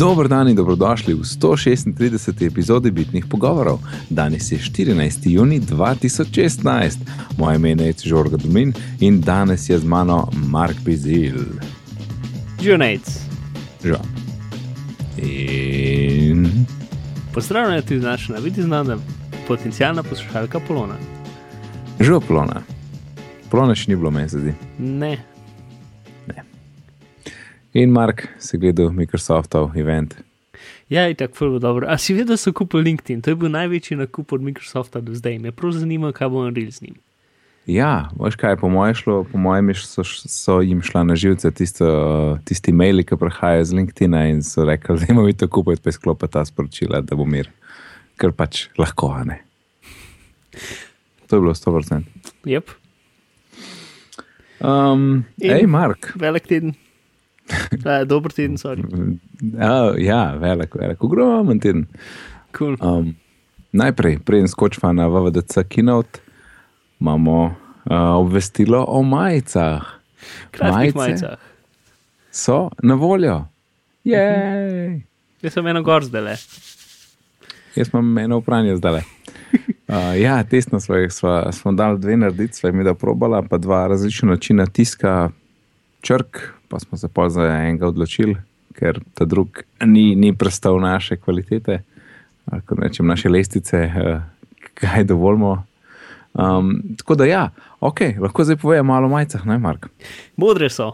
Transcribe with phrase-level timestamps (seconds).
[0.00, 2.46] Dobro dan in dobrodošli v 136.
[2.46, 3.78] epizodi Bitnih pogovorov.
[4.10, 5.28] Danes je 14.
[5.28, 6.96] juni 2016,
[7.38, 11.36] moje ime je Žorga Domin in danes je z mano Mark Bizil.
[12.60, 13.02] Junajc.
[13.84, 14.04] Žal.
[15.18, 16.48] In
[17.34, 18.98] Pozdravljeni tudi naša navideznana
[19.48, 20.94] potencijalna poslušalka Polona.
[22.00, 22.62] žal plona.
[23.50, 24.52] Plona še ni bilo, meni se zdi.
[24.78, 25.18] Ne,
[27.72, 30.14] In Mark si gledal Microsoftov event.
[30.88, 31.86] ja, je tako zelo dobro.
[31.88, 33.22] A si vedel, da so kupili LinkedIn?
[33.22, 35.38] To je bil največji nakup od Microsofta do zdaj.
[35.38, 36.94] Me prav zanima, kaj bo naredili z njim.
[37.66, 41.50] Ja, veš kaj, po mojem, šlo, po mojem je so, so jim šla na živce
[41.50, 41.86] tisto,
[42.44, 46.32] tisti maili, ki prihajajo z LinkedIna in so rekli, da imamo to kupiti, pa izklopiti
[46.32, 47.50] ta sporočila, da bo mir.
[48.18, 49.38] Ker pač lahko, a ne.
[51.30, 52.02] To je bilo 100%.
[52.44, 52.70] Jep,
[54.60, 56.12] Um, In- Ej, Mark.
[56.16, 56.74] velik teden.
[57.84, 58.82] A, dober teden, sorry.
[59.58, 61.86] Ja, ja, velik, velik, ogromen teden.
[62.58, 62.76] Cool.
[62.80, 63.14] Um,
[63.72, 66.20] najprej, preden skočiva na VVDC Keynote,
[67.00, 69.82] imamo uh, obvestilo o majicah.
[70.50, 71.38] Kratkih majice majicah.
[72.30, 73.44] So na voljo.
[74.04, 75.02] Jej!
[75.42, 76.36] Jaz sem eno gor zdaj le.
[77.76, 79.02] Jaz imam eno vprašanje zdaj.
[79.90, 83.86] Uh, ja, tesno smo, jih- smo dali dve narediti, sva jim da probala, pa dva
[83.90, 85.30] različna načina tiska
[86.00, 86.38] črk,
[86.70, 88.36] pa smo se pa za enega odločili,
[88.78, 91.82] ker ta drug ni, ni prestal naše kvalitete,
[92.46, 94.22] ali kot rečem, naše lestice, uh,
[94.78, 95.64] kaj dovolimo.
[96.32, 97.48] Um, tako da ja,
[97.80, 99.88] ok, lahko zdaj povem malo o majicah, ne Mark.
[100.36, 100.92] Modre so.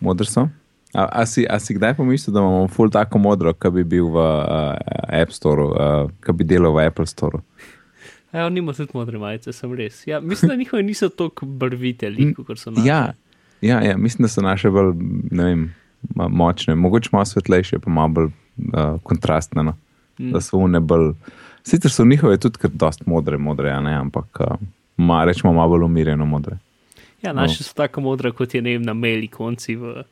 [0.00, 0.48] Modr so.
[0.94, 4.08] A, a, si, a si kdaj pomislil, da imamo ful tako modro, ki bi bil
[4.10, 4.74] v uh,
[5.20, 7.42] App Store, uh, ki bi delal v Apple Store?
[8.32, 10.02] Ja, nima tudi modre majice, sem res.
[10.08, 12.88] Ja, mislim, da njihove niso tako barviteli, kot so naše.
[12.88, 13.12] Ja,
[13.60, 14.92] ja, ja, mislim, da so naše bolj
[15.30, 15.74] vem,
[16.14, 19.62] močne, mogoče malo svetlejše, pa malo bolj uh, kontrastne.
[19.62, 19.74] No?
[20.18, 20.32] Mm.
[20.32, 21.12] Da so une bolj.
[21.62, 24.56] Sicer so njihove tudi kar dost modre, modre ne, ampak uh,
[24.96, 26.58] ma, rečemo malo bolj umirjeno modre.
[27.22, 29.76] Ja, naše so tako modre, kot je vem, na maili konci.
[29.76, 30.02] V...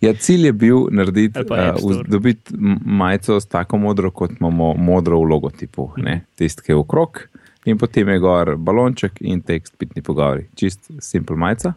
[0.00, 5.30] Ja, cilj je bil narediti, uh, dobiti majico s tako modro, kot imamo modro v
[5.30, 6.20] logotipu, mm.
[6.36, 7.22] tisti, ki je v krog,
[7.64, 10.48] in potem je gor balonček in tekst, pitni pogovori.
[10.58, 11.74] Čist simpel majica.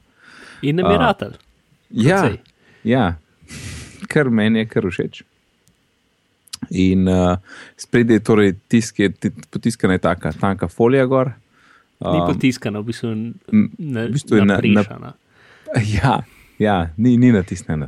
[0.66, 1.36] In nam je ratelj.
[1.92, 2.40] Ja, Precej.
[2.84, 3.06] ja,
[4.10, 5.22] kar meni je kar všeč.
[6.72, 7.38] In uh,
[7.78, 11.34] spredje je torej tisk, je, ti- potiskana je taka tanka folija gor.
[12.02, 13.12] Ni Um, potiskana, v bistvu,
[13.78, 15.14] na, v bistvu je na- na-.
[15.94, 16.24] Ja,
[16.60, 17.88] ja ni, ni natisnjena.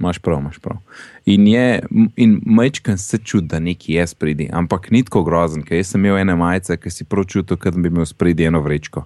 [0.00, 0.78] Imáš prav, imaš prav.
[1.26, 1.82] In, je,
[2.16, 6.04] in majčkan se čuti, da nekaj je spredi, ampak ni tako grozen, ker jaz sem
[6.04, 9.04] imel ene majice, ki si prav čutil, da bi imel spredi eno vrečko.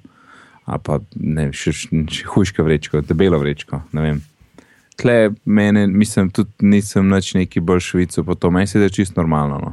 [0.66, 3.84] Ali pa ne, še, še hujška vrečko, debelo vrečko.
[3.94, 4.22] ne vem.
[4.96, 9.20] Tle mene, mislim, tudi nisem nič neki bolj švico, pa to meni se da čisto
[9.20, 9.58] normalno.
[9.60, 9.72] No.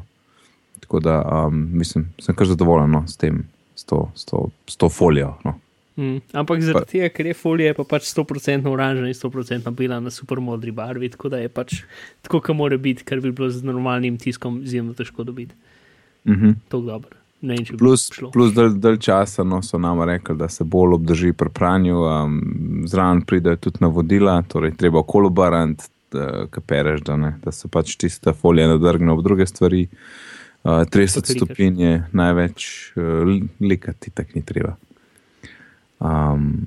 [0.83, 3.45] Tako da, um, mislim, sem kar zadovoljen no, s tem,
[3.75, 5.31] s to, s to, s to folijo.
[5.45, 5.55] No.
[5.95, 6.19] Mm.
[6.33, 10.41] Ampak zaradi tega, ker je folija pa pač 100% oranžna in 100% bila na super
[10.41, 11.83] modri barvi, tako da je pač
[12.25, 15.55] tako, kot mora biti, kar bi bilo z normalnim tiskom izjemno težko dobiti.
[16.27, 16.57] Mhm.
[16.69, 17.22] To je dobro.
[17.43, 21.33] Ne vem, Plus, plus del, del časa no, so nam rekli, da se bolj obdrži
[21.35, 22.37] pri pranju, um,
[22.87, 25.83] zraven pridejo tudi navodila, torej treba okolo barant,
[26.53, 29.87] ki pereš, da, ne, da se pač tista folija nadrgne ob druge stvari.
[30.63, 31.35] Uh, 30 klikaš.
[31.35, 34.77] stopinj je največ, uh, likati tako ni treba.
[35.99, 36.61] Um,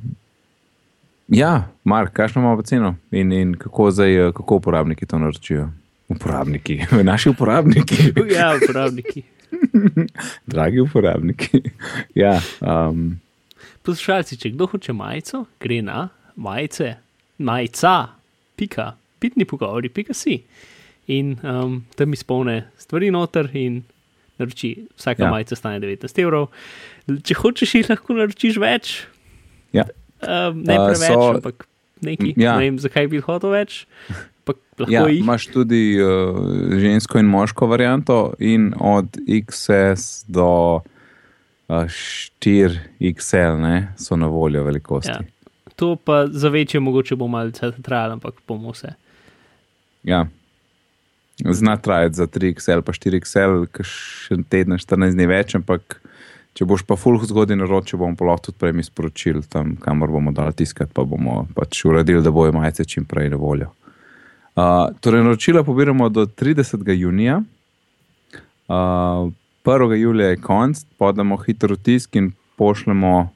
[1.29, 5.71] ja, Mark, kakšno imamo ceno in, in kako, zdaj, eh, kako uporabniki to naročijo?
[6.09, 8.13] Uporabniki, naši uporabniki.
[8.37, 9.23] Ja, uporabniki.
[10.53, 11.63] Dragi uporabniki.
[12.23, 13.19] ja, um,
[13.87, 16.97] Poslušalci, če kdo hoče majico, gre na majice,
[17.39, 17.93] majica,
[18.59, 18.93] pika,
[19.23, 20.41] pitni pogovori, pika si.
[21.15, 23.85] In um, tam izpolne stvari noter in
[24.41, 24.73] naroči.
[24.99, 25.31] Vsaka Ja.
[25.31, 26.49] majica stane 19 evrov.
[27.07, 28.97] Če hočeš, jih lahko naročiš več,
[29.73, 29.87] ja.
[30.21, 31.69] um, ne preveč, so- ampak
[32.03, 32.35] nekaj.
[32.37, 32.57] Ja.
[32.59, 33.85] Ne vem, zakaj bi hotel več.
[34.47, 35.21] Ampak lahko Ja, jih.
[35.21, 40.83] imaš tudi uh, žensko in moško varianto, in od XS do uh,
[42.39, 45.11] 4XL ne, so na voljo velikosti.
[45.11, 45.21] Ja.
[45.77, 48.95] To pa za večje mogoče bo malce trajalo, ampak bomo vse.
[50.05, 50.27] Ja.
[51.45, 55.99] Zna trajati za 3XL, pa 4XL, še teden, 14 dni več, ampak
[56.57, 60.33] če boš pa full zgodaj naročil, bomo lahko tudi prej mi sporočili tam, kamor bomo
[60.33, 63.75] dali tiskati, pa bomo pač uredili, da bojo majice čim prej na voljo.
[64.57, 66.93] Uh, torej, naročila pobiramo do 30.
[66.93, 67.43] junija,
[68.69, 69.33] uh,
[69.65, 69.93] 1.
[69.93, 73.33] julija je konc, podamo hitro tisk in pošljemo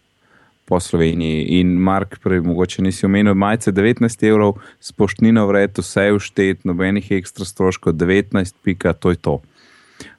[0.65, 1.45] po Sloveniji.
[1.45, 7.13] In Mark, prej mogoče nisi omenil, majice 19 evrov, spoštnino vred, vse je vštet, nobenih
[7.13, 9.41] ekstra stroškov, 19, pika, to je to.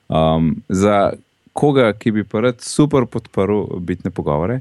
[0.10, 1.14] Um, za
[1.54, 4.60] koga, ki bi pa rad super podprl bitne pogovore,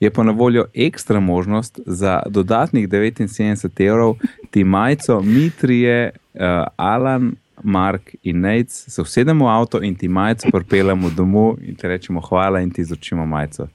[0.00, 4.16] je pa na voljo ekstra možnost za dodatnih 79 evrov,
[4.50, 6.40] ti majico, mi trije, uh,
[6.76, 11.88] Alan, Mark in Nec, se usedemo v avto in ti majico pripeljemo domov in ti
[11.88, 13.68] rečemo hvala in ti izročimo majico.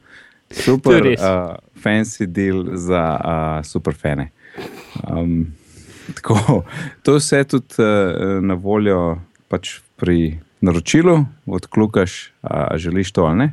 [0.49, 4.29] Super, uh, fancy deal za uh, super fane.
[5.09, 5.53] Um,
[6.15, 6.63] tako,
[7.03, 13.37] to je vse tudi uh, na voljo pač pri naročilu, odklukaš, a želiš to ali
[13.37, 13.47] ne.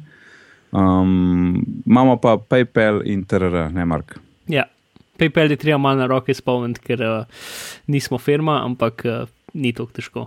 [0.72, 4.16] Um, imamo pa PayPal in TRR, ne Mark.
[4.48, 4.64] Ja,
[5.18, 7.26] PayPal je treba malo na roke spomniti, ker uh,
[7.86, 10.24] nismo firma, ampak uh, ni tako težko.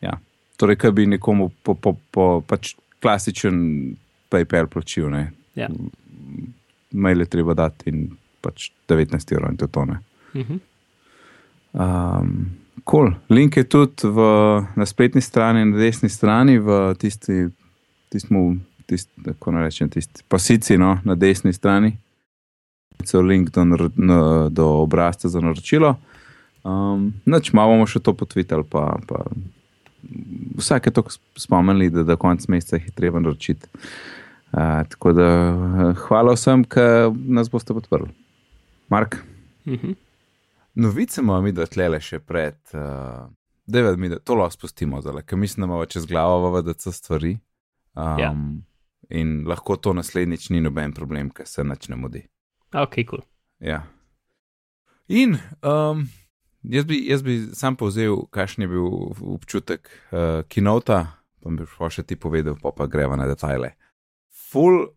[0.00, 0.18] Ja,
[0.56, 3.58] torej, kaj bi nekomu po, po, po pač klasičen
[4.30, 5.10] PayPal plačil.
[5.58, 5.68] Ja.
[6.94, 8.06] Mail je treba dati in
[8.44, 9.98] pač 19 evrov in to tone.
[10.34, 10.60] Uh -huh.
[11.72, 13.14] um, cool.
[13.28, 14.18] Link je tudi v,
[14.76, 17.48] na spletni strani, na desni strani, v tisti,
[18.12, 21.96] tistmu, tist, tako rečem, tisti pasici no, na desni strani.
[23.04, 25.96] So link do, do, do obrazca za naročilo.
[26.64, 29.26] Um, noč malo bomo še to potvitali, pa, pa
[30.56, 31.04] vsake to
[31.36, 33.68] spomnili, da do konca meseca jih je treba naročiti.
[34.54, 35.28] Uh, tako da
[36.06, 36.86] hvala vsem, ki
[37.36, 38.08] nas boste podprli.
[38.88, 39.18] Mark.
[39.66, 39.94] Uh -huh.
[40.74, 43.26] Novice imamo mi, da tlele še pred, uh,
[43.66, 47.36] da mi da to lahko spustimo, ker mislim, da imamo čez glavo VDC stvari.
[47.94, 48.32] Um, ja.
[49.14, 52.24] In lahko to naslednjič ni noben problem, ker se nič ne mudi.
[52.74, 53.06] Ok, kul.
[53.06, 53.22] Cool.
[53.62, 53.84] Ja.
[55.06, 56.08] In um,
[56.62, 58.88] jaz, bi, jaz bi sam povzel, kakšen je bil
[59.36, 61.04] občutek uh, kinota,
[61.44, 63.74] pa bi pa še ti povedal, pa pa greva na detajle.
[64.50, 64.88] Full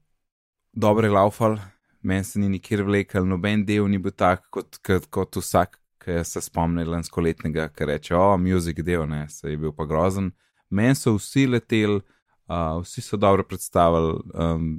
[0.73, 1.59] dobre laufal
[2.07, 6.21] meni se ni nikjer vlekel, noben del ni bil tak kot, kot, kot vsak, ki
[6.23, 9.87] se spomni lansko letnega, ki reče: O, oh, muzik del, ne, se je bil pa
[9.89, 10.31] grozen.
[10.69, 11.99] Meni so vsi leteli,
[12.47, 14.69] uh, vsi so dobro predstavili, um,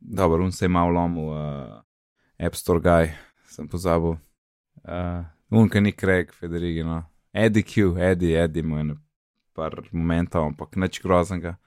[0.00, 1.80] dobro, un se je malo lomil, uh,
[2.38, 3.12] App Store guy,
[3.50, 4.16] sem pozabil.
[4.82, 5.22] Uh,
[5.52, 8.96] Unka ni Craig, Federigino, Eddie Q, Eddie, Eddie, mu je
[9.54, 11.58] par momentov, ampak nič groznega.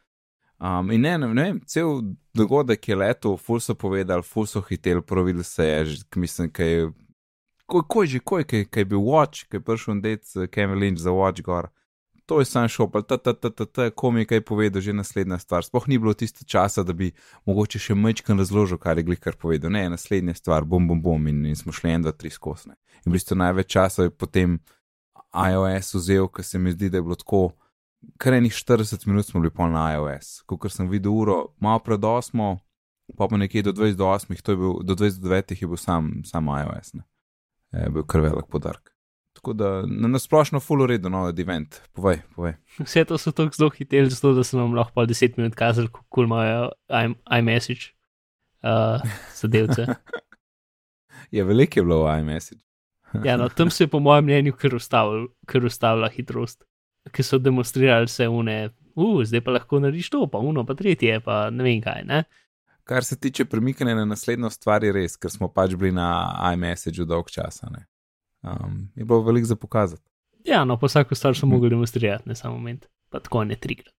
[0.59, 1.99] Um, in ne, ne, ne vem, cel
[2.33, 6.91] dogodek je letel, ful so povedali, ful so hitel, provil se je, mislim, kaj je.
[7.65, 10.79] Ko, ko je že, ko je, kaj je bil Watch, kaj je prišel dec Kevin
[10.79, 11.71] Lynch za Watch gor.
[12.25, 14.93] To je sam pa ta, ta, ta, ta, ta, ko mi je kaj povedal, že
[14.93, 15.63] naslednja stvar.
[15.63, 17.11] Sploh ni bilo tiste časa, da bi
[17.45, 19.69] mogoče še mečkan razložil, kar je glikar povedal.
[19.69, 22.73] Ne, naslednja stvar, bom, bom, bom, in, in smo šli en, dva, tri skosne.
[23.05, 24.57] In v bistvu največ časa je potem
[25.35, 27.51] iOS vzel, ker se mi zdi, da je bilo tako
[28.17, 32.01] kar enih 40 minut smo bili pol na iOS, kot sem videl uro, malo pred
[32.01, 32.57] 8,
[33.17, 35.67] pa pa nekje do 20 do 8, to je bil, do 20 do 9 je
[35.67, 37.05] bil sam, sam iOS, ne.
[37.73, 38.91] je bil kar velik podarek.
[39.35, 42.53] Tako da na nasplošno full uredu, no, event, povej, povej.
[42.79, 45.89] Vse to so tako zelo hiteli, zato da sem vam lahko pa 10 minut kazal,
[45.91, 46.69] kako cool imajo
[47.39, 47.91] iMessage
[48.63, 49.03] uh,
[49.35, 49.85] zadevce.
[51.35, 52.61] je veliko je bilo iMessage.
[53.23, 54.53] ja, no, tam se je po mojem mnenju
[55.45, 56.63] kar ustavila hitrost
[57.11, 61.19] ki so demonstrirali vse une, uh, zdaj pa lahko narediš to, pa uno, pa tretje,
[61.25, 62.03] pa ne vem kaj.
[62.05, 62.23] Ne?
[62.85, 66.07] Kar se tiče premikanja na naslednjo stvar, je res, ker smo pač bili na
[66.53, 67.71] iMessageu dolg časa.
[68.45, 70.03] Um, je bilo veliko za pokazati.
[70.45, 73.93] Ja, no, pa vsako stvar so mogli demonstrirati, ne samo moment, pa tako ne trikrat.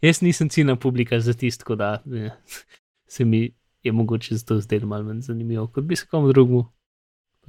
[0.00, 2.30] Jaz nisem ciljna publika za tisto, da ne,
[3.06, 6.64] se mi je mogoče zato zdelo malo manj zanimivo, kot bi se komu drugemu.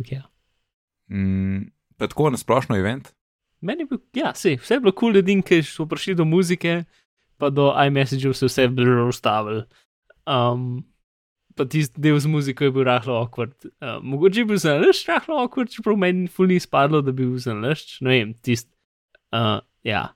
[0.09, 0.23] Ja.
[1.11, 3.09] Mm, pa tako na splošno event?
[3.61, 6.83] Meni je bil, ja, se, vse je bilo kul, cool, da so prišli do muzike,
[7.37, 9.63] pa do iMessage, se vse je ustavil.
[10.27, 10.85] Um,
[11.55, 13.55] pa tisti del z muziko je bil rahlo awkward.
[13.81, 17.37] Uh, mogoče je bil za nalašč rahlo awkward, čeprav meni fulni spadlo, da bi bil
[17.37, 17.99] za nalašč.
[18.01, 18.71] Ne vem, tisti.
[19.35, 20.07] Uh, ja.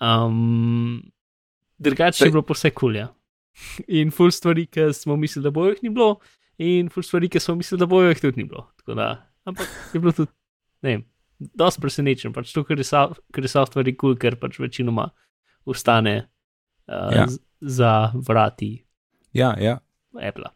[0.00, 1.02] Um,
[1.78, 3.10] drugače je bilo pa vse kul, ja.
[3.88, 6.20] In ful stvari, ki smo mislili, da bojo jih ni bilo,
[6.62, 8.68] in ful stvari, ki smo mislili, da bojo jih tudi ni bilo.
[8.86, 10.30] Da, ampak je bilo tudi,
[10.86, 15.08] ne vem dosti presenečen, pač to, ker je software kul, cool, ker pač večinoma
[15.68, 16.16] ustane
[16.86, 17.26] uh, ja.
[17.60, 18.74] za vrati.
[19.32, 19.78] Ja, ja.
[20.20, 20.52] Apple.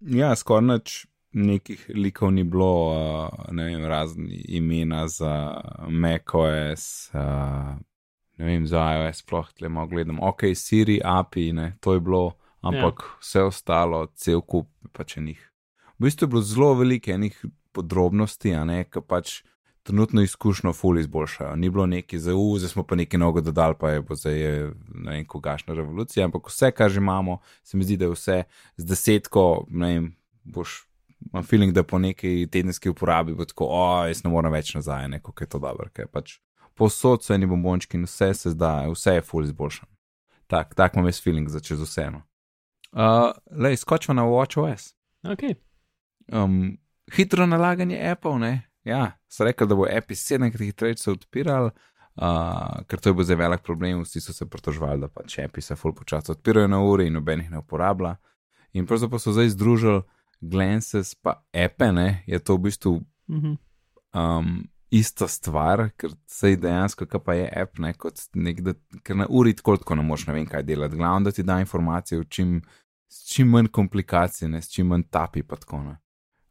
[0.00, 1.04] Ja, skoraj nič
[1.36, 7.76] nekih likov ni bilo, uh, ne vem, razni imena za macOS, uh,
[8.40, 10.20] ne vem, za iOS, sploh tle malo gledam.
[10.24, 13.18] Ok, Siri, API, ne, to je bilo, ampak ja.
[13.20, 15.40] vse ostalo, cel kup pač enih.
[15.96, 17.36] V bistvu je bilo zelo veliko enih
[17.76, 19.42] podrobnosti, a ne, ki pač
[19.86, 21.56] trenutno izkušnjo ful izboljšajo.
[21.56, 24.40] Ni bilo neki za u, zdaj smo pa nekaj nogo dodali, pa je bo zdaj
[24.40, 28.10] je, ne vem, kogašna revolucija, ampak vse, kar že imamo, se mi zdi, da je
[28.10, 28.42] vse
[28.76, 30.10] z desetko, ne vem,
[30.44, 30.82] boš.
[31.32, 35.08] Imam feeling, da po neki tedenski uporabi bo tako, o, jaz ne morem več nazaj,
[35.08, 36.36] neko je to dobro, ker pač
[36.76, 39.88] posod so eni bombončki in vse se zdaj, vse je full izboljšan.
[40.46, 42.20] Tak, tak imam jaz feeling za čez vseeno.
[42.92, 44.92] Uh, Lej, skočimo na WatchOS.
[45.24, 45.56] Okay.
[46.28, 46.76] Um,
[47.12, 48.52] hitro nalaganje Apple, ne?
[48.86, 51.72] Ja, so rekli, da bo API sedemkrat hitreje se odpiral,
[52.22, 55.64] uh, ker to je bil zdaj velik problem, vsi so se pritožvali, da pač API
[55.64, 58.14] se full počasi odpirajo na uri in nobenih ne uporablja.
[58.78, 60.04] In pravzaprav so zdaj združili
[60.40, 62.22] Glances pa Apple, ne?
[62.26, 63.56] Je to v bistvu Mm -hmm.
[64.14, 69.26] um, ista stvar, ker se dejansko, kaj pa je app, ne, kot nekdo, ker na
[69.28, 70.96] uri tako, tako ne moš ne vem kaj delati.
[70.96, 72.62] Glavno, da ti da informacije, čim,
[73.08, 75.82] s čim manj komplikacij, ne, s čim manj tapi pa tako.
[75.82, 75.96] Ne.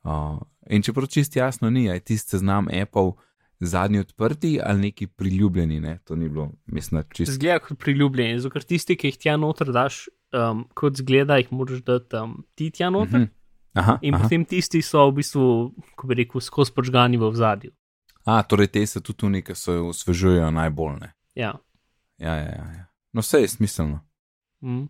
[0.06, 0.38] Uh,
[0.70, 3.16] in čeprav čist jasno ni, aj tisti seznam Apple
[3.60, 7.34] zadnji odprti ali neki priljubljeni, ne, to ni bilo, mislim, čisto.
[7.34, 11.50] Zgleda kot priljubljeni, zato ker tisti, ki jih tja noter daš, um, kot zgleda, jih
[11.52, 13.20] moraš dati um, ti tja noter.
[13.20, 13.34] Mm -hmm.
[13.76, 14.24] Aha, In aha.
[14.24, 17.72] potem tisti so v bistvu, ko bi rekel, skozi počgani v zadju.
[18.26, 19.56] A, torej te se tudi tu nekaj
[19.90, 21.14] osvežujejo najbolj, ne.
[21.36, 21.54] Ja.
[22.18, 22.66] Ja, ja, ja.
[22.78, 22.86] ja.
[23.14, 24.00] No, vse je smiselno.
[24.64, 24.88] Mm.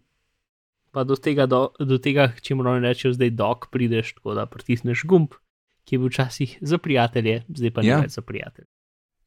[0.95, 5.03] Pa do tega, do, do tega če moram reči, zdaj dok prideš, tako da pritisneš
[5.11, 5.33] gumb,
[5.83, 7.99] ki je bil včasih za prijatelje, zdaj pa Ja.
[7.99, 8.69] več za prijatelje.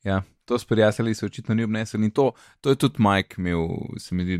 [0.06, 3.66] Ja, to s prijatelji se očitno ni obnesel in to, to je tudi Mike imel,
[4.00, 4.38] se mi zdi,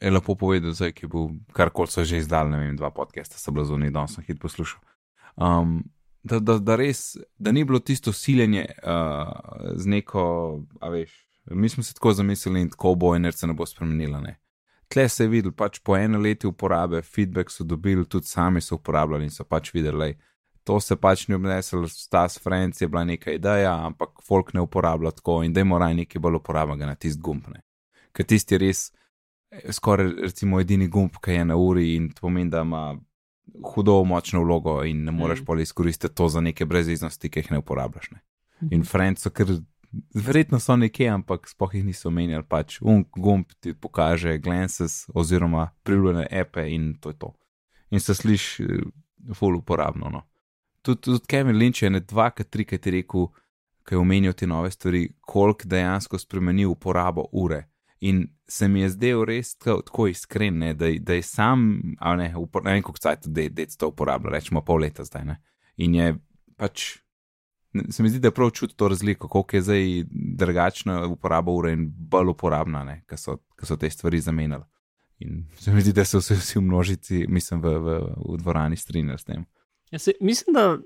[0.00, 3.40] je lepo povedal, zdaj, ki je bil karkoli so že izdal, ne vem, dva podcasta,
[3.40, 4.78] so bila zunaj, danes sem hit poslušal.
[5.36, 5.80] Um,
[6.22, 10.22] da, da, da res, da ni bilo tisto siljenje uh, z neko,
[10.80, 11.16] a veš,
[11.50, 14.20] mi smo se tako zamislili in tako bo, se ne bo spremenila.
[14.20, 14.38] Ne.
[14.92, 18.76] Tle se je videl, pač po eno letu uporabe, feedback so dobili, tudi sami so
[18.76, 20.12] uporabljali in so pač videli,
[20.64, 25.10] to se pač ni obnesel, Stas Franc je bila neka ideja, ampak folk ne uporablja
[25.10, 27.48] tako in da mora nekaj bolj uporabljati na tisti gumb.
[27.54, 27.62] Ne.
[28.12, 28.82] Ker tisti je res
[29.50, 32.98] eh, skoraj recimo edini gumb, ki je na uri in to pomeni, da ima
[33.74, 35.42] hudo močno vlogo in ne moreš Mhm.
[35.42, 35.46] mm.
[35.46, 38.10] pol izkoristiti to za neke breziznosti, ki jih ne uporabljaš.
[38.10, 38.20] Ne.
[38.70, 39.46] In Franc so kar,
[40.14, 45.70] verjetno so nekje, ampak spoh jih niso omenjali, pač un gumb ti pokaže glances oziroma
[45.82, 47.32] priljubljene epe in to je to.
[47.90, 50.10] In se sliši eh, full uporabno.
[50.10, 50.22] No.
[50.82, 53.28] Tudi, tudi Kevin Lynch je ne dvakrat, trikrat je rekel,
[53.82, 57.66] ko je omenil te nove stvari, koliko dejansko spremeni uporabo ure.
[58.00, 61.82] In se mi je zdel res tako, iskren, ne, da, da je sam,
[62.16, 65.24] ne, upor, ne vem, koliko cajt da je to uporablja, rečemo pol leta zdaj.
[65.24, 65.36] Ne.
[65.76, 66.08] In je
[66.56, 66.86] pač,
[67.90, 71.72] se mi zdi, da je prav čuti to razliko, koliko je zdaj drugačna uporaba ure
[71.72, 74.64] in bolj uporabna, ker so, so te stvari zamenjali.
[75.18, 77.98] In se mi zdi, da so se vsi v množici, mislim, v, v,
[78.28, 79.44] v dvorani strinjali s tem.
[79.90, 80.78] Ja, se, mislim, da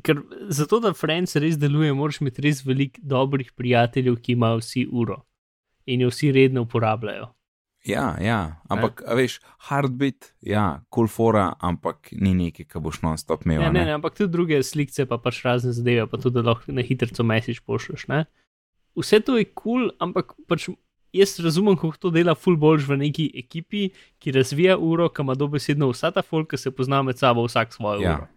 [0.00, 4.86] ker zato, da Franc res deluje, moraš imeti res veliko dobrih prijateljev, ki imajo vsi
[4.88, 5.22] uro
[5.86, 7.28] in jo vsi redno uporabljajo.
[7.84, 13.42] Ja, ja, ampak, a veš, hardbit, ja, cool fora, ampak ni nekaj, kar boš non-stop
[13.42, 13.58] imel.
[13.58, 16.70] Ja, a ne, ne, ampak tudi druge slike, pa pač razne zadeve, pa tudi lahko
[16.70, 18.06] na hitro mesič pošlješ.
[18.12, 18.24] Ne?
[18.94, 20.68] Vse to je kul, cool, ampak pač
[21.12, 23.88] jaz razumem, kako to dela full boljš v neki ekipi,
[24.22, 27.74] ki razvija uro, ki ima dobesedno vsa ta folk, ki se pozna med sabo vsak
[27.74, 28.16] svojo Ja.
[28.16, 28.30] uro.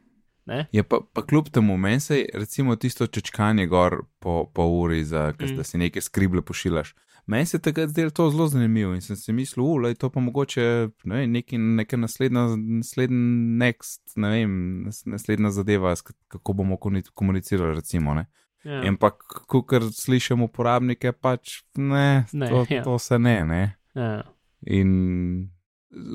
[0.45, 0.67] Ne?
[0.71, 5.33] Je pa, pa kljub temu meni se recimo tisto čečkanje gor po, po uri, za.
[5.39, 5.55] Mm.
[5.57, 6.95] da si nekaj skrible pošiljaš.
[7.27, 10.19] Meni se takrat zdelo to zelo zanimivo in sem si mislil, da je to pa
[10.19, 10.65] mogoče
[11.03, 13.17] ne vem, neki, neka naslednja, naslednji
[13.57, 14.51] next, ne vem,
[14.83, 15.95] nas- naslednja zadeva,
[16.27, 17.75] kako bomo komuni- komunicirali.
[17.75, 18.27] Recimo, ne.
[18.63, 18.81] Ja.
[18.81, 19.17] Ampak,
[19.47, 22.83] ko kar slišim uporabnike, pač ne, Ne, to, ja.
[22.83, 23.45] to se ne.
[23.45, 23.75] ne.
[23.95, 24.23] Ja.
[24.67, 25.49] In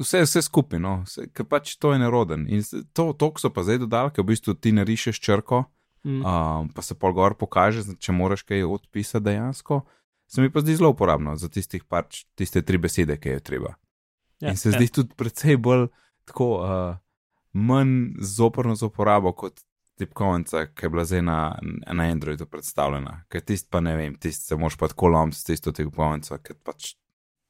[0.00, 2.46] vse, vse skupaj, no, ker pač to je neroden.
[2.48, 2.62] In
[2.92, 5.64] to, to so pa zdaj dodali, ker v bistvu ti narišeš črko,
[6.00, 6.24] Mm.
[6.24, 9.82] um, pa se pol gor pokaže, če moraš kaj odpisati dejansko.
[10.30, 13.74] Se mi pa zdi zelo uporabno za tistih pač, tiste tri besede, ki je treba.
[14.40, 15.88] Ja, In se zdi tudi precej bolj
[16.24, 16.94] tako, uh,
[17.52, 19.58] manj zoprno za uporabo kot
[19.98, 21.58] tipkovnica, ki je bila zdaj na,
[21.92, 23.24] na Androidu predstavljena.
[23.28, 26.56] Ker tist pa ne vem, tist se moš pa tako lom s tisto tipkovnico, ker
[26.64, 26.94] pač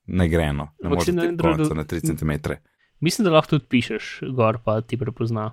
[0.07, 2.57] ne gre no, ne moreš na tipkovnico Androidu- na 3 cm.
[3.01, 5.51] Mislim, da lahko tudi pišeš gor, pa ti prepozna.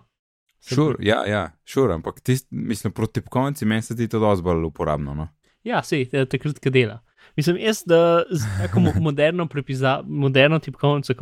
[0.64, 4.66] Šur, ja, ja, šur, ampak tist, mislim, proti tipkovnici meni se zdi to dosti bolj
[4.72, 5.14] uporabno.
[5.14, 5.28] No?
[5.64, 7.04] Ja, sej, eh, takrat, ko dela.
[7.36, 11.14] Mislim, jaz, da z tako mo- moderno, prepiza, moderno tipkovnico,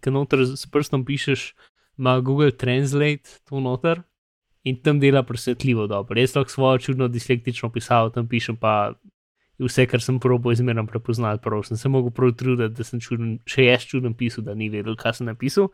[0.00, 1.54] ki noter s prstom pišeš,
[1.98, 4.02] ima Google Translate to noter
[4.64, 6.20] in tam dela presvetljivo dobro.
[6.20, 8.94] Jaz lahko svojo čudno dislektično pisavo tam pišem, pa
[9.58, 13.38] vse, kar sem probo izmerno prepoznal, prav sem se mogel prav truditi, da sem čuden,
[13.46, 15.68] še jaz čuden pisal, da ni vedel, kaj sem napisal.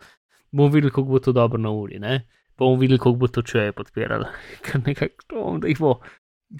[0.53, 2.25] Bom videl, kako bo to dobro na uri, ne?
[2.59, 4.27] Pa bom videl, kako bo to če je podpiralo.
[4.67, 6.01] Ker nekako to bom, da jih bo.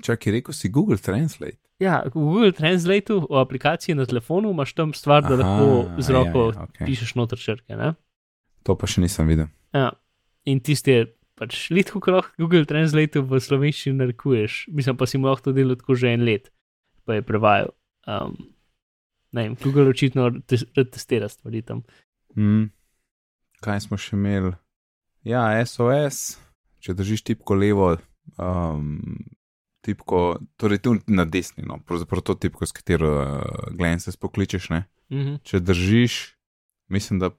[0.03, 1.59] Čakaj, rekel si Google Translate.
[1.81, 6.13] Ja, v Google Translate v aplikaciji na telefonu imaš tam stvar, da Aha, lahko z
[6.13, 6.85] ja, roko ja, okej.
[6.87, 7.73] pišeš noter črke.
[7.73, 7.95] Ne?
[8.69, 9.49] To pa še nisem videl.
[9.73, 9.95] Ja.
[10.45, 11.07] In tisti je
[11.41, 15.57] pač litko, ko lahko Google Translate v slovenščini narekuješ, mislim pa si mu lahko to
[15.57, 16.53] delo tako že en let,
[17.09, 17.73] pa je prevajal.
[18.05, 18.37] Um,
[19.33, 21.81] ne vem, Google očitno testira stvari tam.
[22.37, 22.69] Mm.
[23.65, 24.53] Kaj smo še imeli?
[25.25, 26.37] Ja, SOS,
[26.85, 27.95] če držiš tipko levo,
[28.37, 29.01] um,
[29.81, 30.23] tipko,
[30.57, 34.85] torej tu na desni, no, pravzaprav to tipko, s katero uh, glense spokličeš, ne.
[35.11, 35.35] Mhm.
[35.43, 36.19] Če držiš,
[36.89, 37.31] mislim, da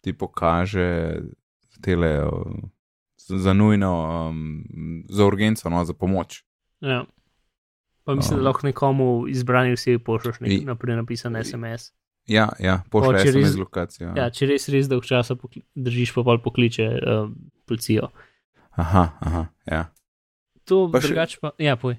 [0.00, 1.20] ti pokaže
[1.80, 2.32] tele uh,
[3.18, 3.90] za nujno,
[4.28, 4.64] um,
[5.06, 6.42] za urgenco, no, za pomoč.
[6.80, 7.04] Ja.
[8.04, 8.42] Pa mislim, Um.
[8.42, 11.92] da lahko nekomu izbrani vsi pošlješ nek, naprej napisan SMS.
[12.26, 14.12] Ja, ja, pošlje če res- SMS lokacijo.
[14.16, 15.36] Ja, če res res dolg časa
[15.74, 17.34] držiš, pa pol pokliče um,
[17.66, 18.08] policijo.
[18.70, 19.84] Aha, aha, ja.
[20.70, 21.96] To Pa drugače pa, ja, poj.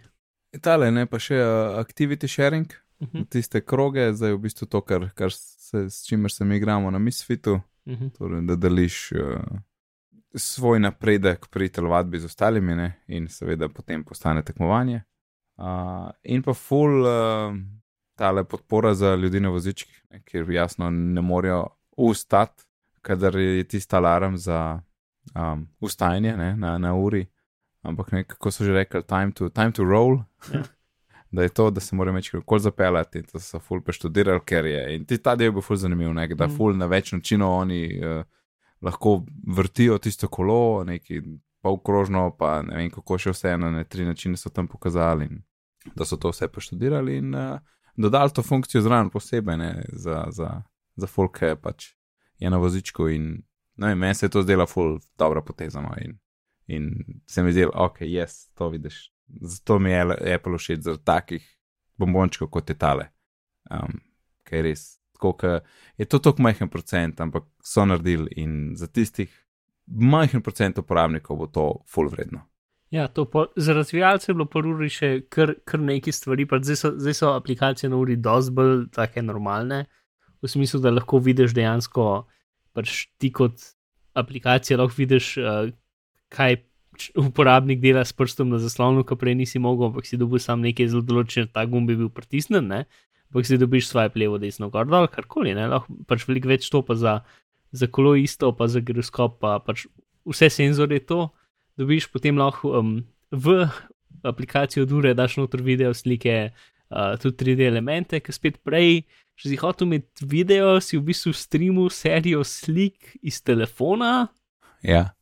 [0.64, 2.72] Tale, ne pa še uh, activity sharing.
[3.02, 6.92] Mhm, tiste kroge, zdaj v bistvu to, kar, kar se, s čimer se mi igramo
[6.92, 7.58] na Misfitu,
[7.90, 8.12] mhm.
[8.18, 9.42] torej, da deliš uh,
[10.36, 12.92] svoj napredek pri telovadbi z ostalimi ne?
[13.08, 15.02] in seveda potem postane tekmovanje.
[15.58, 17.58] Uh, in pa full uh,
[18.16, 20.22] tale podpora za ljudi na vozičkih, ne?
[20.26, 21.66] kjer jasno ne morejo
[21.98, 22.64] ustati,
[23.02, 24.82] kadar je tisti alarm za
[25.36, 26.56] um, ustajanje ne?
[26.56, 27.26] na, na uri.
[27.82, 30.22] Ampak nekako so že rekli, time to, time to roll.
[30.54, 30.64] Ja.
[31.32, 34.96] da je to, da se morajo večkrat kol zapeljati, to so ful preštudirali, ker je.
[34.96, 36.28] In ti ta del bil ful zanimiv, ne?
[36.28, 36.58] da Mm.
[36.58, 38.24] ful na več načinov oni uh,
[38.82, 41.22] lahko vrtijo tisto kolo, neki
[41.62, 45.44] polkrožno, pa ne vem kako še vse, na ne tri načine so tam pokazali, in
[45.96, 47.60] da so to vse preštudirali in uh,
[47.96, 49.84] dodali to funkcijo zraven posebej ne?
[49.94, 50.62] za, za,
[50.96, 51.94] za folk, ki pač
[52.40, 53.42] je na vozičku in
[53.78, 55.82] ne vem, meni se je to zdela ful dobra poteza.
[55.82, 55.96] No?
[56.02, 56.20] In,
[56.68, 56.92] in
[57.28, 59.12] se mi zdi, ok, jaz to vidiš.
[59.42, 61.46] Zato mi je Apple všeč zaradi takih
[61.98, 63.12] bombončkov kot je tale.
[63.72, 64.02] Um,
[64.44, 65.60] Ker res, tako ke
[65.98, 69.32] je to tako majhen procent, ampak so naredili in za tistih
[69.88, 72.48] majhen procent uporabnikov bo to full vredno.
[72.92, 76.60] Ja, to po, za razvijalce je bilo po uri še kar, kar nekaj stvari, pa
[76.60, 79.86] zdaj so, zdaj so aplikacije na uri dosti bolj take normalne,
[80.42, 82.08] v smislu, da lahko vidiš dejansko,
[82.76, 83.64] pač ti kot
[84.18, 85.72] aplikacija lahko vidiš, uh,
[86.32, 86.60] kaj
[87.18, 90.92] uporabnik dela s prstom na zaslonu, ki prej nisi mogel, ampak si dobil sam nekaj
[90.92, 92.84] zelo določen, ta gumb je bil pritisnen, ne?
[93.32, 96.82] ampak si dobiš svoje levo, desno, gor dol, karkoli, ne, lahko pač veliko več to
[96.84, 97.14] pa za,
[97.72, 99.86] za kolo isto, pa za giroskop, pa pač
[100.28, 101.30] vse senzore to
[101.80, 102.92] dobiš, potem lahko um,
[103.32, 103.64] v
[104.28, 106.52] aplikacijo od ure daš noter video, slike,
[106.92, 109.06] uh, tudi 3D elemente, ki spet prej,
[109.40, 114.28] če si hotel imeti video, si v bistvu streamu serijo slik iz telefona,
[114.82, 115.14] Ja,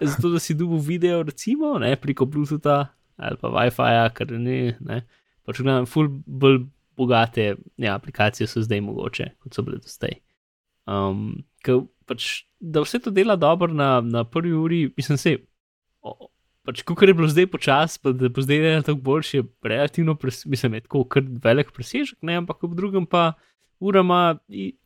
[0.00, 2.86] zato da si dobil video, recimo, ne, preko Bluetootha
[3.22, 5.02] ali pa WiFi-ja, kar ne, ne.
[5.46, 6.62] Pač gledam, full bolj
[6.98, 10.16] bogate ja, aplikacije so zdaj mogoče, kot so bile do zdaj.
[10.90, 15.36] Um, ker pač, da vse to dela dobro na, na prvi uri, mislim, se.
[16.02, 16.28] o-
[16.62, 20.14] Pač, ko je bilo zdaj počasi, pa da bo zdaj delal tako boljši, je relativno,
[20.14, 23.32] pres, mislim, je tako kar velik presežek, ne, ampak ob drugem pa
[23.82, 24.20] ura ima,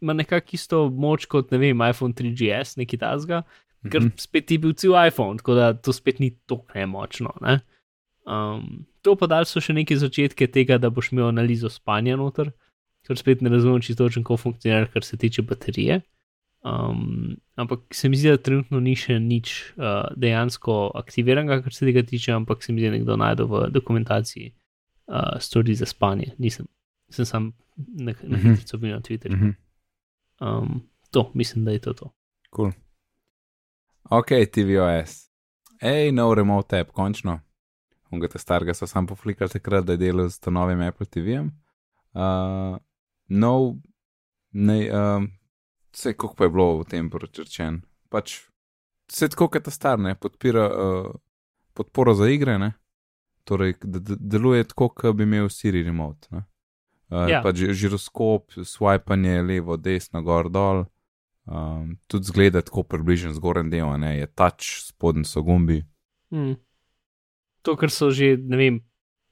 [0.01, 3.42] ima nekako isto moč kot, ne vem, iPhone 3GS, neki tasga,
[3.88, 4.12] ker Mhm.
[4.16, 7.33] spet ti je bil cel iPhone, tako da to spet ni tako nemočno.
[7.40, 7.61] Ne?
[8.25, 12.51] Um, to pa dal so še neke začetke tega, da boš imel analizo spanja noter,
[13.03, 16.01] ker spet ne razumem čisto točno, kako funkcionira, kar se tiče baterije.
[16.62, 19.85] Um, ampak se mi zdi, da trenutno ni še nič uh,
[20.16, 24.49] dejansko aktiviranega, kar se tega tiče, ampak se mi zdi, da nekdo najde v dokumentaciji
[25.07, 26.33] uh, stvari za spanje.
[26.38, 26.66] Nisem,
[27.09, 28.55] sem sam na, na Mhm.
[28.57, 29.37] hitro bil na Twitterju.
[29.37, 29.51] mhm.
[30.38, 32.11] Um, to, mislim, da je to to.
[32.51, 32.72] cool.
[34.11, 35.31] Ok, TVOS.
[35.83, 37.40] Ej, nov remote app, končno.
[38.11, 41.51] Unga te starega so sam poflikali takrat, da je delal s to novim Apple TV-jem.
[42.14, 42.79] Uh,
[43.29, 43.75] nov,
[44.53, 45.27] ne, um,
[45.90, 47.83] vse pa je bilo v tem poročen.
[48.09, 48.38] Pač,
[49.11, 51.11] vse tako, kot ta star, ne, podpira uh,
[51.75, 52.73] podporo za igre, ne.
[53.45, 56.29] Torej, da, deluje tako, kot bi imel Siri remote.
[56.31, 56.47] Ne?
[57.11, 57.42] Uh, Ja.
[57.42, 60.87] Pač žiroskop, swipanje levo, desno, gor, dol.
[61.46, 65.85] Um, tudi zgleda tako približen zgoren del, a ne je tač, spodnji so gumbi.
[66.30, 66.56] Hmm.
[67.62, 68.80] To, kar so že, ne vem,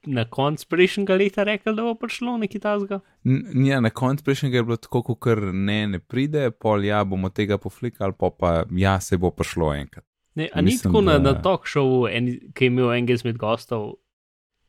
[0.05, 2.99] na koncu prejšnjega leta rekli, da bo prišlo nekaj tasga.
[3.23, 7.03] N- Ja, na koncu prejšnjega je bilo tako, kot kar ne, ne pride, pol ja,
[7.03, 10.05] bomo tega poflikali, pa pa ja, se bo prišlo enkrat.
[10.35, 13.13] Ne, a ni Mislim, tako na, da- na talk showu, en, ki je imel enega
[13.13, 13.95] izmed gostov,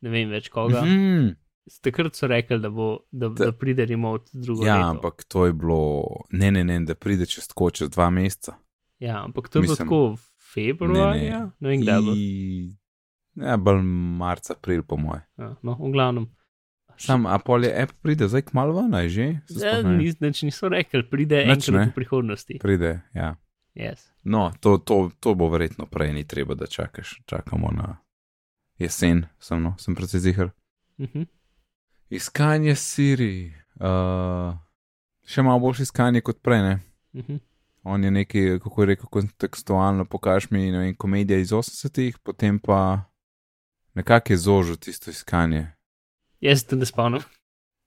[0.01, 0.83] ne vem več koga.
[0.83, 1.35] Mm -hmm.
[1.83, 4.89] Takrat so rekli, da, bo, da, da, Da- pride remote drugo Ja, leto.
[4.89, 8.55] ampak to je bilo, ne, ne, ne, da pride čez tako, čez dva meseca.
[8.99, 10.17] Ja, ampak to je bilo Mislim- tako
[10.55, 11.51] februarja, ne, ne.
[11.61, 12.13] ne vem, kdaj bo.
[12.13, 12.77] I-
[13.37, 13.83] Ja, bolj
[14.17, 15.21] marca, april, po moje.
[15.37, 16.27] Ja, no, v glavnem.
[16.97, 19.27] Sam Apple je app pride, zdaj kmalo ven, a je že?
[19.51, 21.87] Ja, nič, nič niso rekli, pride Nič enkrat ne.
[21.87, 22.59] v prihodnosti.
[22.59, 23.37] Pride, ja.
[23.75, 24.09] Yes.
[24.25, 27.21] No, to, to, to bo verjetno prej, ni treba, da čakaš.
[27.27, 27.99] Čakamo na
[28.79, 30.51] jesen, sem, no, sem precej zihar.
[30.99, 31.29] Mhm.
[32.11, 33.53] Iskanje Siri.
[33.77, 34.55] Uh,
[35.27, 36.75] še malo boljše iskanje kot prej, ne?
[37.15, 37.37] Mhm.
[37.89, 42.59] On je neki, kako je rekel, kontekstualno, pokaž mi, ne vem, komedija iz 80-ih, potem
[42.59, 43.05] pa
[43.95, 45.69] nekako je zožil tisto iskanje.
[46.41, 47.23] Jaz se te ne spomnim.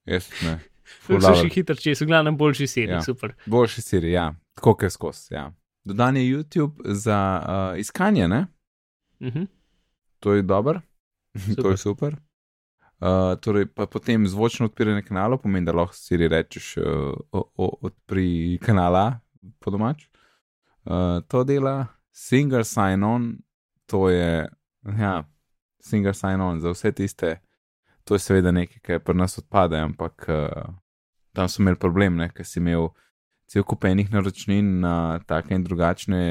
[0.07, 0.59] Jaz ne.
[1.03, 1.41] Ful so dobro.
[1.41, 3.01] še hitro čez, v glavnem boljši seriji, Ja.
[3.03, 3.35] super.
[3.45, 5.33] Boljši Siri, ja, tako kot skozi.
[5.33, 5.49] Ja.
[5.83, 8.45] Dodan je YouTube za uh, iskanje, ne?
[9.19, 9.43] Mhm.
[10.19, 10.81] To je dobro,
[11.61, 12.15] to je super.
[12.99, 17.69] Uh, torej, pa potem zvočno odpiranje kanala, pomeni, da lahko Siri rečeš, uh, o, o,
[17.87, 19.21] odpri kanala
[19.59, 20.09] po domač.
[20.83, 23.37] Uh, to dela, single sign on,
[23.87, 24.49] to je,
[24.99, 25.13] ja,
[25.79, 27.37] single sign on za vse tiste,
[28.03, 30.67] to je seveda nekaj, kar pri nas odpade, ampak uh,
[31.31, 32.89] tam so imeli problem, ne, ker si imel
[33.49, 36.23] cel kup enih naročnin na take in drugačne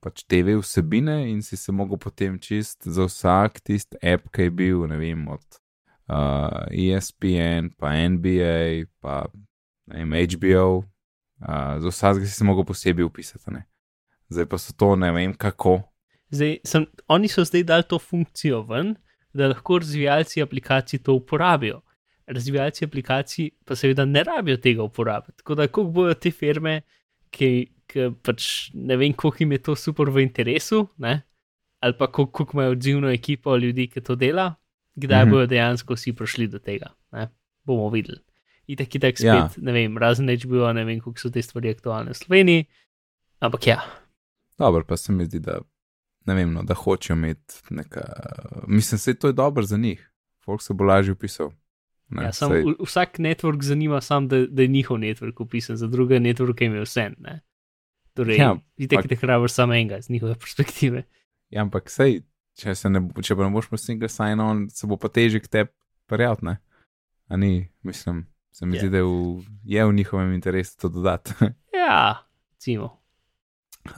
[0.00, 4.54] pač TV vsebine in si se mogel potem čist za vsak tisti app, ki je
[4.62, 5.61] bil, ne vem, od
[6.12, 9.26] uh, ESPN, pa NBA, pa
[9.86, 10.82] vem, HBO,
[11.40, 13.50] uh, za vsakega si se mogel posebej upisati.
[13.50, 13.64] Ne?
[14.28, 15.80] Zdaj pa so to ne vem kako.
[16.32, 18.94] Zdaj, sem, oni so zdaj dali to funkcijo ven,
[19.32, 21.80] da lahko razvijalci aplikacij to uporabijo.
[22.26, 25.36] Razvijalci aplikacij pa seveda ne rabijo tega uporabiti.
[25.42, 26.80] Tako da, koliko bojo te firme,
[27.32, 27.50] ki,
[27.88, 31.22] ki pač ne vem, koliko jim je to super v interesu, ne?
[31.82, 34.54] ali pa koliko, imajo odzivno ekipo ljudi, ki to dela,
[34.94, 35.30] kdaj mm -hmm.
[35.30, 36.86] bojo dejansko vsi prišli do tega.
[37.12, 37.28] Ne?
[37.64, 38.18] Bomo videli.
[38.66, 39.34] Itak, itak spet, Ja.
[39.36, 39.50] ja.
[39.56, 42.64] ne vem, razen HBO, ne vem, koliko so te stvari aktualne v Sloveniji.
[43.40, 43.80] Ampak ja,
[44.58, 45.58] Dobro, pa se mi zdi, da
[46.24, 48.00] ne vem, no, da hočejo imeti neka.
[48.66, 50.10] Mislim, se to je dobro za njih.
[50.44, 51.50] Folk se bo lažje upisal.
[52.08, 55.86] Ne, Ja, sam, v- vsak network zanima sam, da, da je njihov network upisan, za
[55.86, 57.10] druge networke jim je vse.
[57.18, 57.40] Ne?
[58.14, 58.54] Torej, Ja,
[58.90, 61.02] pa- ki te hrabiš samo enega z njihove perspektive.
[61.50, 62.20] Ja, ampak sej,
[62.58, 65.48] če, ne, če pa ne boš imel single sign on, se bo pa težje k
[65.48, 65.70] tebi
[66.06, 66.56] prijaviti, ne?
[67.28, 68.80] A ni, mislim, se mi Ja.
[68.82, 71.32] zdi, da je v, je v njihovem interesu to dodati.
[71.82, 73.00] Ja, recimo.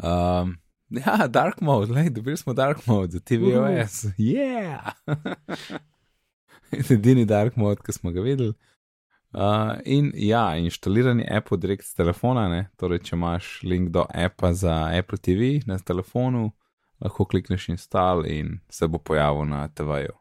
[0.01, 0.55] um,
[0.91, 4.05] ja, dark mode, lej, dobili smo dark mode za TVOS.
[4.19, 4.95] Yeah!
[6.91, 8.55] Edini dark mode, ki smo ga videli.
[9.35, 12.69] Uh, in ja, inštaliranje Apple direkt z telefona, ne?
[12.79, 16.53] torej če imaš link do appa za Apple TV na telefonu,
[17.01, 20.15] lahko klikneš install in se bo pojavil na TV-ju,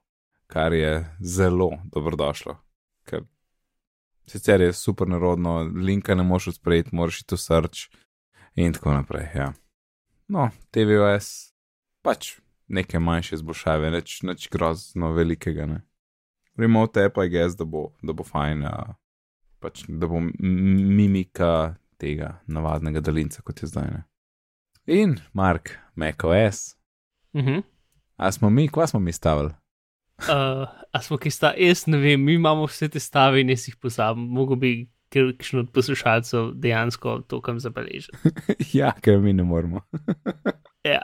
[0.48, 2.58] kar je zelo dobrodošlo.
[3.06, 3.24] Ker
[4.28, 7.80] sicer je super narodno, linka ne moš odpreti, moraš iti v search
[8.56, 9.30] in tako naprej.
[9.36, 9.54] Ja.
[10.28, 11.54] No, TVOS
[12.02, 15.66] pač neke manjše izboljšave, neč, neč grozno velikega.
[15.66, 15.82] Ne.
[16.58, 18.96] Remote app, I guess, da bo, da bo fajn, a,
[19.60, 23.92] pač, da bo mimika tega navadnega daljnca, kot je zdaj.
[23.94, 24.04] Ne.
[24.88, 26.76] In Mark, macOS,
[27.34, 27.64] Uh -huh.
[28.18, 29.50] a smo mi, kva smo mi stavili?
[30.18, 33.68] uh, a smo ki sta, jaz ne vem, mi imamo vse te stave in jaz
[33.68, 34.24] jih pozabim.
[34.24, 38.14] Mogoče bi kakšen od poslušalcev dejansko to kam zabeležil.
[38.80, 39.82] ja, ker mi ne moremo.
[40.86, 41.02] Ja.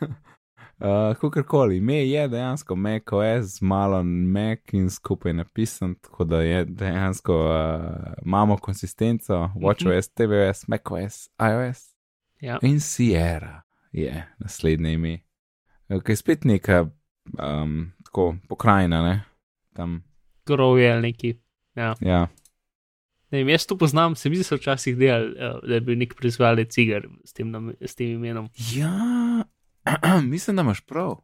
[0.00, 6.64] Uh, Kakorkoli, ime je dejansko macOS, z malo Mac in skupaj napisan, tako da je
[6.64, 11.95] dejansko uh, imamo konsistenco, WatchOS, tvOS, macOS, iOS
[12.40, 12.58] Ja.
[12.62, 15.18] in Sierra je naslednje ime.
[15.88, 16.90] Ki je spet neka
[17.38, 19.24] um, tako pokrajina, ne?
[19.72, 20.04] Tam,
[20.46, 21.38] Grov je ali neki.
[21.74, 21.94] Ja.
[22.00, 22.28] ja.
[23.30, 25.80] Ne vem, jaz to poznam, se mi zdi, da so včasih delali, uh, da je
[25.80, 28.48] bil nek proizvajalec cigar s tem, nam- s tem imenom.
[28.72, 29.44] Ja,
[30.32, 31.16] mislim, da imaš prav.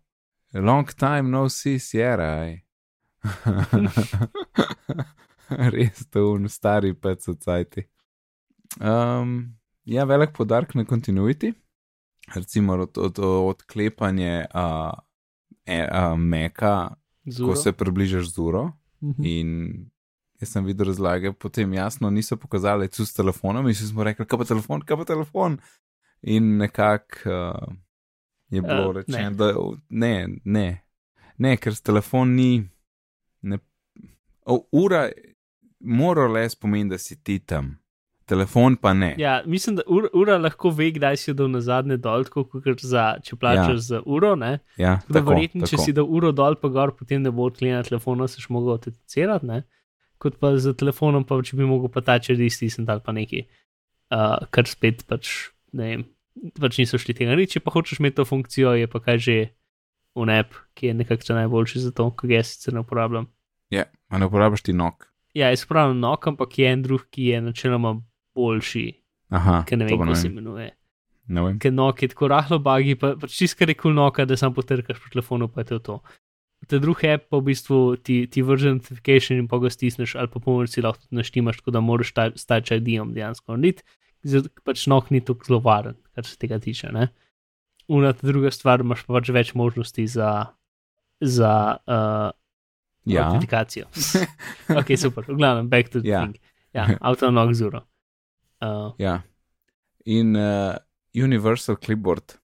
[0.54, 2.58] Long time no see, Sierra.
[5.72, 7.84] Res to stari pec odcajti.
[8.80, 11.52] Um, ja, velik podarek na kontinuiti.
[12.34, 14.92] Recimo od, od, odklepanje uh,
[15.66, 16.94] e, uh, meka,
[17.46, 18.70] ko se približaš z uro.
[19.02, 19.24] Mhm.
[19.24, 19.90] In
[20.40, 24.38] jaz sem videl razlage, potem jasno niso pokazali tu s telefonom, in smo rekli, kaj
[24.38, 25.58] pa telefon, kaj pa telefon.
[26.22, 27.74] In nekako uh,
[28.50, 29.36] je bilo uh, rečeno, ne.
[29.36, 29.54] da
[29.88, 30.82] ne, ne,
[31.38, 32.68] ne, ker s telefon ni.
[33.42, 33.58] Ne,
[34.46, 35.08] o, ura,
[35.80, 37.76] mora le spomeni, da si ti tam,
[38.28, 39.12] telefon pa ne.
[39.18, 42.44] Ja, mislim, da ura, ura lahko ve, kdaj si jo dal na zadnje dol, tako
[42.52, 43.84] kot za, če plačaš ja.
[43.88, 44.34] za uro.
[44.38, 44.58] Ne?
[44.80, 45.86] ja Tako tako, verjetno, če tako.
[45.86, 49.48] si dal uro dol, pa gor, potem ne bo odklenil telefona, se še mogel autenticirati,
[49.48, 49.62] ne?
[50.22, 53.14] kot pa z telefonom, pa če bi mogel pa ta če res tistem ali pa
[53.16, 53.42] neki,
[54.14, 55.32] uh, kar spet pač
[55.74, 56.04] ne vem,
[56.62, 57.34] pač niso šli tega.
[57.34, 59.36] Če pa hočeš imeti to funkcijo, je pa kaj že
[60.14, 63.26] un app, ki je nekako najboljši za to, ki ga jaz sicer ne uporabljam.
[63.72, 65.08] Ja, a ne uporabiš ti nog.
[65.34, 67.96] Ja, jaz uporabljam nok, ampak je en drug, ki je načeloma
[68.34, 68.86] boljši,
[69.30, 70.70] Aha, ki ne vem, kako se imenuje.
[71.28, 71.58] Ne vem.
[71.58, 74.54] Ker nok je tako rahlo bagi, pa, pa čisto kar je kul noka, da sam
[74.54, 75.96] potrkaš po telefonu, pa je to to.
[76.62, 80.28] Ta drugi app pa v bistvu ti, ti vrže notification in pa ga stisneš, ali
[80.28, 83.82] pa pomoč si lahko naštimaš, tako da moraš ta- s Touch ID-om dejansko narediti,
[84.62, 86.92] pač nok ni tako zelo varen, kar se tega tiče.
[86.92, 87.08] Ne?
[87.88, 90.46] Una ta druga stvar, imaš pa pač več možnosti za,
[91.20, 92.30] za uh,
[93.04, 93.86] Ja, autentikacijo.
[94.78, 96.22] ok, super, v glavnem, back to the Ja.
[96.22, 96.38] thing.
[96.72, 97.82] Ja, avtonog zuro.
[98.62, 99.22] Uh, ja.
[100.04, 100.76] In uh,
[101.14, 102.38] Universal Clipboard,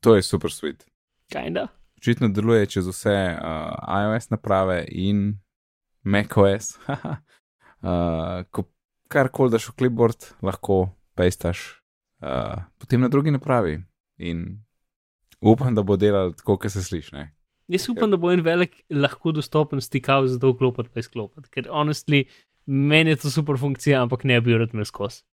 [0.00, 0.86] to je super sweet.
[1.32, 1.68] kinda.
[1.98, 5.40] Očitno deluje čez vse uh, iOS naprave in
[6.04, 6.76] macOS.
[6.86, 8.68] uh, ko
[9.08, 11.80] karkoli daš v clipboard, lahko pestaš
[12.22, 13.78] uh, potem na drugi napravi.
[14.18, 14.60] In
[15.40, 17.14] upam, da bo delal tako, kot se sliši.
[17.16, 17.28] Ne?
[17.72, 21.70] Jaz upam, da bo en velik lahko dostopen stikav za to vklopiti pa izklopiti, ker
[21.72, 22.24] honestly,
[22.66, 25.24] meni je to super funkcija, ampak ne bi jo rad imel skozi.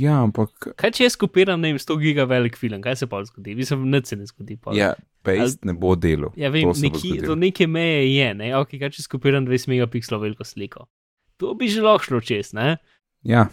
[0.00, 3.20] Ja, ampak Kaj če jaz kopiram, ne vem, 100 giga velik film, kaj se pa
[3.24, 3.54] zgodi?
[3.54, 4.56] Mislim, nič se ne zgodi.
[4.58, 4.74] pol.
[4.74, 6.34] ja, paste ne bo delal.
[6.36, 7.28] ja vem, bo neki, zgodilo.
[7.30, 10.88] do neke meje je, ne, ok, kaj če skopiram 20 megapikslov veliko sliko.
[11.38, 12.76] To bi že lahko šlo čez, ne.
[13.22, 13.46] Ja,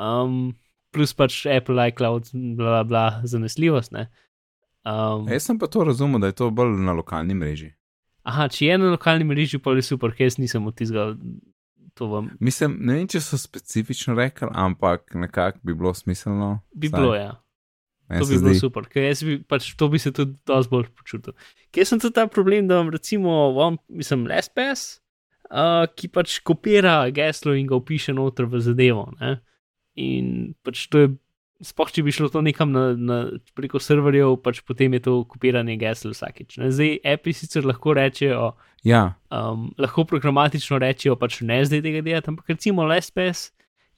[0.00, 0.54] Um,
[0.94, 4.08] plus pač Apple iCloud, bla, bla, bla, zanesljivost, ne.
[4.80, 7.74] Um, jaz sem pa to razumel, da je to bolj na lokalni mreži.
[8.24, 11.59] aha, če je na lokalni mreži, pa je super, ker jaz nisem odtizgal to
[12.10, 12.30] vam.
[12.40, 16.58] Mislim, ne vem, če so specifično rekli, ampak nekako bi bilo smiselno.
[16.74, 17.34] Bi vsaj bilo, ja.
[18.08, 18.62] meni To bi bilo zdi.
[18.62, 21.36] super, ker jaz bi pač to bi se tudi dosti bolj počutil.
[21.74, 25.00] Ker sem tudi ta problem, da vam recimo, vam, mislim, LSPS,
[25.50, 29.08] uh, ki pač kopira geslo in ga upiše noter v zadevo.
[29.20, 29.38] Ne?
[30.00, 31.12] In pač to je,
[31.64, 33.20] spoh če bi šlo to nekam na, na,
[33.56, 36.58] preko serverjev, pač potem je to kopiranje gesel vsakič.
[36.62, 36.70] Ne?
[36.72, 38.52] Zdaj, api sicer lahko rečejo,
[38.84, 43.50] Ja, um, lahko programatično rečejo, pač ne zdaj tega delati, ampak recimo LSPS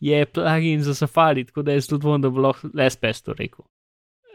[0.03, 3.64] je plugin za Safari, tako da jaz tudi dvomim, da bo lahko LSPS to rekel.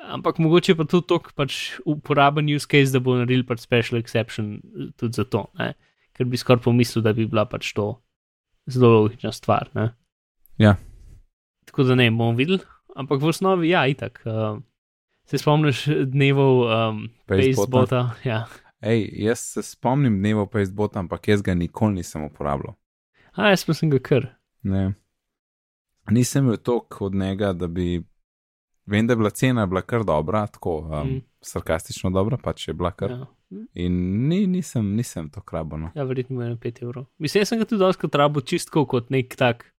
[0.07, 4.55] Ampak mogoče pa tudi tok pač uporaben use case, da bo naredil pač special exception
[4.55, 5.73] eh, tudi za to, ne?
[6.15, 7.91] ker bi skoraj pomislil, da bi bila pač to
[8.71, 9.67] zelo logična stvar.
[9.75, 9.91] Ne?
[10.57, 10.77] Ja.
[11.67, 12.63] Tako da ne bomo videli,
[12.97, 14.21] ampak v osnovi ja, itak.
[14.25, 14.57] Uh,
[15.27, 17.55] se spomniš dnevov um, Pastebota?
[17.55, 18.01] Pastebota?
[18.25, 18.45] Ja.
[18.81, 22.75] Ej, jaz se spomnim dneva Facebooka, ampak jaz ga nikoli nisem uporabljal.
[23.33, 24.27] A, jaz pa sem ga kar.
[24.63, 24.93] Ne.
[26.13, 28.03] Nisem imel toliko od njega, da bi.
[28.87, 31.21] Vem, da je bila cena bila kar dobra, tako um, Mm.
[31.41, 33.11] sarkastično dobra, pač je bila kar.
[33.11, 33.25] Ja.
[33.73, 35.91] In ni, nisem, nisem to krabano.
[35.95, 37.05] Ja, verjetno je 5 evrov.
[37.17, 39.73] Mislim, jaz sem ga tudi dosti rabo čistko kot nek tak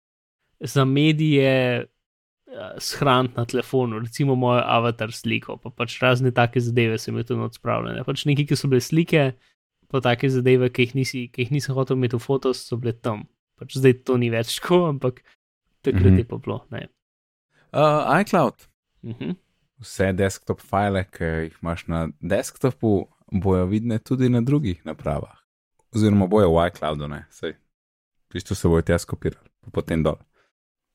[0.60, 1.86] za medije
[2.80, 7.44] shraniti na telefonu, recimo mojo avatar sliko, pa pač razne take zadeve sem imel tudi
[7.44, 8.04] odspravljene.
[8.06, 9.24] Pač neki, ki so bile slike,
[9.88, 12.94] pa take zadeve, ki jih, nisi, ki jih nisem hotel imeti v fotos, so bile
[12.96, 13.26] tam.
[13.60, 15.20] Pač zdaj to ni več tako, ampak
[15.82, 16.18] takrat mm -hmm.
[16.18, 16.64] je pa bilo.
[16.70, 16.88] Ne.
[17.72, 18.68] Uh, iCloud,
[19.02, 19.34] Uh -huh.
[19.78, 25.38] vse desktop file, ki jih imaš na desktopu, bojo vidne tudi na drugih napravah.
[25.94, 27.54] Oziroma bojo v iCloudu, ne, sej.
[28.32, 30.16] Čisto se bojo tja skopirali, pa potem dol.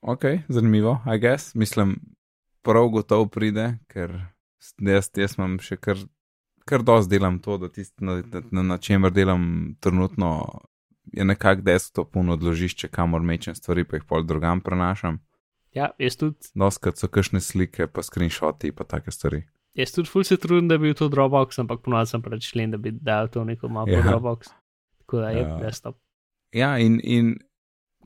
[0.06, 1.56] Ok, zanimivo, I guess.
[1.56, 1.96] Mislim,
[2.62, 4.12] prav gotovo pride, ker
[4.84, 5.98] jaz, jaz imam še kar,
[6.68, 8.18] kar dosti delam to, da tisto, na,
[8.52, 9.46] na, na, čemer delam
[9.80, 10.34] trenutno,
[11.14, 15.22] je nekako desktop un odložišče, kamor mečem stvari, pa jih pol drugam prenašam.
[15.74, 19.46] Ja, jaz tudi, Doskrat so kakšne slike, pa screenshoti, pa take stvari.
[19.74, 22.76] jaz tudi ful se trudim, da bi bil to Dropbox, ampak ponovadi sem pač člen,
[22.76, 24.04] da bi dal to neko mapo Ja.
[24.04, 24.52] Dropbox.
[25.00, 25.58] Tako da je Ja.
[25.64, 25.96] desktop.
[26.54, 27.38] Ja, in, in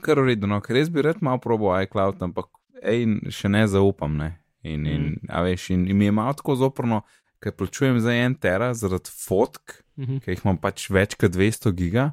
[0.01, 2.47] kar uredu, no, ker res bi rad malo probo iCloud, ampak
[2.83, 4.17] ej, še ne zaupam.
[4.17, 4.33] Ne?
[4.63, 5.29] In, in, Mm.
[5.29, 7.01] a veš, in, in mi je malo tako zoprno,
[7.39, 10.19] ker plačujem za en tera zaradi fotk, Mhm.
[10.19, 12.11] ker jih imam pač več kot 200 giga,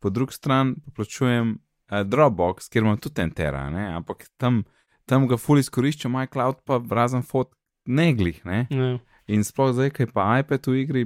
[0.00, 1.58] po drugi strani pa plačujem
[1.90, 3.88] uh, Dropbox, kjer imam tudi en tera, ne?
[3.92, 4.64] ampak tam,
[5.06, 7.52] tam ga ful izkoriščam, iCloud pa razen fotk
[7.86, 8.40] ne glih.
[8.44, 8.66] Ne?
[8.70, 8.98] Ja.
[9.28, 11.02] In sploh zdaj, ki pa iPad v igri,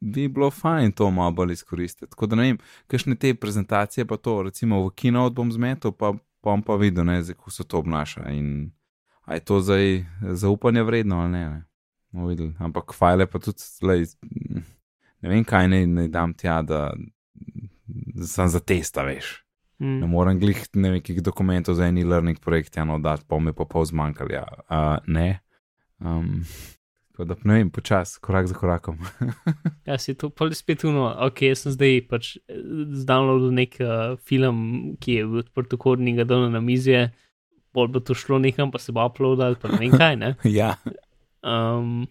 [0.00, 2.10] bi bilo fajn to malo bolj izkoristiti.
[2.10, 6.14] Tako da ne vem, kakšne te prezentacije pa to, recimo v Keynote bom zmetel, pa
[6.42, 8.30] bom pa videl, ne, zdaj, kako se to obnaša.
[8.30, 8.70] In
[9.24, 11.50] a je to zdaj zaupanje vredno ali ne.
[11.50, 11.64] ne?
[12.10, 12.54] Bomo videli.
[12.58, 14.06] Ampak file pa tudi, lej,
[15.20, 16.90] ne vem, kaj naj, naj dam tja, da
[18.26, 19.44] sem za testa, veš.
[19.80, 20.10] Ne Mm.
[20.12, 23.84] morem glih nekih dokumentov za eni learning projekt, ja, no, dati, pa mi pa pol
[23.84, 24.34] zmanjkali.
[24.34, 24.44] Ja.
[24.68, 25.40] Uh, ne.
[25.98, 26.44] Um,
[27.20, 28.98] tako da ne vem, počasi, korak za korakom.
[29.88, 32.58] Ja, si to pa spet uno, ok, jaz sem zdaj pač eh,
[33.02, 34.60] zdownloadil nek uh, film,
[35.02, 37.08] ki je bil odprtokodni, ga dal na mizje,
[37.74, 40.34] bolj bo to šlo nekam, pa se bo uploadal, pa ne vem kaj, ne.
[40.60, 40.76] ja,
[41.42, 42.08] Um,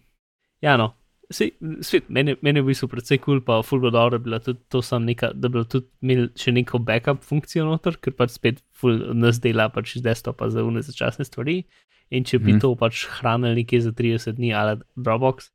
[0.60, 0.94] ja, no,
[1.30, 1.52] Sej,
[1.86, 5.30] svet, meni, meni je v bistvu precej kul, cool, pa fulgo dobro, da, tudi, neka,
[5.38, 9.68] da bi tudi imel še neko backup funkcijo noter, ker pač spet ful nas dela
[9.70, 11.62] pač iz desktopa za unne začasne stvari.
[12.10, 12.62] In če bi mm.
[12.64, 15.52] to pač hranili nekje za 30 dni ali Dropbox,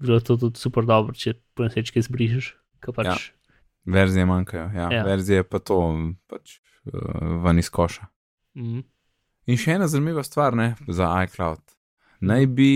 [0.00, 2.48] bi bilo to tudi super dobro, če po nesečke zbrišeš.
[2.88, 3.10] Pač...
[3.10, 3.18] Ja.
[3.88, 4.88] Verzije manjkajo, ja.
[4.96, 5.04] ja.
[5.04, 5.76] verzije pa to
[6.32, 6.56] pač
[6.88, 8.08] uh, ven iz koša.
[8.56, 8.80] Mm.
[9.48, 11.60] In še ena zanimiva stvar ne, za iCloud.
[12.24, 12.72] Naj bi.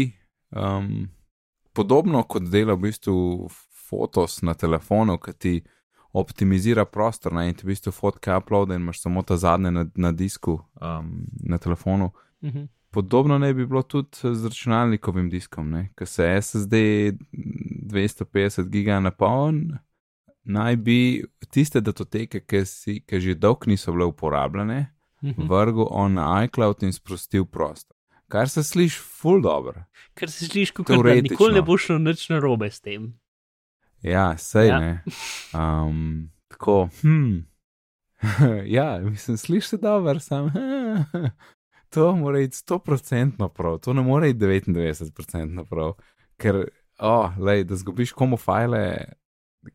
[0.52, 1.08] Um,
[1.72, 3.48] podobno kot dela v bistvu
[3.88, 5.54] fotos na telefonu, ki ti
[6.12, 9.86] optimizira prostor ne, in ti v bistvu fotke uploada in imaš samo ta zadnje na,
[9.96, 12.12] na disku um, na telefonu.
[12.40, 12.58] Uh mhm.
[12.58, 12.68] -huh.
[12.92, 19.78] Podobno naj bi bilo tudi z računalnikovim diskom, ki se SSD 250 giga napoln,
[20.44, 25.42] naj bi tiste datoteke, ki, si, ki že dolgo niso bile uporabljene, uh mhm.
[25.42, 25.48] -huh.
[25.48, 27.91] vrgel on iCloud in sprostil prostor.
[28.32, 29.84] Kar se sliši ful dobro.
[30.14, 33.10] Kar se sliši, kot da nikoli ne boš šel nič na robe s tem.
[34.02, 34.78] Ja, sej ja.
[34.80, 34.92] ne.
[35.52, 37.42] Um, tako, hm.
[38.76, 40.48] ja, mislim, sliši se dobro, sam.
[41.94, 45.92] to mora iti 100% prav, to ne more iti 99% prav.
[46.40, 46.64] Ker,
[46.98, 49.04] oh, lej, da zgubiš komu file,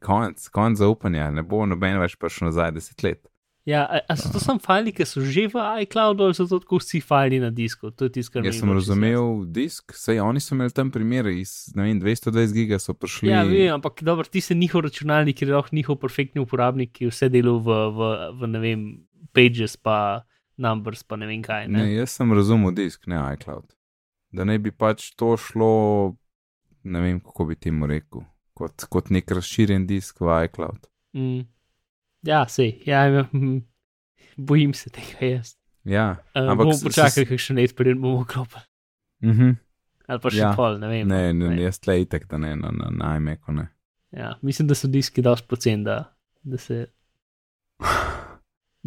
[0.02, 3.28] konc, konc zaupanja, ne bo noben več prišel nazaj deset let.
[3.68, 6.62] Ja, a, a so to samo file, ki so že v iCloudu, ali so to
[6.64, 7.92] tako vsi file na disku?
[7.92, 12.96] Jaz sem razumel disk, sej oni so imeli tam primer iz vem, 220 giga so
[12.96, 13.28] prišli.
[13.28, 17.10] Ja, vem, ampak dobro, ti si njihov računalnik, ker je lahko njihov perfektni uporabnik, ki
[17.12, 18.08] vse delo v, v,
[18.40, 18.86] v, ne vem,
[19.36, 20.24] pages pa
[20.56, 21.68] numbers pa ne vem kaj.
[21.68, 21.84] Ne?
[21.84, 23.68] Ne, jaz sem razumel disk, ne iCloud.
[24.32, 26.16] Da ne bi pač to šlo,
[26.88, 28.24] ne vem, kako bi temu rekel,
[28.56, 30.88] kot, kot nek razširjen disk v iCloud.
[31.20, 31.44] Mm.
[32.28, 33.24] Ja, sej, ja, ja,
[34.50, 35.56] bojim se tega jaz.
[35.88, 38.66] Ja, uh, ampak bomo počakali, kaj še ne izpred bomo klopili.
[39.24, 39.42] Uh mhm.
[39.42, 39.56] -huh.
[40.08, 40.52] Ali pa še ja.
[40.56, 41.08] pol, ne vem.
[41.08, 41.64] Ne, no, ne, ne.
[41.68, 43.68] jaz tle itek, da ne, na, na, na iMacu ne.
[44.16, 45.98] Ja, mislim, da so diski dosti pocen, da,
[46.44, 46.86] da se.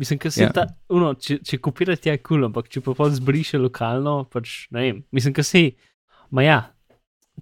[0.00, 0.48] Mislim, ja.
[0.52, 4.70] ta, uno, če, če kopirati je kul, cool, ampak če pa pa zbriše lokalno, pač
[4.72, 5.02] ne vem.
[5.12, 5.70] Mislim, da se.
[6.30, 6.58] Ma ja,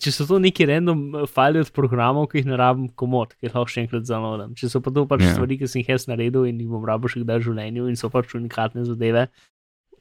[0.03, 3.49] če so to neki random eh, file od programov, ki jih ne rabim komod, ki
[3.49, 4.55] jih lahko še enkrat zanodim.
[4.59, 5.33] Če so pa to pač yeah.
[5.33, 5.39] Ja.
[5.39, 7.99] stvari, ki sem jih jaz naredil in jih bom rabo še kdaj v življenju in
[8.01, 9.29] so pač unikatne zadeve,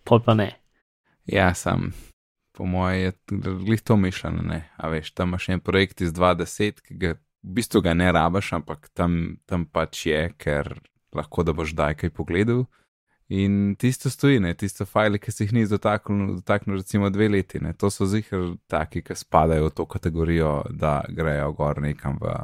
[0.07, 0.51] pa pa ne.
[1.27, 1.91] Ja, sam.
[2.57, 4.63] Po mojem je tudi to mišljeno, ne.
[4.81, 8.55] A veš, tam imaš en projekt iz 20, ki ga v bistvu ga ne rabaš,
[8.57, 10.73] ampak tam, tam pač je, ker
[11.15, 12.65] lahko da boš daj kaj pogledal.
[13.27, 17.59] In tisto stoji, ne, tisto file, ki se jih ni dotaknil, dotaknil recimo dve leti,
[17.59, 22.35] ne, to so zihar taki, ki spadajo v to kategorijo, da grejo gor nekam v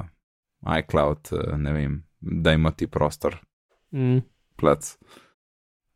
[0.79, 3.39] iCloud, eh, ne vem, da ima ti prostor.
[3.95, 4.25] Mm.
[4.59, 4.97] Plac.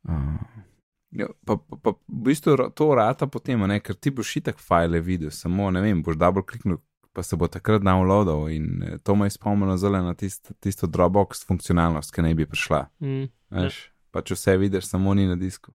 [0.08, 0.40] Uh,
[1.12, 5.04] ja, pa, pa, pa v bistvu to vrata potem, ne, ker ti boš itak file
[5.04, 6.80] videl, samo ne vem, boš double kliknil,
[7.12, 10.88] pa se bo takrat downloadal in eh, to me je spomnilo zelo na tisto, tisto
[10.88, 12.86] Dropbox funkcionalnost, ki naj bi prišla.
[13.04, 13.30] Mm.
[13.58, 13.84] Veš?
[14.18, 15.72] Pač vse vidiš, samo ni na disku.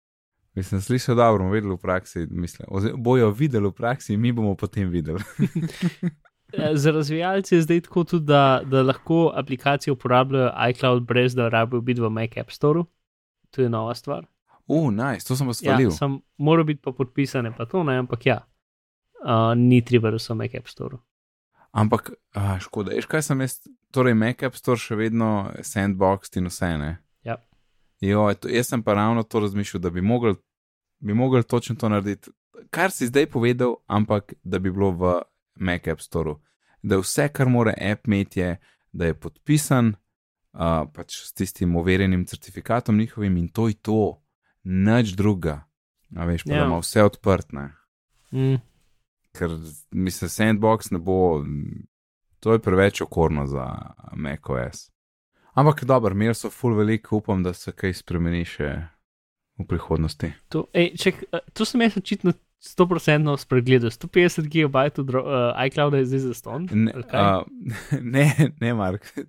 [0.59, 4.91] Mislim, slišal dobro, bomo videli v praksi, mislim, bojo videli v praksi, mi bomo potem
[4.91, 5.23] videli.
[6.83, 11.81] Za razvijalce je zdaj tako tudi, da, da lahko aplikacije uporabljajo iCloud brez da rabijo
[11.81, 12.85] biti v Mac App Store.
[13.51, 14.27] To je nova stvar.
[14.67, 15.89] Uf, uh, nice, to sem spalil.
[15.89, 18.39] Ja, sem, mora biti pa podpisane, pa to ne, ampak ja,
[19.25, 20.97] uh, ni treba, da so v Mac App Store.
[21.71, 23.59] Ampak, uh, škoda, veš kaj sem jaz,
[23.91, 26.93] torej Mac App Store še vedno sandbox in vse ne.
[28.03, 30.35] Jo, to, jaz sem pa ravno to razmišljal, da bi mogli,
[30.99, 32.31] bi mogli točno to narediti,
[32.71, 35.21] kar si zdaj povedal, ampak da bi bilo v
[35.55, 36.35] Mac App Store.
[36.83, 38.57] Da vse, kar mora app imeti, je,
[38.93, 39.95] da je podpisan
[40.53, 44.23] uh, pač s tistim overjenim certifikatom njihovim in to je to,
[44.65, 45.63] nič druga.
[46.17, 46.59] A veš, pa yeah.
[46.59, 46.67] da ja.
[46.67, 47.71] ima vse odprtne.
[48.33, 48.59] Mm.
[49.33, 49.51] Ker
[49.91, 51.45] mislim, sandbox ne bo,
[52.41, 54.92] to je preveč okorno za MacOS.
[55.55, 58.71] Ampak dobro, imeli so full veliko, upam, da se kaj spremeni še
[59.61, 60.33] v prihodnosti.
[60.55, 63.91] To, ej, ček, to sem jaz očitno 100% spregledal.
[63.91, 66.69] 150 GB uh, iCloud je zdaj za ston.
[66.73, 67.43] Ne, uh,
[68.15, 69.13] ne, ne, Mark.
[69.17, 69.25] Uh,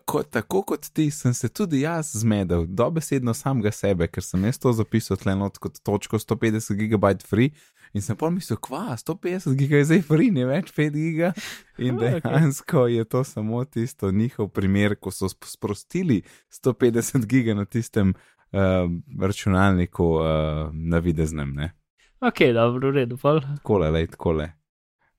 [0.08, 4.62] ko, tako kot ti, sem se tudi jaz zmedel, dobesedno samega sebe, ker sem jaz
[4.62, 7.50] to zapisal tle not kot točko 150 GB free.
[7.92, 11.32] In sem pa mislil, kva, 150 giga je zdaj free, ne več 5 giga.
[11.76, 16.22] In dejansko je to samo tisto njihov primer, ko so sprostili
[16.64, 18.88] 150 giga na tistem uh,
[19.20, 20.24] računalniku uh,
[20.72, 21.52] na videznem.
[21.54, 21.72] Ne?
[22.20, 23.18] Ok, dobro, redo.
[23.62, 24.52] Kole, lej, kole.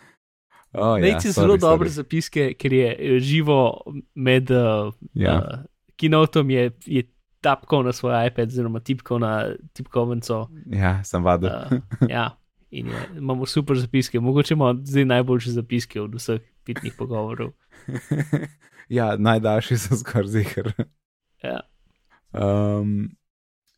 [0.74, 3.82] Oh, ja, Najci zelo dobre zapiske, ker je živo
[4.16, 5.34] med uh, ja.
[5.36, 5.66] uh,
[5.99, 7.03] kinotom, je, je
[7.41, 9.31] tapkal na svoj iPad, oziroma tipkal na
[9.73, 10.47] tipkovnico.
[10.67, 11.49] Ja, sem vadil.
[11.49, 12.37] uh, ja,
[12.71, 14.19] in je, imamo super zapiske.
[14.19, 17.51] Mogoče imamo zdaj najboljše zapiske od vseh pitnih pogovorov.
[18.89, 20.71] ja, najdaljši so skoraj zihar.
[21.43, 21.59] Ja.
[22.31, 23.09] Um,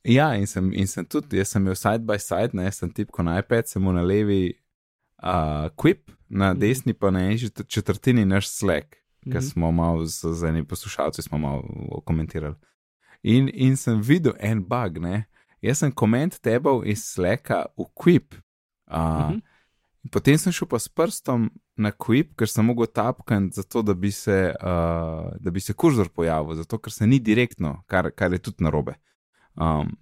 [0.03, 3.23] ja, in sem, in sem tudi, jaz sem imel side by side, ne, sem tipko
[3.23, 4.53] na iPad, sem mu na levi
[5.23, 5.29] uh,
[5.73, 6.59] Quip, na Mhm.
[6.59, 8.87] desni pa na eni čet- četrtini naš Slack,
[9.23, 9.39] ki Mhm.
[9.41, 11.63] smo malo z, z enim poslušalcem smo malo
[12.05, 12.55] komentirali.
[13.23, 15.23] In, in sem videl en bug, ne.
[15.63, 18.35] Jaz sem koment tebal iz Slacka v Quip.
[18.91, 19.41] Uh, Mhm.
[20.03, 21.47] In Potem sem šel pa s prstom
[21.79, 26.09] na Quip, ker sem mogel tapkati, zato da bi se, uh, da bi se kurzor
[26.11, 28.97] pojavil, zato ker se ni direktno, kar, kar je tudi narobe.
[29.55, 29.95] Um,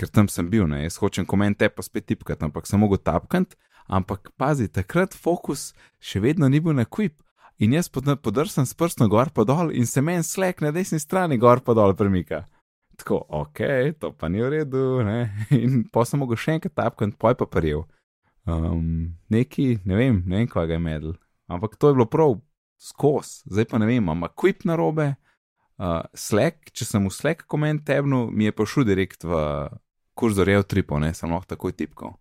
[0.00, 3.58] ker tam sem bil, ne, jaz hočem komente pa spet tipkati, ampak sem mogel tapkati,
[3.92, 7.20] ampak pazi, takrat fokus še vedno ni bil na Quip.
[7.58, 11.00] In jaz pod- podrsam s prstom gor pa dol in se meni slek na desni
[11.00, 12.44] strani gor pa dol premika.
[12.96, 13.60] Tako, ok,
[14.00, 15.28] to pa ni v redu, ne.
[15.64, 17.84] In pa sem mogel še enkrat tapkati, poj pa prijel.
[18.48, 21.16] Um, neki, ne vem, ne vem, kaj ga je medel.
[21.48, 22.38] Ampak to je bilo prav
[22.80, 25.10] skos, zdaj pa ne vem, ima quip na robe.
[25.76, 29.36] Uh, Slack, če sem v Slack koment tebnu, mi je prišel direkt v
[30.16, 32.16] kurzor Real Tripo, ne, sem lahko takoj tipkal.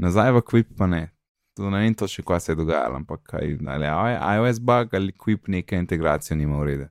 [0.00, 1.10] Nazaj v quip pa ne.
[1.54, 3.92] To ne vem točno, kaj se je dogajalo, ampak kaj, ali je
[4.36, 6.88] iOS bug ali quip neke integracije nima urede.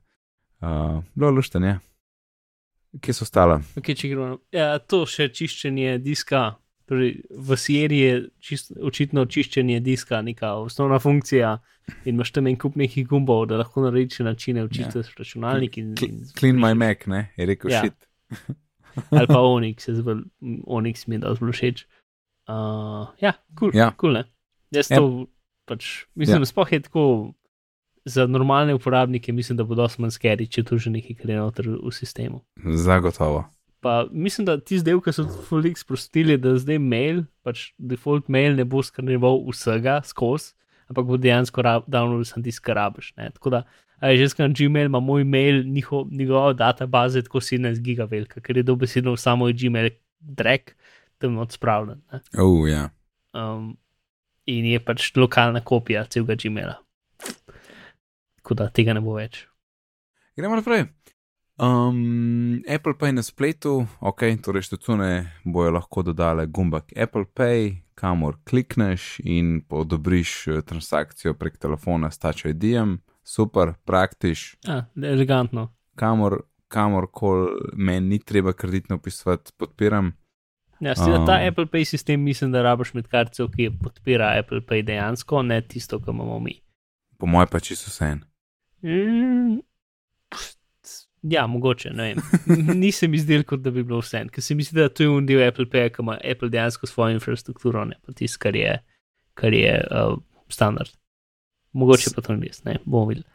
[0.60, 1.78] Uh, bilo lušten, je.
[3.00, 3.58] Kje so stala?
[3.76, 6.54] Okay, če gremo, ja, to še čiščenje diska.
[6.88, 11.54] Torej, v seriji je čist, očitno čiščenje diska, neka osnovna funkcija,
[12.04, 15.78] in imaš tam en kup nekih gumbov, da lahko narediš načine učiš računalnik.
[15.80, 17.82] In, in Clean my Mac, ne, je rekel Ja.
[17.86, 18.08] šit.
[19.16, 20.22] ali pa Onyx, jaz bolj,
[20.68, 21.86] Onyx mi je dal zelo všeč.
[22.48, 23.90] Uh, ja, kul, cool, Ja.
[24.00, 24.24] cool, ne.
[24.74, 24.98] Jaz Ja.
[24.98, 25.26] to
[25.64, 26.40] pač, mislim, Ja.
[26.40, 26.46] ja.
[26.46, 27.34] sploh je tako
[28.04, 31.68] za normalne uporabnike, mislim, da bo dosti manj skeri, če to že nekaj gre noter
[31.70, 32.42] v sistemu.
[32.60, 33.44] Zagotovo.
[33.80, 38.56] Pa mislim, da ti zdaj, ki so Fulix sprostili, da zdaj mail, pač default mail
[38.56, 40.52] ne bo skrneval vsega skozi,
[40.88, 43.12] ampak bo dejansko downloadil sem tisti, kar rabiš.
[43.16, 43.30] ne.
[43.30, 43.62] Tako da,
[44.02, 48.40] je že skoro Gmail, ima moj mail, njihov, njegova databaza je tako 17 giga velika,
[48.40, 50.60] ker je dobesedno samo Gmail drag,
[51.18, 52.00] tam odspravljen.
[52.38, 52.88] Oh, ja.
[53.32, 53.76] Um,
[54.46, 56.74] in je pač lokalna kopija celega Gmaila.
[58.36, 59.46] Tako da tega ne bo več.
[60.36, 60.84] Gremo naprej.
[61.56, 65.10] Um, Apple Pay na spletu, ok, torej štetune
[65.44, 72.18] bojo lahko dodale gumbek Apple Pay, kamor klikneš in odobriš eh, transakcijo prek telefona s
[72.18, 75.68] Touch ID-jem, super, praktiš, Ah, elegantno.
[75.94, 80.10] kamor, kamor kol meni ni treba kreditno upisovati, podpiram.
[80.84, 81.38] Ja, um, ta.
[81.48, 85.98] Apple Pay sistem mislim, da rabiš med kartico, ki podpira Apple Pay dejansko, ne tisto,
[86.00, 86.58] kar imamo mi.
[87.18, 88.20] Po mojem pa čisto vse en.
[88.84, 89.60] Mm,
[91.32, 92.18] ja, mogoče, ne vem.
[92.82, 95.12] Nisem mi zdel, kot da bi bilo vse, ker se mi zdi, da to je
[95.12, 98.76] un del Apple Pay, ki ima Apple dejansko svojo infrastrukturo, ne pa tisto, kar je,
[99.40, 100.18] kar je uh,
[100.52, 100.92] standard.
[101.72, 103.33] Mogoče pa to ni res, ne, bomo videli.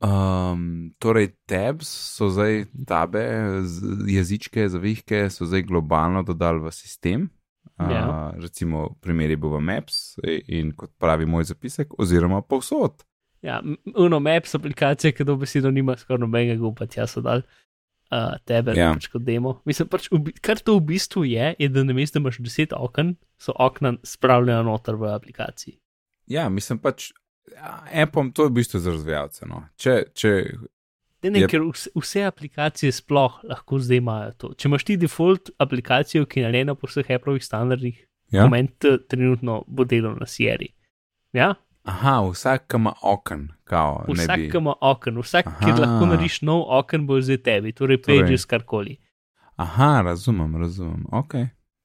[0.00, 0.62] Um,
[0.98, 3.22] torej, tabs so zdaj tabe,
[4.06, 7.30] jezičke, zavihke so zdaj globalno dodali v sistem.
[7.78, 8.32] Uh, Ja.
[8.36, 13.04] Recimo, primer je bil v Maps i- in kot pravi moj zapisek, oziroma povsod.
[13.42, 13.62] Ja,
[13.94, 17.42] Uno Maps aplikacija, ki dobesedno nima skoraj nobenega gumba, tja so dal.
[18.06, 18.84] Uh, tebe Ja.
[18.84, 18.94] ja.
[18.94, 19.60] pač kot demo.
[19.64, 20.08] Mislim, pač,
[20.40, 24.62] kar to v bistvu je, je, da namesto da imaš deset oken, so okna spravljena
[24.62, 25.80] noter v aplikaciji.
[26.26, 27.10] Ja, mislim pač,
[27.48, 29.46] ja, Apple to je v bistvu za razvijalce.
[29.46, 29.62] No.
[29.76, 30.32] Če, če,
[31.22, 31.48] Ne, ne, Yep.
[31.48, 34.54] ker vse, vse aplikacije sploh lahko zdaj imajo to.
[34.54, 37.96] Če imaš ti default aplikacijo, ki je narejena po vseh Appleovih standardih,
[38.30, 38.44] ja?
[38.44, 38.76] moment
[39.08, 40.68] trenutno bo delo na Sierra.
[41.32, 41.54] Ja?
[41.84, 44.50] Aha, vsak ima okn, kao, Vsak, bi.
[44.54, 45.72] ima okno, vsak, Aha.
[45.72, 48.20] lahko narediš nov okno, bo zdaj tebi, torej Torej.
[48.20, 48.96] pages karkoli.
[49.56, 51.06] Aha, razumem, razumem.
[51.10, 51.34] Ok,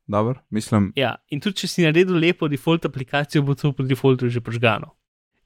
[0.07, 4.30] dobro, mislim, Ja, in tudi če si naredil lepo default aplikacijo, bo to po defaultu
[4.30, 4.91] že požgano,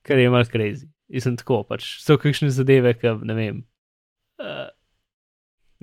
[0.05, 0.87] kar je malce crazy.
[1.09, 3.61] In sem tako, pač so kakšne zadeve, ki ne vem.
[4.41, 4.69] Uh,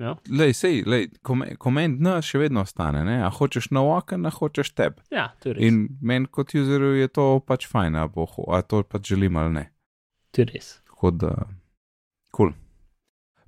[0.01, 0.17] no?
[0.27, 3.21] lej, sej, lej, koment N še vedno ostane, ne?
[3.23, 4.99] a hočeš nov okn, a hočeš teb.
[5.13, 5.63] Ja, to je res.
[5.67, 9.55] In meni kot userju je to pač fajn, a, bo, a to pač želim ali
[9.59, 9.65] ne.
[10.35, 10.75] To je res.
[10.91, 11.33] Tako da,
[12.31, 12.51] kul.
[12.51, 12.53] Cool.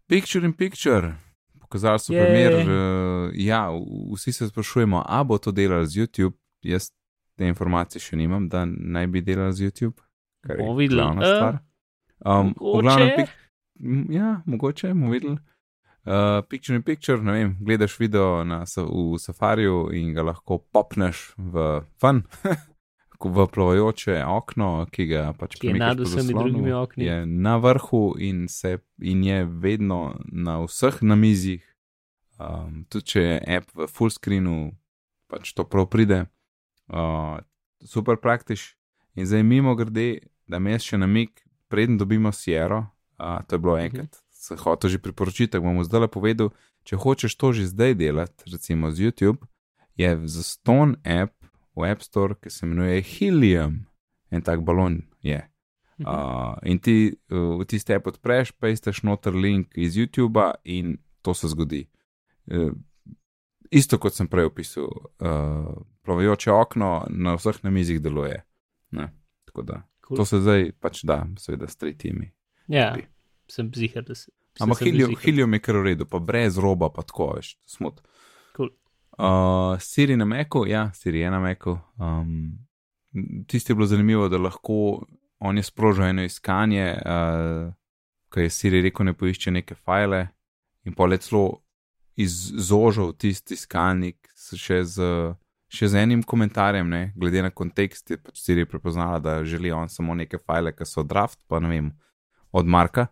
[0.07, 1.15] Picture in picture.
[1.59, 2.21] Pokazali so Jej.
[2.21, 3.67] primer, uh, ja,
[4.13, 6.38] vsi se sprašujemo, a bo to delal z YouTube.
[6.61, 6.91] Jaz
[7.36, 10.05] te informacije še nimam, da naj bi delal z YouTube,
[10.46, 11.02] kar je Bomo videli.
[11.02, 11.58] glavna Eh, stvar.
[12.26, 12.82] Um, mogoče.
[12.82, 13.30] glavnem, pic,
[13.80, 15.38] m, ja, mogoče bomo videli.
[16.06, 21.32] Uh, picture in picture, ne vem, gledaš video na, v safariju in ga lahko popneš
[21.38, 22.22] v fun,
[23.26, 27.08] v plavajoče okno, ki ga pač Ki je nad vsemi drugimi okni.
[27.08, 31.66] Je na vrhu in, se, in je vedno na vseh namizjih.
[32.38, 34.76] Um, tudi če je app v full screenu,
[35.32, 36.26] pač to prav pride.
[36.86, 37.39] Uh,
[37.82, 38.76] super praktiš.
[39.16, 42.86] In zdaj mimo grede, da me še namik, preden dobimo Sierra,
[43.20, 44.24] uh, to je bilo enkrat, uh -huh.
[44.30, 46.50] se hoče že priporočiti, bom zdaj le povedal,
[46.84, 49.46] če hočeš to že zdaj delati, recimo z YouTube,
[49.98, 51.34] je za Stone app
[51.76, 53.86] v App Store, ki se imenuje Helium,
[54.32, 55.50] en tak balon je.
[56.00, 60.98] Uh, in ti uh, v tisti app odpreš, pa istaš noter link iz YouTube in
[61.22, 61.86] to se zgodi.
[62.52, 62.74] Uh,
[63.72, 64.91] isto kot sem prej opisal,
[65.24, 65.72] uh,
[66.04, 68.43] plavajoče okno na vseh namizih deluje.
[68.91, 69.08] Ne,
[69.48, 69.82] tako da.
[70.08, 70.18] Cool.
[70.18, 72.32] To se zdaj pač da, seveda, s tretjimi.
[72.68, 73.08] Ja, bi.
[73.49, 74.32] sem zihar, da se.
[74.60, 74.86] Ampak
[75.24, 77.99] helium je kar v redu, pa brez roba, pa tako veš, smut.
[78.56, 78.70] Cool.
[79.18, 81.76] Uh, Siri na Meku, ja, Siri je na Meku.
[81.99, 82.53] Um,
[83.47, 85.03] tisti je bilo zanimivo, da lahko
[85.39, 87.74] on je sprožil eno iskanje, uh,
[88.34, 90.28] ki je Siri rekel, ne poišče neke file
[90.86, 91.62] in pa le celo
[92.16, 95.08] izzožil tisti iskalnik še z,
[95.76, 99.89] še z enim komentarjem, ne, glede na kontekst, je pač Siri prepoznala, da želi on
[99.91, 101.91] samo neke file, ki so draft, pa ne vem,
[102.55, 103.07] od Marka.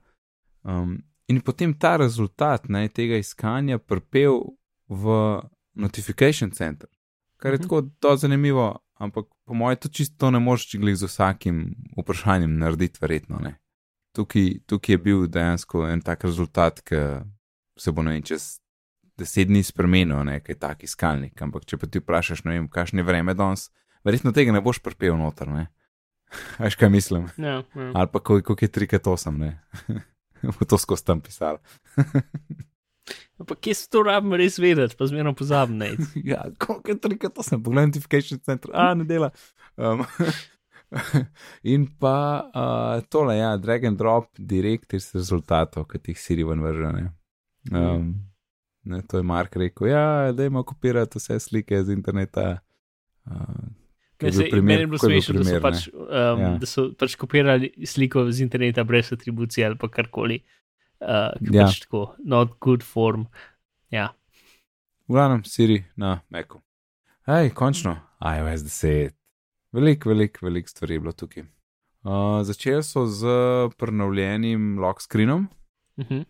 [0.63, 0.97] Um,
[1.27, 4.39] in potem ta rezultat ne, tega iskanja prepel
[4.87, 5.17] v
[5.75, 6.89] Notification Center,
[7.37, 7.91] kar je -hmm.
[7.99, 13.39] tako zanimivo, ampak po mojem, to čisto ne moreš čiglih z vsakim vprašanjem narediti, verjetno
[13.39, 13.59] ne.
[14.15, 16.95] Tukaj, tukaj je bil dejansko en tak rezultat, ki
[17.77, 18.62] se bo ne vem, čez
[19.19, 21.37] deset dni spremenil, nekaj tak iskalnik.
[21.41, 23.69] Ampak če pa ti vprašaš, ne vem, kakšno je vreme danes,
[24.05, 25.67] verjetno tega ne boš prepel noter, ne.
[26.61, 27.29] Veš, kaj mislim?
[27.37, 27.91] Ja, ja.
[27.93, 29.57] Ali pa koliko je 3-8, ne.
[30.59, 31.61] Bo to skozi tam pisal.
[33.47, 35.81] Pa kje se to rabim res vedeti, pa zmerno pozabim.
[36.15, 39.31] ja, koliko je trika, to sem pogledal, notification center, a ne dela.
[39.75, 40.05] Um,
[41.75, 42.15] in pa
[42.47, 47.09] uh, tole, ja, drag and drop, direkt iz rezultatov, ki jih Siri ven vrže.
[47.71, 48.13] Um,
[48.83, 52.57] ne, to je Mark rekel, ja, da ima kopirati vse slike z interneta.
[53.25, 53.31] Uh,
[54.61, 56.49] Meni je bilo smešno, da, pač, um, ja.
[56.59, 60.39] da so pač kopirali sliko z interneta brez atribucije ali karkoli
[61.03, 61.65] uh, ja.
[61.65, 63.25] pač tako, not good form.
[63.91, 64.13] Ja.
[65.07, 66.61] V glavnem, Siri na Meku.
[67.27, 69.15] Hej, končno, iOS 10.
[69.73, 71.43] Veliko, veliko, veliko stvari je bilo tukaj.
[72.03, 73.31] Uh, začeli so z
[73.79, 75.47] prenovljenim lock screenom
[75.97, 76.13] uh mhm.
[76.13, 76.25] -huh.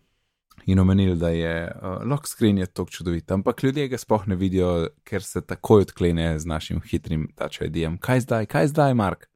[0.66, 4.36] In omenili, da je uh, lock screen je tako čudovit, ampak ljudje ga sploh ne
[4.36, 7.98] vidijo, ker se takoj odklene z našim hitrim touch ID-jem.
[7.98, 9.28] Kaj zdaj, kaj zdaj, Mark?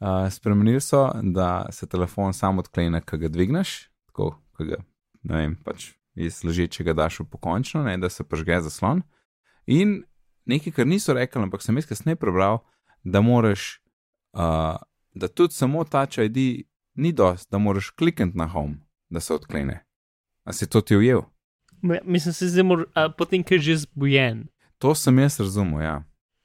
[0.00, 4.78] Uh, spremenili so, da se telefon sam odklene, ko ga dvigneš, tako ki ga,
[5.22, 9.02] ne vem, pač iz ležečega daš v pokončno, ne, da se pažge zaslon.
[9.66, 10.02] In
[10.48, 12.62] nekaj, kar niso rekli, ampak sem jaz kasneje prebral,
[13.04, 13.82] da moraš,
[14.32, 14.80] uh,
[15.14, 16.64] da tudi samo ta ID
[16.94, 19.84] ni dost, da moraš klikniti na home, da se odklene.
[20.50, 21.22] A si to ti ujel?
[21.82, 24.48] Mislim, se zdaj mora, potem, ker je že zbujen.
[24.82, 25.96] To sem jaz razumel, ja.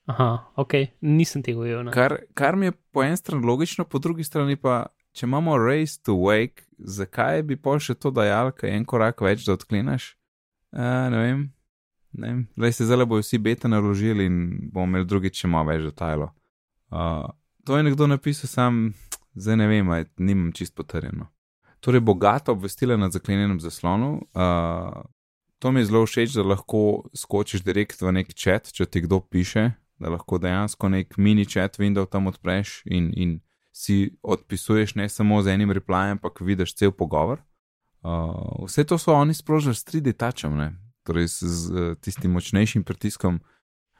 [0.06, 1.90] Aha, ok, nisem tega ujel.
[1.90, 4.86] Kar, kar mi je po eni strani logično, po drugi strani pa
[5.18, 9.48] če imamo race to wake, zakaj bi pol še to dajal, kaj en korak več,
[9.48, 10.12] da odkleneš?
[10.76, 11.44] Uh, ne vem,
[12.14, 12.42] ne vem.
[12.60, 16.36] Zdaj se zelo bojo vsi beta naložili in bomo imeli drugič še malo več detajlov.
[16.94, 17.32] Uh,
[17.66, 18.84] to je nekdo napisal sam,
[19.34, 19.90] zdaj ne vem,
[20.22, 21.32] nimam čist potrjeno.
[21.86, 24.26] Torej, bogato obvestila na zaklenjenem zaslonu.
[24.34, 25.06] Uh,
[25.60, 29.20] to mi je zelo všeč, da lahko skočiš direkt v nek chat, če ti kdo
[29.22, 29.70] piše,
[30.02, 33.38] da lahko dejansko nek mini chat window tam odpreš in, in
[33.70, 37.46] si odpisuješ ne samo z enim replajem, ampak vidiš cel pogovor.
[38.02, 40.58] Uh, vse to so oni sprožili s 3D tačem,
[41.06, 43.38] torej z, z tistim močnejšim pritiskom.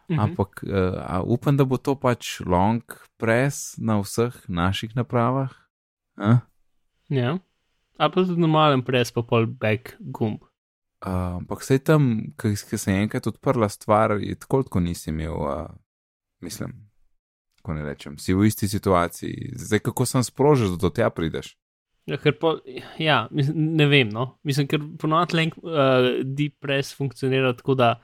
[0.10, 0.20] Uh mhm.
[0.20, 2.82] Ampak uh, upam, da bo to pač long
[3.18, 5.54] press na vseh naših napravah.
[6.18, 6.42] Uh?
[7.10, 7.38] Ja,
[7.98, 10.44] ali pa tudi normalen press, pa pol back gumb.
[11.06, 15.36] Uh, ampak vse tam, ki se je enkrat odprla stvar, je tako, kot nisi imel,
[15.36, 15.68] uh,
[16.42, 16.74] mislim,
[17.60, 19.52] kako ne rečem, si v isti situaciji.
[19.68, 21.54] Zdaj, kako sem sprožil, da do tega prideš?
[22.06, 22.56] Ja, po,
[23.02, 24.10] ja mislim, ne vem.
[24.14, 24.38] No.
[24.44, 27.96] Mislim, ker ponovadi uh, deep press funkcionira tako, da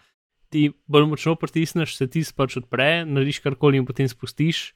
[0.49, 4.71] ti bolj močno pritisneš, se ti pač odpre, narediš karkoli in potem spustiš,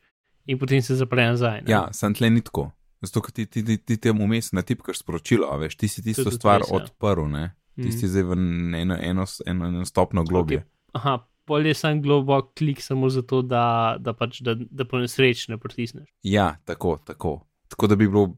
[0.45, 1.65] in potem se zapre nazaj.
[1.65, 1.71] Ne.
[1.73, 2.69] Ja, sem tle nitko.
[3.03, 6.31] Zato, ker ti, ti, ti, ti tem vmes na tipkaš sporočilo, veš, ti si tisto
[6.31, 6.79] stvar res, ja.
[6.79, 7.51] odprl, ne?
[7.75, 7.91] ti mm.
[7.91, 8.31] si zdaj v
[8.79, 10.63] eno, eno, eno, eno stopno globje.
[10.63, 10.69] Okay.
[10.93, 15.57] Aha, bolje sem globok klik samo zato, da, da, pač, da, da po nesreči ne
[15.59, 16.07] pritisneš.
[16.23, 17.41] Ja, tako, tako.
[17.67, 18.37] Tako da bi bilo,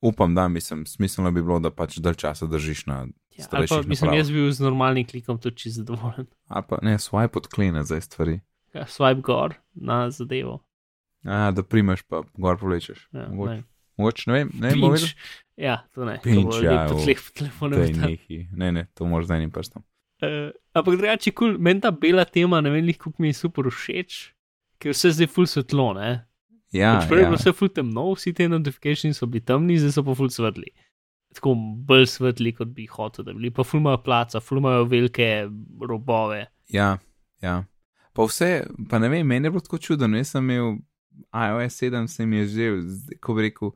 [0.00, 3.06] upam, da mislim, smiselno bi bilo, da pač dalj časa držiš na.
[3.38, 6.26] Ja, pa, mislim, jaz bi bil z normalnim klikom tudi zadovoljen.
[6.48, 8.40] Ali pa ne, swipe odklene za stvari.
[8.74, 10.60] Ja, swipe gor na zadevo.
[11.24, 13.06] A, da primeš, pa gor povlečeš.
[13.14, 13.30] Ja,
[14.02, 15.08] Moč, ne vem, ne vem.
[15.60, 16.18] Ja, to ne.
[16.24, 16.84] Pinč, to ja,
[17.36, 17.86] telefone.
[18.50, 19.84] Ne, ne, to moraš z enim prstom.
[20.22, 24.20] Uh, ampak drugače, cool, meni ta bela tema, ne vem, kako mi je super všeč,
[24.82, 26.12] ker vse zdaj full svetlo, ne?
[26.72, 27.30] Ja, pač prej je ja.
[27.32, 30.70] bilo vse full temno, vsi te notifikacije so bili temni, zdaj so pa full svetli.
[31.36, 31.56] Tako
[31.88, 33.52] bolj svetli, kot bi hotel, da bi bili.
[33.56, 35.28] Pa full imajo placa, full imajo velike
[35.90, 36.46] robove.
[36.72, 36.94] Ja,
[37.44, 37.58] ja.
[38.16, 38.50] Pa vse,
[38.88, 40.08] pa ne vem, meni je bilo tako čudno.
[40.16, 40.78] Jaz sem imel
[41.32, 42.70] iOS 7, se mi je že,
[43.20, 43.72] ko bi rekel,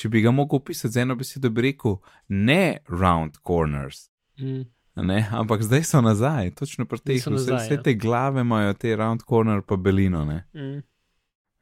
[0.00, 1.98] če bi ga mogel opisati z eno besedo, bi rekel
[2.28, 4.06] ne round corners.
[4.40, 4.64] Mm.
[5.00, 7.82] Ne, ampak zdaj so nazaj, točno pri teh, vse, nazaj, vse ja.
[7.82, 10.24] te glave imajo, te round corner pa belino.
[10.24, 10.42] Ne.
[10.56, 10.82] Mm.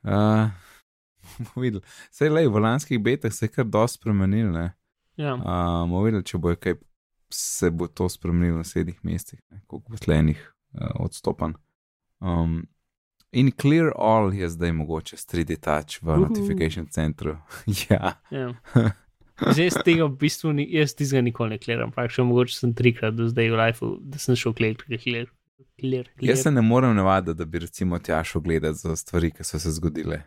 [0.09, 0.49] Uh,
[1.63, 1.83] videl.
[2.15, 4.51] Sej le, v lanskih betah se je kar dosti spremenil.
[4.55, 4.71] Ne.
[5.19, 5.35] Ja.
[5.35, 6.79] Uh, bomo videli, če bo kaj
[7.35, 10.41] se bo to spremenilo v naslednjih mestih, ne, koliko bo tlenih
[10.79, 11.59] uh, odstopanj.
[12.25, 12.63] Um,
[13.33, 16.21] in Clear All je zdaj mogoče s 3D touch v Uhu.
[16.21, 17.37] notification centru.
[17.91, 18.55] ja, Ja.
[19.39, 23.15] Zdaj jaz tega v bistvu ni, jaz tizga nikoli ne kleram, praktično mogoče sem trikrat
[23.15, 25.29] do zdaj v lifeu, da sem šel kler, kler,
[25.79, 26.09] kler.
[26.19, 29.59] jaz se ne morem navaditi, da bi recimo tja šel gledati za stvari, ki so
[29.59, 30.23] se zgodile.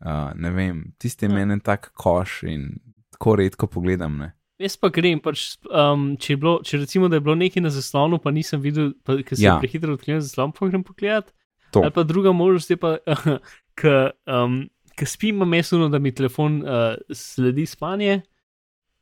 [0.00, 1.34] Uh, ne vem, tisti je Ja.
[1.34, 2.68] meni tak koš in
[3.10, 4.16] tako redko pogledam.
[4.18, 4.32] Ne.
[4.58, 8.18] Jaz pa grem, pač, um, če, bilo, če recimo, da je bilo nekaj na zaslonu,
[8.20, 9.56] pa nisem videl, ker sem ja.
[9.60, 11.32] prehitro odklenil zaslon, pa grem pogledat.
[11.70, 11.80] To.
[11.86, 12.96] Ali pa druga možnost je pa,
[13.78, 14.64] ker um,
[14.96, 18.20] ke spim, imam mesuno, da mi telefon uh, sledi spanje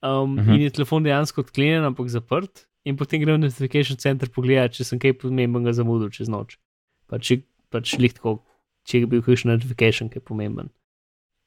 [0.03, 0.49] um, uh Mhm.
[0.51, 0.55] -huh.
[0.55, 2.67] in je telefon dejansko odklenjen, ampak zaprt.
[2.85, 6.59] In potem grem v notification center pogledat, če sem kaj pomembenega zamudil čez noč.
[7.07, 8.39] Pa če pač lihtko,
[8.85, 10.71] če je bil kakšen notification, ki je pomemben.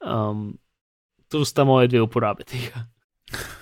[0.06, 0.58] Um,
[1.30, 2.86] to sta moje dve uporabe tega.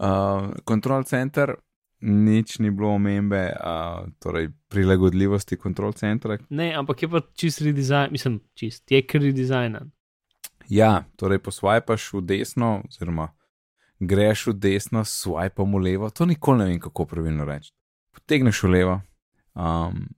[0.00, 1.56] Uh, Control center,
[2.00, 6.38] nič ni bilo omembe, uh, torej prilagodljivosti kontrol centra.
[6.48, 9.90] Ne, ampak je pa čist redizajn, mislim, čist, je kar redizajnan.
[10.70, 13.32] Ja, torej posvajpaš v desno, oziroma
[14.00, 16.10] greš v desno, swipam v levo.
[16.10, 17.72] To nikoli ne vem, kako pravilno reči.
[18.14, 19.00] Potegneš v levo.
[19.54, 20.08] Um,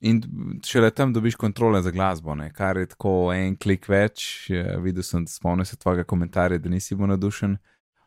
[0.00, 0.22] In
[0.62, 2.52] šele tam dobiš kontrole za glasbo, ne?
[2.52, 4.46] kar je tako en klik več.
[4.82, 7.56] Videl sem, spomnim se tvojega komentarja, da nisi bil nadušen.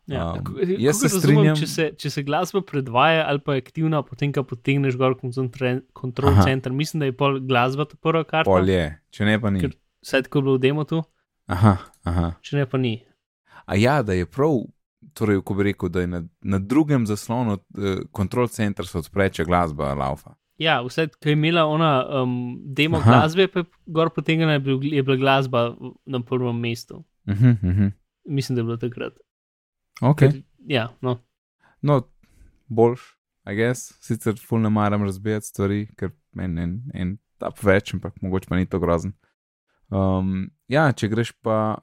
[0.06, 3.62] Ja, Um, jaz se razumem, strinjam- Če se, če se glasba predvaja ali pa je
[3.62, 5.14] aktivna, potem ko potegneš gor
[5.92, 6.42] kontrol Aha.
[6.42, 8.50] center, mislim, da je pol glasba ta prva karta.
[8.50, 9.60] Pol je, če ne pa ni.
[9.60, 11.02] Ker- Vsaj tako je bilo v demo tu,
[11.46, 12.32] Aha, aha.
[12.42, 13.04] če ne pa ni.
[13.66, 14.64] A ja, da je prav,
[15.14, 17.58] torej, ko bi rekel, da je na, na drugem zaslonu
[18.10, 20.34] kontrol center se odpre, če glasba laufa.
[20.58, 22.34] Ja, vse, ki je imela ona um,
[22.66, 23.10] demo Aha.
[23.10, 25.76] Glasbe, pa je gor potegnjena, je, bil, je bila glasba
[26.06, 27.04] na prvem mestu.
[27.26, 27.92] Uh -huh, uh -huh.
[28.26, 29.12] Mislim, da je bilo takrat.
[30.02, 30.32] Okay.
[30.32, 31.16] Ker, ja, no.
[31.82, 32.00] No,
[32.66, 33.04] boljš,
[33.46, 38.18] a gess, sicer ful ne maram razbijati stvari, ker en, en, en tap več, ampak
[38.22, 39.14] mogoče pa ni to grozen.
[39.92, 41.78] Um, ja, če greš pa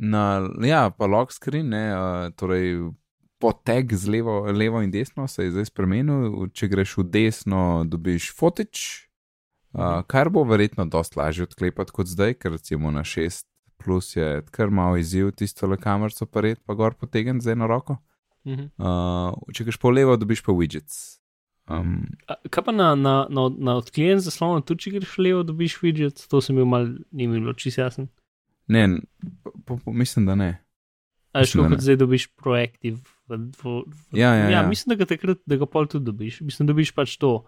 [0.00, 0.24] na,
[0.66, 2.90] ja, pa lock screen, ne, uh, torej
[3.42, 8.30] poteg z levo, levo in desno se je zdaj spremenil, če greš v desno, dobiš
[8.38, 8.84] fotič,
[9.76, 13.46] uh, kar bo verjetno dosti lažje odklepati kot zdaj, ker recimo na 6
[13.84, 17.66] plus je kar malo izziv tisto le kamerco pa red pa gor potegn z eno
[17.66, 17.98] roko.
[18.44, 18.70] Mhm.
[18.76, 21.18] Uh, če greš po levo, dobiš pa widgets.
[21.64, 25.76] Um, A, Kaj pa na, na, na, na odklenjen zaslon, tudi če greš levo, dobiš
[25.78, 28.08] widget, to sem bil mal, ni mi bilo čisto jasen.
[28.66, 28.98] ne, n-
[29.64, 30.50] po, po, mislim, da ne.
[31.32, 32.98] A je Mislim, šlo da kot zdaj dobiš proactive.
[33.28, 34.62] V, v, v, Ja, ja, ja.
[34.64, 36.40] mislim, da ga takrat, da ga pol tudi dobiš.
[36.40, 37.44] Mislim, da dobiš pač to.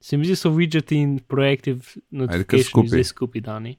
[0.00, 2.88] Se mi zdi, so widgeti in proactive notification skupaj?
[2.90, 3.72] zdaj skupaj dani.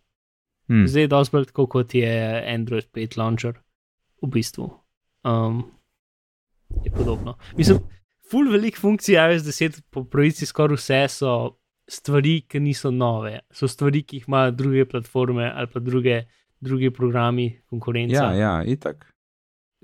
[0.70, 0.86] Hm.
[0.88, 2.12] Zdaj je dosti bolj tako, kot je
[2.54, 3.58] Android 5 launcher,
[4.24, 4.70] v bistvu.
[5.24, 5.64] Um,
[6.84, 7.36] je podobno.
[7.58, 7.80] Mislim,
[8.32, 11.34] full velik funkcij iOS 10, po pravici skoraj vse so
[11.88, 13.40] stvari, ki niso nove.
[13.52, 16.22] So stvari, ki jih imajo druge platforme ali pa druge,
[16.64, 19.10] druge programi, konkurenca, Ja, ja, itak.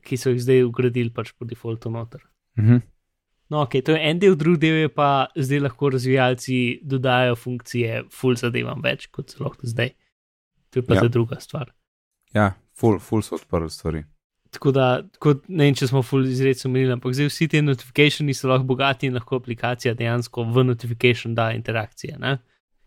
[0.04, 2.22] ki so jih zdaj ugradili pač po defaultu noter.
[2.58, 2.80] Mhm.
[3.50, 8.04] No, ok, to je en del, drugi del je pa zdaj lahko razvijalci dodajajo funkcije,
[8.14, 9.90] full zadevam več kot so lahko zdaj.
[10.70, 11.02] To je pa Ja.
[11.04, 11.08] ja.
[11.10, 11.72] druga stvar.
[12.34, 14.04] Ja, full, full so odprli stvari.
[14.50, 14.86] Tako da,
[15.20, 18.64] kot, ne vem, če smo full izredno omenili, ampak zdaj vsi ti notifikationi so lahko
[18.66, 22.18] bogati in lahko aplikacija dejansko v notification da interakcije.
[22.20, 22.38] Ne?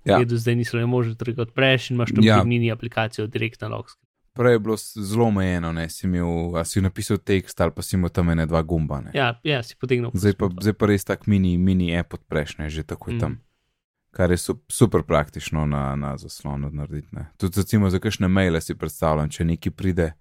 [0.05, 0.19] Ja.
[0.19, 2.45] Je do zdaj niso le možno, da ga odpreš in imaš tam Ja.
[2.45, 3.91] mini aplikacijo direktno na lock.
[4.35, 7.97] Prej je bilo zelo omejeno, ne si, imel, a si napisal tekst ali pa si
[7.97, 9.01] imel tam ene dva gumba.
[9.01, 9.11] Ne.
[9.15, 10.11] Ja, ja, si potegnil.
[10.15, 13.21] Zdaj, pa, zdaj pa res tak mini, mini app odpreš, ne, že tako je Mm.
[13.21, 13.39] tam.
[14.13, 17.09] Kar je su, super praktično na, na zaslonu narediti.
[17.17, 17.31] Ne.
[17.41, 20.13] Tudi recimo za kakšne maile si predstavljam, če neki pride,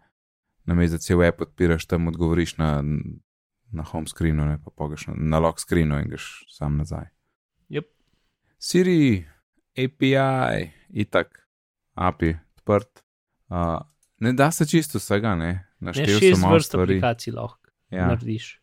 [0.66, 2.70] na mestu, da cel app odpiraš, tam odgovoriš na,
[3.72, 7.10] na home screenu, ne, pa pogaš na, na lock screenu in greš sam nazaj.
[7.70, 7.90] Yep.
[8.60, 9.26] Siri,
[9.76, 10.72] API,
[11.04, 11.48] itak,
[11.94, 13.04] API, odprt.
[13.52, 13.82] Uh,
[14.24, 15.52] ne da se čisto vsega, ne.
[15.82, 16.94] Ne, Naštel sem šest malo vrst stvari.
[16.94, 17.60] aplikacij lahko.
[17.92, 18.08] Ja.
[18.08, 18.62] narediš.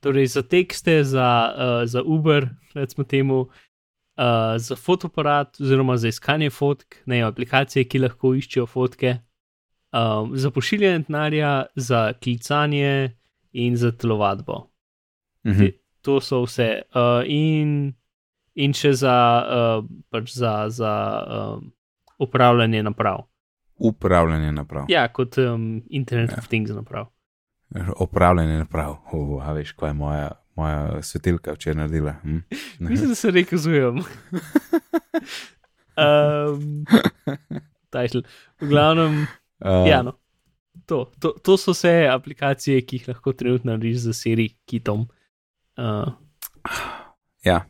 [0.00, 3.48] Torej, za tekste, za, uh, za Uber, recimo temu,
[4.18, 9.16] uh, za fotoaparat, oziroma za iskanje fotk, ne aplikacije, ki lahko iščejo fotke,
[9.92, 13.16] um, za pošiljanje denarja, za klicanje
[13.52, 14.66] in za telovadbo.
[15.46, 15.66] Mhm.
[16.02, 16.82] To so vse.
[16.94, 17.94] Uh, in,
[18.54, 20.92] in še za, uh, pač za, za
[21.26, 21.72] um,
[22.18, 23.24] upravljanje naprav.
[23.78, 24.84] Upravljanje naprav.
[24.88, 26.38] Ja, kot um, Internet Ja.
[26.38, 27.06] of Things naprav.
[28.00, 28.96] Upravljanje naprav.
[29.12, 32.12] Uh, a veš, kaj je moja, moja svetilka včeraj naredila.
[32.22, 32.38] Hm?
[32.90, 33.96] Mislim, da se rekazujem.
[35.96, 36.84] um,
[37.90, 38.22] title.
[38.60, 39.26] V glavnem,
[39.64, 40.12] Uh, ja, no.
[40.86, 45.06] to, to, to so vse aplikacije, ki jih lahko trenutno narediš za Siri, Kitom.
[45.80, 46.12] Uh,
[47.44, 47.62] ja.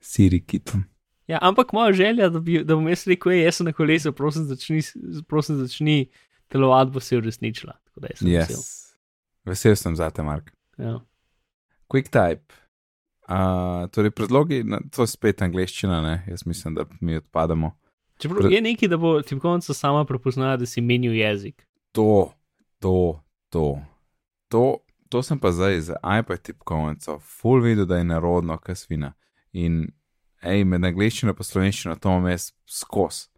[0.00, 0.82] Siri kitom.
[1.26, 4.12] ja, ampak moja želja, da, bi, da bom jaz rekel, "Ej, jaz sem na kolesu,
[4.12, 4.80] prosim, začni,
[5.28, 6.08] prosim, začni
[6.48, 7.76] telovadbo, se je uresničila.
[7.94, 8.28] Sem vesel.
[8.28, 8.94] Yes.
[9.44, 10.50] Vesel sem za te, Mark.
[10.78, 10.98] Ja.
[11.88, 12.54] Quick type.
[13.28, 16.14] Uh, torej, predlogi, na, to je spet angliščina, ne?
[16.28, 17.74] jaz mislim, da mi odpadamo.
[18.18, 21.66] Čeprav Pre- je nekaj, da bo tipkovnica sama prepoznala, da si menil jezik.
[21.92, 22.32] To,
[22.78, 23.78] to, to,
[24.48, 24.78] to,
[25.08, 29.12] to sem pa zdaj za iPad tipkovnico, full videl, da je narodno, kaj svina.
[29.52, 29.86] In,
[30.44, 33.28] hej, med angliščino in slovenščino to imam jaz skos.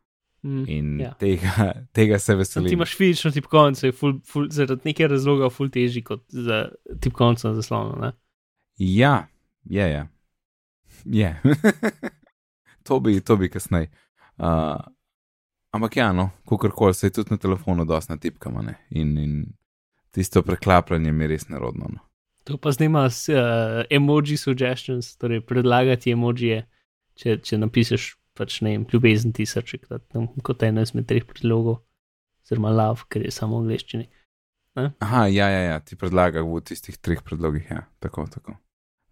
[0.43, 0.65] Mm.
[0.69, 1.13] In ja.
[1.21, 2.69] tega, tega se Sam veselim.
[2.69, 6.69] ti imaš fizično tipkovnico, je ful, ful, zaradi nekaj razloga ful težji kot za
[7.01, 7.99] tipkovnico na zaslonu.
[8.01, 8.13] Ne?
[8.81, 9.27] Ja,
[9.65, 10.07] je, je.
[11.05, 11.41] je.
[12.87, 13.91] to bi, to bi kasneje.
[14.39, 14.81] Uh,
[15.71, 18.75] ampak ja, no, kakorkoli se je tudi na telefonu dosti natipkama ne?
[18.91, 19.45] in, in
[20.11, 21.91] tisto preklapljanje mi je res nerodno.
[21.93, 22.01] No.
[22.45, 26.65] To pa snima s uh, emoji suggestions, torej predlagati emojije,
[27.15, 28.09] če, če napišeš
[28.41, 31.83] pač ne vem, ljubezen ti srček, da tam kot eno izmed treh predlogov,
[32.47, 34.09] oziroma love, ker je samo v angleščini.
[34.81, 38.57] Aha, ja, ja, ja, ti predlaga v tistih treh predlogih, ja, tako, tako.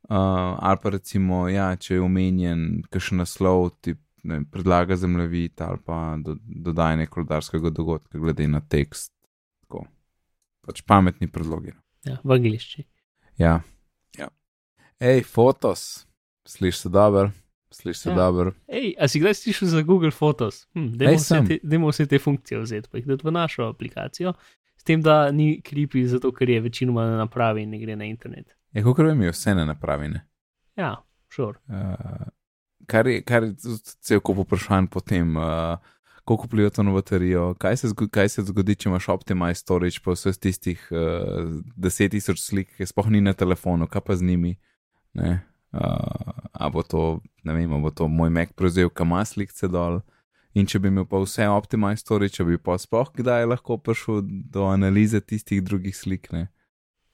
[0.09, 0.16] Uh,
[0.59, 3.92] ali pa recimo, ja, če je omenjen kakšen naslov, ti
[4.24, 9.12] ne, predlaga zemljevid ali pa do, dodajanje koledarskega dogodka glede na tekst.
[9.61, 9.84] Tako.
[10.66, 11.74] Pač pametni predlogi.
[11.76, 11.82] no.
[12.04, 12.86] Ja, v angleščini.
[13.38, 13.61] Ja,
[14.18, 14.28] ja.
[15.00, 16.06] Hej, fotos,
[16.48, 17.30] slišiš se dobro,
[17.70, 18.16] slišiš se Ja.
[18.16, 18.52] dobro.
[18.66, 20.64] Ej, a si kdaj slišal za Google Photos?
[20.74, 23.68] Hm, dajmo, Ej, vse te, dajmo vse te funkcije vzeti, pa jih dati v našo
[23.68, 24.32] aplikacijo,
[24.76, 28.04] s tem, da ni kripi, zato ker je večinoma na napravi in ne gre na
[28.09, 28.54] internet.
[28.72, 30.24] Je kot vem, vse ne napravine.
[30.76, 30.96] Ja,
[31.32, 31.56] šur.
[31.68, 32.28] Uh,
[32.86, 33.54] kar je, kar je
[34.04, 35.78] cel kup vprašanj potem, uh,
[36.28, 40.02] koliko vpliva to na baterijo, kaj se, zgo- kaj se zgodi, če imaš optimize storage
[40.04, 41.48] pa vseh tistih uh,
[41.80, 44.58] 10.000 slik, ki sploh ni na telefonu, kaj pa z njimi.
[45.16, 45.40] Ne?
[45.72, 50.02] Uh, a bo to, ne vem, bo to moj Mac prevzel, kam ima slikce dol.
[50.56, 54.68] In če bi imel pa vse optimize storage, bi pa sploh kdaj lahko prišel do
[54.68, 56.48] analize tistih drugih slik, ne?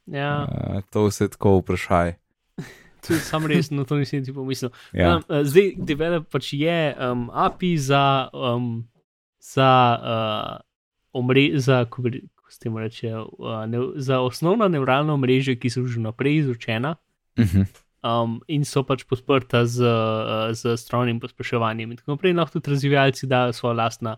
[0.07, 2.15] Ja, Uh, to vse tako vprašaj.
[3.07, 4.73] tudi sam res na to nisem ti pomislil.
[4.93, 5.17] Ja.
[5.17, 8.85] Um, uh, zdaj, develop pač je um, API za, um,
[9.41, 10.61] za, uh,
[11.13, 16.01] omre, za, kako se temu reče, uh, ne, za osnovna nevralna omrežja, ki so že
[16.01, 16.97] vnaprej izučena.
[17.39, 17.67] Uh -huh.
[18.05, 19.85] um, in so pač podprta z,
[20.53, 21.91] z strojnim pospeševanjem.
[21.91, 24.17] In tako naprej lahko tudi razvijalci dajo svoja lastna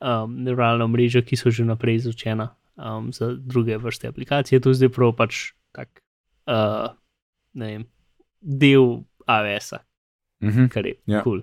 [0.00, 4.60] um, neuralna mreža, ki so že naprej izučena um, za druge vrste aplikacije.
[4.60, 6.02] To je zdaj prav pač tak,
[6.46, 6.94] uh,
[7.52, 7.84] ne vem,
[8.40, 9.78] del AWS-a,
[10.40, 10.68] Uh -huh.
[10.68, 11.22] kar je Ja.
[11.22, 11.40] kul.
[11.40, 11.42] Cool.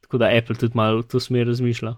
[0.00, 1.94] Tako da Apple tudi malo v to smer razmišlja.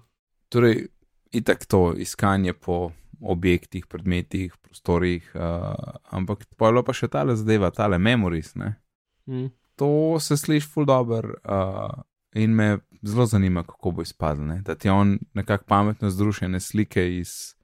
[0.49, 0.87] Torej,
[1.33, 5.75] itak to iskanje po objektih, predmetih, prostorih, uh,
[6.11, 8.55] ampak pojlo pa še tale zadeva, tale memories.
[8.55, 8.75] Ne?
[9.27, 9.47] Mm.
[9.77, 12.03] To se sliši ful dobr uh,
[12.35, 14.45] in me zelo zanima, kako bo izpadlo.
[14.45, 14.63] Ne?
[14.63, 17.55] Da ti on nekako pametno združene slike iz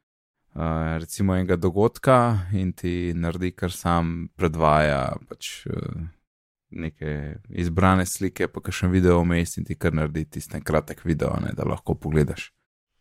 [0.55, 5.15] uh, recimo enega dogodka in ti naredi, kar sam predvaja.
[5.29, 6.05] Pač, uh,
[6.75, 11.53] Neke izbrane slike, pa še video vmes in ti kar naredi tisti kratek video, ne,
[11.55, 12.49] da lahko pogledaš.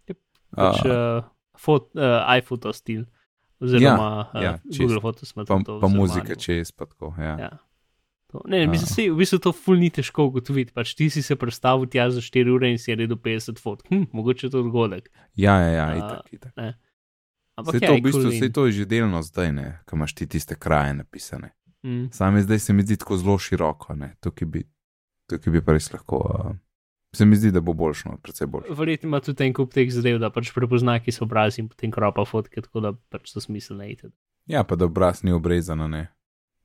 [0.09, 0.19] Jep.
[0.53, 1.23] Pač, Uh, uh,
[1.57, 3.07] fot, uh, iPhoto stil,
[3.57, 4.77] oziroma ja, ja, uh.
[4.77, 5.79] Google Photos ima pa, to.
[5.81, 7.15] pa muzika, če je spadko.
[7.17, 7.33] Ja.
[7.39, 7.49] Ja.
[8.33, 8.93] To, ne, mislim, A.
[8.93, 10.73] sej, v bistvu to ful ni težko ugotoviti.
[10.73, 13.89] Pač ti si se predstavil tja za 4 ure in si je redel 50 fotk.
[13.89, 15.09] Hm, mogoče to dogodek.
[15.33, 16.53] ja, ja, ja itak, itak.
[17.55, 19.67] Ampak Sej ja, to, je v bistvu, cool sej to je že delno zdaj, ne,
[19.85, 21.53] ko imaš ti tiste kraje napisane.
[21.85, 24.63] Mm, Same zdaj se mi zdi tako zelo široko, ne, tukaj bi,
[25.29, 26.17] tukaj bi pa res lahko.
[26.17, 26.55] Uh,
[27.13, 28.73] se mi zdi, da bo boljšno, predvsej boljše.
[28.73, 31.93] Verjetno ima tudi en kup teh zadev, da pač prepozna, ki so obrazi in potem
[31.93, 33.91] kropa fotke, tako da pač so smiselne.
[33.91, 34.09] iti.
[34.49, 36.07] Ja, pa da obraz ni obrezan, ne.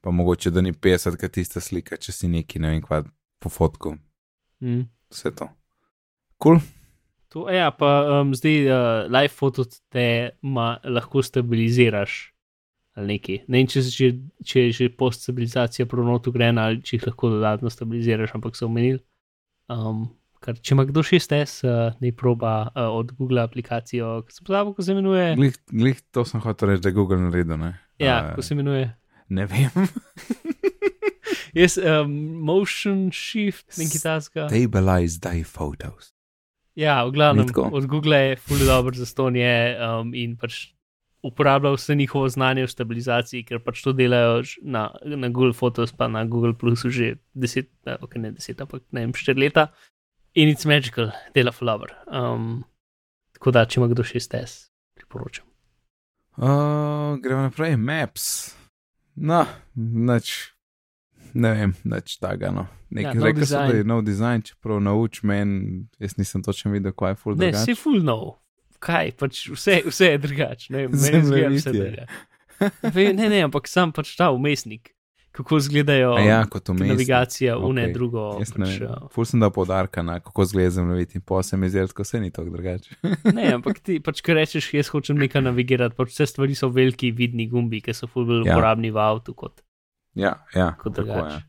[0.00, 3.02] Pa mogoče, da ni 50, kaj tista slika, če si neki, ne vem, kva
[3.42, 3.98] po fotku.
[4.64, 4.88] Mm.
[5.12, 5.52] Vse to.
[6.38, 6.56] Kul.
[6.56, 6.77] Cool.
[7.28, 8.78] To, ja, pa um, zdaj uh,
[9.12, 12.32] live foto te ma, lahko stabiliziraš
[12.98, 13.36] ali nekaj.
[13.46, 14.06] Ne vem, če, že,
[14.42, 18.98] če je že post-stabilizacija pronot ugrajena ali če jih lahko dodatno stabiliziraš, ampak so omenili.
[19.70, 20.08] Um,
[20.42, 24.72] kar, če ima kdo 6S, uh, ne proba uh, od Google aplikacijo, ki se pozabi,
[24.72, 25.28] kako se imenuje.
[25.38, 27.60] Glih, glih to sem hotel reči, da je Google naredil.
[27.60, 28.88] Ne, Ja, Uh, kako se imenuje.
[29.28, 29.70] ne vem.
[31.58, 32.12] Jaz, um,
[32.44, 34.48] motion shift, nekaj tasga.
[34.48, 36.10] Stabilize thy photos.
[36.78, 40.70] Ja, v glavnem, od Google je fully dobro za stonje um, in pač
[41.26, 46.06] uporablja vse njihovo znanje v stabilizaciji, ker pač to delajo na, na Google Photos, pa
[46.08, 49.72] na Google Plusu že deset, ok, ne deset, ampak ne vem, štiri leta.
[50.38, 51.90] In it's magical, dela flower.
[52.06, 52.62] Um,
[53.34, 55.48] tako da, če ima kdo 6S, priporočam.
[56.38, 58.54] Uh, gremo naprej, maps.
[59.18, 59.42] No,
[59.74, 60.54] nič,
[61.38, 62.50] ne vem, nič takega.
[62.52, 62.66] No.
[62.90, 65.60] Nek, Ja, ja, nov Rekel so, da je nov dizajn, čeprav nauč meni,
[65.98, 67.64] jaz nisem točno videl, kaj je full Ne, drugače.
[67.64, 68.36] si full nov.
[68.78, 70.66] Kaj, pač vse, vse je drugače.
[70.70, 71.74] Ne, vem, meni izgleda vse je.
[71.74, 72.06] drugače.
[73.14, 74.90] Ne, ne, ampak sam pač ta umestnik,
[75.30, 77.92] kako izgledajo A Ja, navigacija, une Okej.
[77.92, 78.24] drugo.
[78.38, 78.88] Jaz ne Pač, vem.
[78.88, 82.04] uh, Ful sem dal podarka na kako zgleda zemljevid in pa se mi zdi, da
[82.04, 82.96] se ni tako drugače.
[83.36, 87.12] Ne, ampak ti pač, ker rečeš, jaz hočem nekaj navigirati, pač vse stvari so veliki,
[87.12, 88.52] vidni gumbi, ki so ful bolj Ja.
[88.52, 89.62] uporabni v avtu kot,
[90.18, 91.14] ja, ja, kot tako je.
[91.14, 91.44] drugače.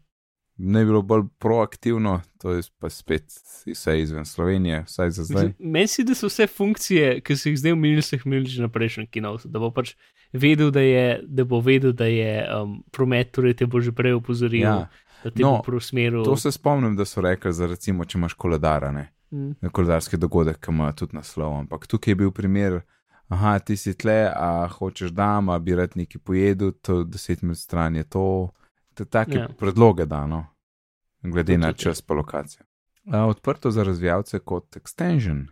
[0.59, 3.23] Ne bi bilo bolj proaktivno, to je pa spet
[3.65, 5.53] vse izven Slovenije, vsaj za zdaj.
[5.59, 8.61] Meni se da so vse funkcije, ki so jih zdaj omenili, so jih imeli že
[8.61, 9.93] na prejšnjem kinosu, da bo pač
[10.33, 14.13] vedel, da, je, da bo vedel, da je um, promet, torej te bo že prej
[14.13, 14.89] opozoril, Ja, ja.
[15.23, 16.23] da te No, bo preusmeril.
[16.23, 19.07] to se spomnim, da so rekli, za recimo, če imaš koledara, ne.
[19.31, 19.69] Mm.
[19.71, 21.53] koledarski dogodek, ki ima tudi naslov.
[21.55, 22.81] Ampak tukaj je bil primer,
[23.29, 27.57] aha, ti si tle, a hočeš dam, a bi rad nekaj pojedel, to deset minut
[27.57, 28.49] stran je to.
[28.99, 29.41] To take Ja.
[29.41, 29.47] ja.
[29.49, 30.45] predloge dano,
[31.23, 31.79] glede To na tudi.
[31.81, 32.63] čas pa lokacijo.
[33.07, 35.47] Odprto za razvijalce kot extension.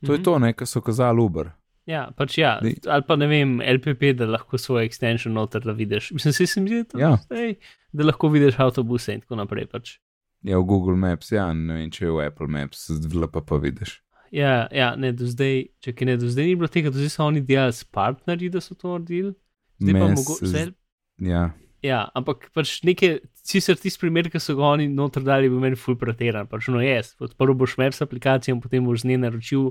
[0.00, 0.24] To je Mhm.
[0.24, 1.50] to, ne, kar so kazali Uber.
[1.86, 5.72] Ja, pač ja, Di- ali pa ne vem, LPP, da lahko svoj extension noter da
[5.72, 6.10] vidiš.
[6.14, 7.16] Mislim, se sem videl, Ja.
[7.18, 7.54] zdaj,
[7.92, 9.66] da lahko vidiš avtobuse in tako naprej.
[9.66, 9.98] Pač.
[10.42, 13.56] Je v Google Maps, ja, ne vem, če je v Apple Maps, v LPP pa
[13.56, 14.02] vidiš.
[14.30, 17.24] Ja, ja, ne, do zdaj, če ne, do zdaj ni bilo tega, do zdaj so
[17.24, 19.32] oni delali s partnerji, da so to naredili.
[19.80, 20.72] Zdaj pa Meni mogoče.
[21.18, 21.50] Ja,
[21.84, 25.62] Ja, ampak pač nekaj, sicer tisti primer, ki so ga oni noter dali, je bil
[25.62, 26.48] meni ful preteran.
[26.50, 29.68] Pač no, jaz, odprl boš Maps aplikacijo in potem boš z nje naročil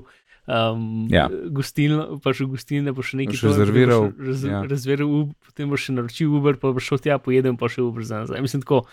[0.48, 1.26] um, Ja.
[1.28, 4.62] gostilno, pač v gostilne boš še nekaj potem rezerviral, Raz, ja.
[4.64, 8.06] Rezerviral, potem boš še naročil Uber, pa boš šel tja, pojedel in pa še Uber
[8.08, 8.40] za nazaj.
[8.40, 8.86] Mislim tako,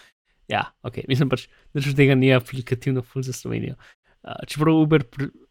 [0.52, 3.80] ja, ok, mislim pač, da že tega ni aplikativno ful za Slovenijo.
[4.26, 5.06] Uh, čeprav Uber,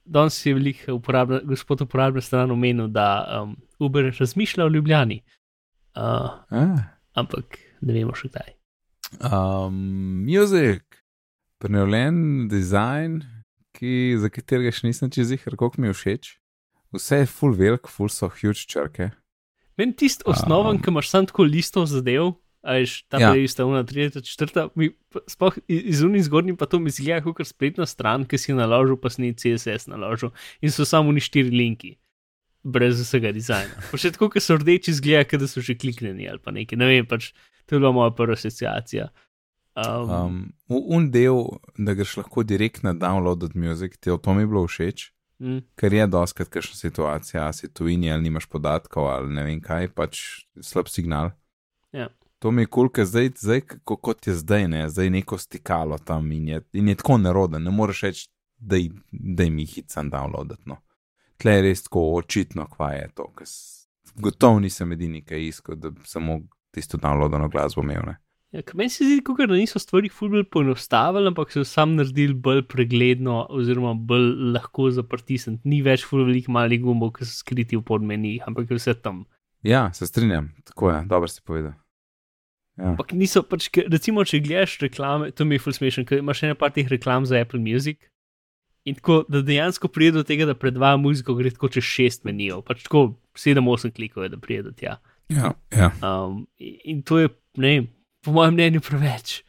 [0.05, 5.23] danes je velik uporabna, gospod uporabna stran omenil, da um, Uber razmišlja o Ljubljani.
[5.95, 6.91] Uh, ah.
[7.15, 8.53] Ampak ne vemo še kdaj.
[9.21, 9.77] Um,
[10.25, 10.83] music,
[11.59, 13.21] prenovljen dizajn,
[13.75, 16.33] ki, za katerega še nisem čez jih, koliko mi je všeč.
[16.95, 19.11] Vse je full velik, full so huge črke.
[19.75, 23.29] Meni tisti osnoven, Um, ki imaš samo tako listo zadev, a veš, ta Ja.
[23.29, 23.33] ja.
[23.35, 24.91] lista, una 34, mi,
[25.27, 28.57] sploh i- iz unih zgornjih pa to mi zgleda kot spletna stran, ki si jo
[28.57, 30.31] naložil, pa si ni CSS naložil
[30.63, 31.99] in so samo ni štiri linki.
[32.65, 33.83] Brez vsega dizajna.
[33.91, 36.81] Pa še tako, ker so rdeči, zgleda, kot da so že kliknjeni ali pa nekaj.
[36.81, 37.35] Ne vem, pač
[37.69, 39.11] to je bila moja prva asociacija.
[39.75, 44.43] Um, um, un del, da greš lahko direkt na download od music, ti to mi
[44.43, 45.09] je bilo všeč,
[45.43, 49.59] mm, ker je doskrat kakšna situacija, a si tujini ali nimaš podatkov ali ne vem
[49.61, 50.21] kaj, pač
[50.63, 51.33] slab signal.
[51.93, 52.09] Ja.
[52.39, 55.39] To mi je kul, cool, ker zdaj, zdaj ko, kot je zdaj, ne, zdaj neko
[55.39, 58.79] stikalo tam in je, in je tako neroden, ne moreš reči, da
[59.45, 60.61] je mi hican downloadat.
[60.71, 60.84] No.
[61.45, 63.29] Tle je res tako očitno, kva je to,
[64.17, 66.41] gotovo nisem edini, ki je iskal, da samo
[66.73, 68.07] tisto downloadano glasbo imel.
[68.09, 68.17] Ne.
[68.55, 72.37] Ja, meni se zdi, kot da niso stvari ful bolj poenostavili, ampak so sam naredili
[72.39, 75.67] bolj pregledno, oziroma bolj lahko za pritisniti.
[75.69, 79.25] Ni več ful velik malih gumbov, ki so skriti v podmenijih, ampak je vse tam.
[79.67, 81.75] Ja, se strinjam, tako je, dobro si povedal.
[82.79, 82.93] Ja.
[82.93, 86.57] Ampak niso pač, recimo, če gledaš reklame, to mi je ful smešno, ker imaš ene
[86.59, 88.07] par teh reklam za Apple Music.
[88.85, 92.61] In tako, da dejansko pride do tega, da predvaja muziko, gre tako čez šest menijev,
[92.69, 94.99] pač tako 7-8 klikov je, da pride do tja.
[95.33, 95.91] Ja, ja.
[96.05, 97.87] Um, in to je, ne vem,
[98.25, 99.41] po mojem mnenju preveč.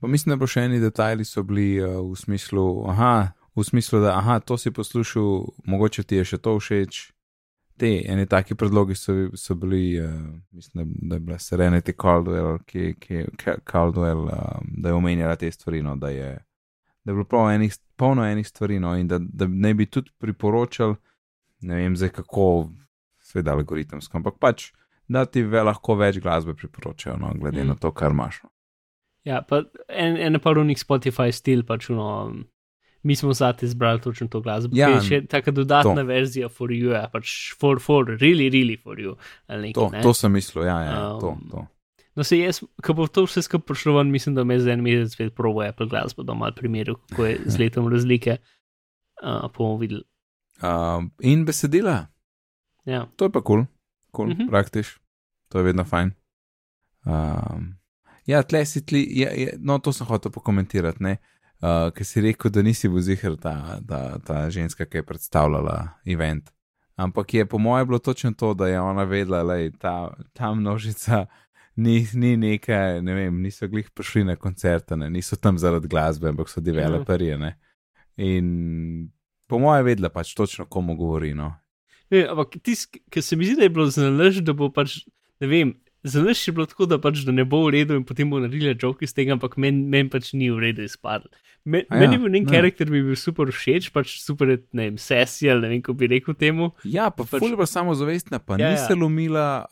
[0.00, 4.00] Pa mislim, da bo še eni detajli so bili uh, v smislu, aha, v smislu,
[4.00, 7.08] da aha, to si poslušal, mogoče ti je še to všeč.
[7.80, 10.14] Te eni taki predlogi so, so bili, uh,
[10.54, 15.36] mislim, da, da je bila Serenity Caldwell, ki, ki, Ca- Caldwell um, da je omenjala
[15.40, 16.30] te stvari, no, da je,
[17.02, 20.10] da je bilo prav enih, polno enih stvari, no, in da, da ne bi tudi
[20.18, 20.94] priporočal,
[21.60, 22.70] ne vem zdaj kako,
[23.20, 24.70] sveda algoritemsko, ampak pač,
[25.08, 27.66] da ti ve, lahko več glasbe priporočajo, no, glede Mm.
[27.66, 28.42] na to, kar imaš.
[28.44, 28.50] No.
[29.24, 32.06] Ja, pa en, en parunik Spotify stil, pač uno,
[33.02, 34.72] mi smo zate izbrali točno to glasbo.
[34.72, 36.04] Ja, Ja, še taka dodatna to.
[36.04, 39.16] verzija for you, ja, pač for, for, really, really for you.
[39.48, 40.02] Nekaj, To, ne?
[40.02, 41.66] to sem mislil, ja, ja, um, to, to.
[42.20, 44.82] No, se jaz, ko bo to vse skupaj prišlo ven, mislim, da me za en
[44.84, 48.36] mesec spet probo Apple glasbo, da malo primerov, kako je z letom razlike.
[49.22, 50.02] Uh, bomo videli.
[50.60, 52.06] Uh, in besedila,
[52.84, 53.06] Ja.
[53.16, 53.64] to je pa kul,
[54.12, 54.28] cool.
[54.28, 54.48] cool, Mhm.
[54.50, 54.98] praktiš,
[55.48, 56.10] to je vedno fajn.
[57.06, 57.78] Um,
[58.26, 61.16] ja, tle si tli, je, je, no to sem hotel pokomentirati, ne.
[61.60, 65.88] Uh, ker si rekel, da nisi bil zihar ta, ta, ta ženska, ki je predstavljala
[66.04, 66.50] event.
[66.96, 69.94] Ampak je po mojem bilo točno to, da je ona vedela, da ta,
[70.32, 71.26] ta množica
[71.80, 76.28] ni, ni nekaj, ne vem, niso glih prišli na koncerte, ne, niso tam zaradi glasbe,
[76.30, 77.38] ampak so developerji.
[77.40, 77.54] Ne.
[78.20, 79.08] In
[79.48, 81.32] po mojem vedela pač točno, komu govori.
[81.34, 81.52] No.
[82.12, 85.00] Ne, ampak tisti, ki se mi zdi, da je bilo zanalaž, da bo pač,
[85.40, 88.30] ne vem, zanalaž je bilo tako, da pač da ne bo v redu in potem
[88.30, 91.28] bo naredila joke iz tega, ampak meni men pač ni v redu izpadlo.
[91.62, 94.96] Men, ja, meni je bil njen karakter, bi bil super všeč, pač super, ne vem,
[94.96, 96.70] sesija, ali ne vem, kako bi rekel temu.
[96.84, 98.70] Ja, pa Pač- fulj pa samozavestna, pa Ja, ja, ja.
[98.72, 99.66] ni se lomila,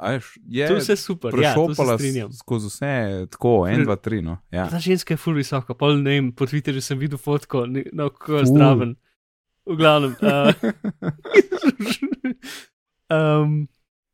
[0.45, 2.29] je To je vse super, ja, se prešopala strinjam.
[2.29, 2.93] s- skozi vse,
[3.31, 4.37] tako, en, dva, tri, no.
[4.51, 4.69] Ja.
[4.69, 8.11] Ta ženska je ful visoka, pol ne vem, po Twitterju sem videl fotko, ne- no,
[8.11, 8.97] kako je zdraven.
[9.65, 10.13] V glavnem.
[10.19, 10.53] Uh,
[13.09, 13.69] um,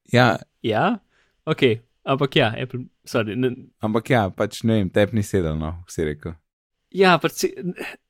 [0.07, 0.99] ja, ja,
[1.45, 1.63] ok,
[2.05, 3.51] ampak ja, Apple, sorry, ne,
[3.81, 6.35] ampak ja, pač ne vem, tep ni sedel, no, si rekel.
[6.95, 7.55] Ja, pač, se-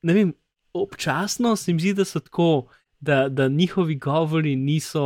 [0.02, 0.32] ne vem,
[0.74, 2.66] občasno se mi zdi, da so tako,
[3.00, 5.04] da, da njihovi govori niso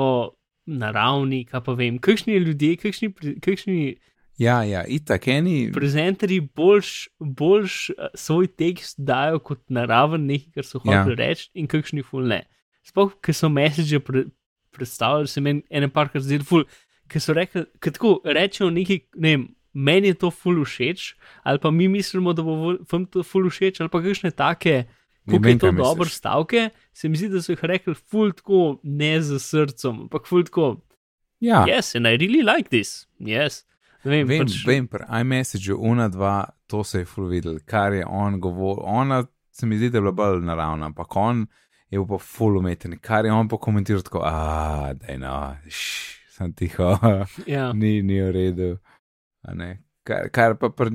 [0.66, 3.80] naravni, kaj pa vem, kakšni ljudje, kakšni, kakšni
[4.39, 10.64] Ja, ja, itak, eni, prezenterji boljš, boljš eh, svoj tekst dajo kot naraven nekaj, kar
[10.68, 11.01] so Ja.
[11.03, 12.45] hoteli reči, in kakšni ful ne.
[12.86, 14.22] Sploh, ker so message pre,
[14.70, 16.62] predstavljali, se meni ene parkrat zdeli ful,
[17.09, 19.46] ker so rekli, ker tako rečejo nekaj, ne vem.
[19.78, 21.12] Meni je to ful všeč,
[21.46, 24.88] ali pa mi mislimo, da bo vam to ful všeč, ali pa kakšne take,
[25.28, 26.62] kako je to dobre stavke.
[26.96, 30.80] Se mi zdi, da so jih rekli ful tako ne z srcem, ampak ful tako.
[31.40, 33.06] ja, Yes, and I really like this.
[33.20, 33.62] Yes.
[34.02, 38.04] Vem, vem, pač, vem, pri iMessageu, una dva, to se je ful videl, kar je
[38.06, 41.46] on govoril, ona se mi zdi, da je bila bolj naravna, ampak on
[41.90, 45.34] je bil pa ful umeten, kar je on pokomentiral tako, a, da je no,
[45.66, 46.95] šš, sem tiho.
[47.47, 47.72] ja.
[47.72, 48.70] ni, ni v redu.
[50.09, 50.89] Kar, kar pa, pr,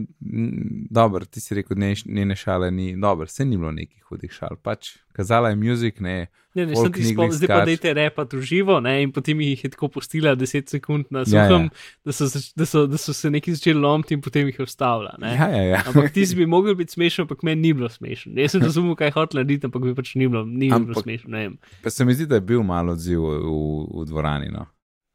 [0.90, 4.58] dobro, ti si rekel, ne, njene šale ni, dobro, se ni bilo nekih hudih šal,
[4.64, 8.34] pač kazala je muzik, ne, Ne, ne, sem ti ni spomnil, zdaj pa dajte repat
[8.38, 11.86] v živo, ne, in potem jih je tako pustila 10 sekund na Ja, suhem, ja.
[12.06, 15.16] da, so, da, so, da so se neki začeli lomiti in potem jih je ustavila.
[15.18, 15.34] Ne.
[15.34, 15.80] ja, ja, ja.
[15.90, 18.38] Ampak ti si bi mogel biti smešen, ampak meni ni bilo smešen.
[18.38, 21.34] Jaz sem razumel, kaj hotel narediti, ampak mi pač ni bilo, ni bilo Ampak- smešno.
[21.34, 21.58] Ne vem.
[21.82, 23.58] Pa se mi zdi, da je bil malo odziv v, v,
[23.90, 24.68] v dvorani, no.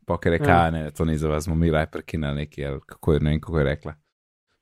[0.09, 0.71] Pa ker je Ja.
[0.71, 3.41] ne, to ni za vas, smo mi raj prekinali neki, ali kako je, ne vem,
[3.41, 3.95] kako je rekla.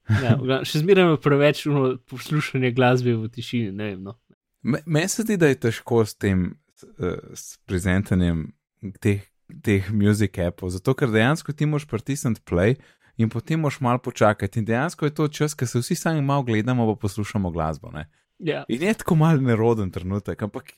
[0.09, 4.03] Ja, še zmeraj imam preveč ono poslušanja glasbe v tišini, ne vem.
[4.03, 4.14] No.
[4.62, 8.53] Me- Meni se zdi, da je težko s tem, s, eh, s prezentanjem
[9.01, 9.22] teh,
[9.61, 12.76] teh music appov, zato ker dejansko ti moš pritisniti play
[13.16, 14.59] in potem moš malo počakati.
[14.59, 17.90] In dejansko je to čas, ker se vsi sami malo gledamo, pa poslušamo glasbo.
[17.90, 18.07] Ne?
[18.38, 20.70] Ja, In je tako mal neroden trenutek, ampak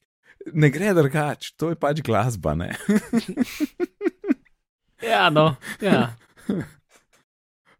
[0.48, 2.54] ne gre drugače, to je pač glasba.
[5.02, 6.16] Ja, no, ja.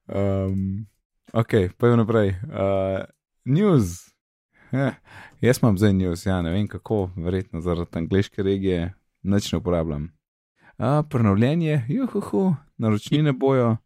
[0.07, 0.87] Um,
[1.33, 2.29] ok, pojdimo naprej.
[2.29, 3.05] Uh,
[3.45, 4.15] news.
[4.73, 4.93] Eh,
[5.41, 10.13] jaz imam zdaj news, ja ne vem kako, verjetno zaradi angliške regije, nič ne uporabljam.
[10.79, 13.77] Uh, prenovljenje, juhu, naročnine bojo.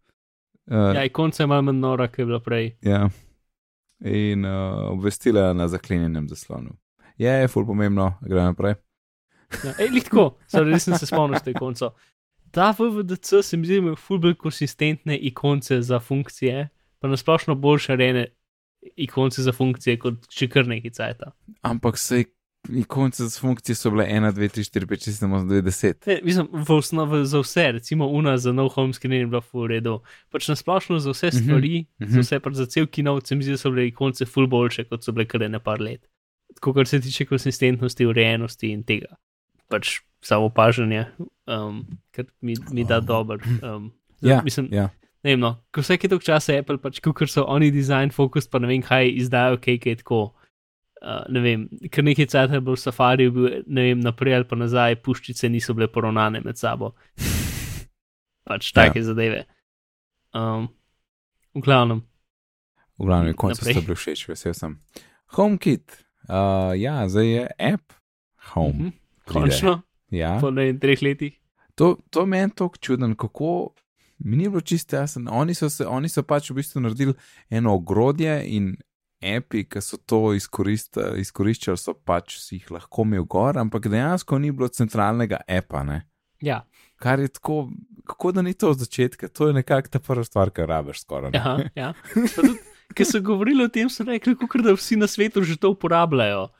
[0.66, 2.76] Uh, ja je malo manj nora, kot je bila prej.
[2.82, 3.08] ja.
[4.04, 6.70] In uh, obvestila na zaklenjenem zaslonu.
[7.16, 8.74] Je, je, ful pomembno, gremo naprej.
[9.64, 11.88] Ja, ej, tako, zdaj sem se spomnil s tem koncem.
[12.52, 16.68] Ta VVDC se mi zdi, da ima ful bolj konsistentne ikonce za funkcije,
[17.00, 18.26] pa nasplošno boljše rene
[18.96, 21.32] ikonce za funkcije kot če kar neki cajta.
[21.62, 22.24] Ampak se
[22.68, 26.06] ikonce z funkcije so bile 1, 2, 3, 4, 5, 6, 7, 8, 9, 10.
[26.06, 29.66] Ne, mislim, v osnovi za vse, recimo una za nov home screen je bila v
[29.72, 29.96] redu.
[30.30, 32.10] Pač nasplošno za vse Mhm, stvari, mhm.
[32.10, 32.14] -hmm.
[32.14, 34.84] za vse pač za cel kinov, se mi zdi, da so bile ikonce ful boljše,
[34.84, 36.08] kot so bile kar ne par let.
[36.54, 39.16] Tako kar se tiče konsistentnosti, urejenosti in tega.
[39.72, 41.06] Pač samo opažanje,
[41.50, 41.82] um,
[42.14, 43.42] kar mi, mi da dober.
[43.62, 43.90] Um,
[44.22, 44.84] Ja, mislim, ja.
[45.26, 48.60] ne vem, no, ko vsake toliko časa Apple, pač, ker so oni design focus, pa
[48.62, 50.20] ne vem, kaj izdajo, kaj je tako.
[51.02, 54.46] Uh, ne vem, ker nekaj časa je bil v safariju, bil, ne vem, naprej ali
[54.46, 56.92] pa nazaj, puščice niso bile poravnane med sabo.
[58.46, 59.08] Pač take ja.
[59.10, 59.42] zadeve.
[60.38, 60.70] Um,
[61.58, 62.06] v glavnem,
[63.02, 63.74] V glavnem, konci Naprej.
[63.74, 64.78] so bili všeč, vesel sem.
[65.34, 65.98] HomeKit,
[66.30, 67.98] uh, ja, zdaj je app
[68.54, 68.70] Home.
[68.70, 69.01] uh -huh, pride.
[69.24, 70.38] Končno, Ja.
[70.40, 71.38] po ne treh letih.
[71.74, 73.72] To, to meni tako čuden, kako
[74.18, 75.30] mi ni bilo čisto jasno.
[75.32, 77.14] Oni so, se, oni so pač v bistvu naredili
[77.50, 78.76] eno ogrodje in
[79.22, 84.50] api, ki so to izkoriščali, so pač si jih lahko imel gor, ampak dejansko ni
[84.52, 85.82] bilo centralnega apa.
[85.82, 86.02] Ne?
[86.42, 86.64] Ja,
[87.02, 87.70] Kar je tako,
[88.06, 91.32] kako da ni to od začetka, to je nekako ta prva stvar, kar rabiš skoraj.
[91.74, 91.94] ja.
[92.34, 92.58] Tudi,
[92.94, 96.50] Ker so govorili o tem, so rekli, kakor da vsi na svetu že to uporabljajo.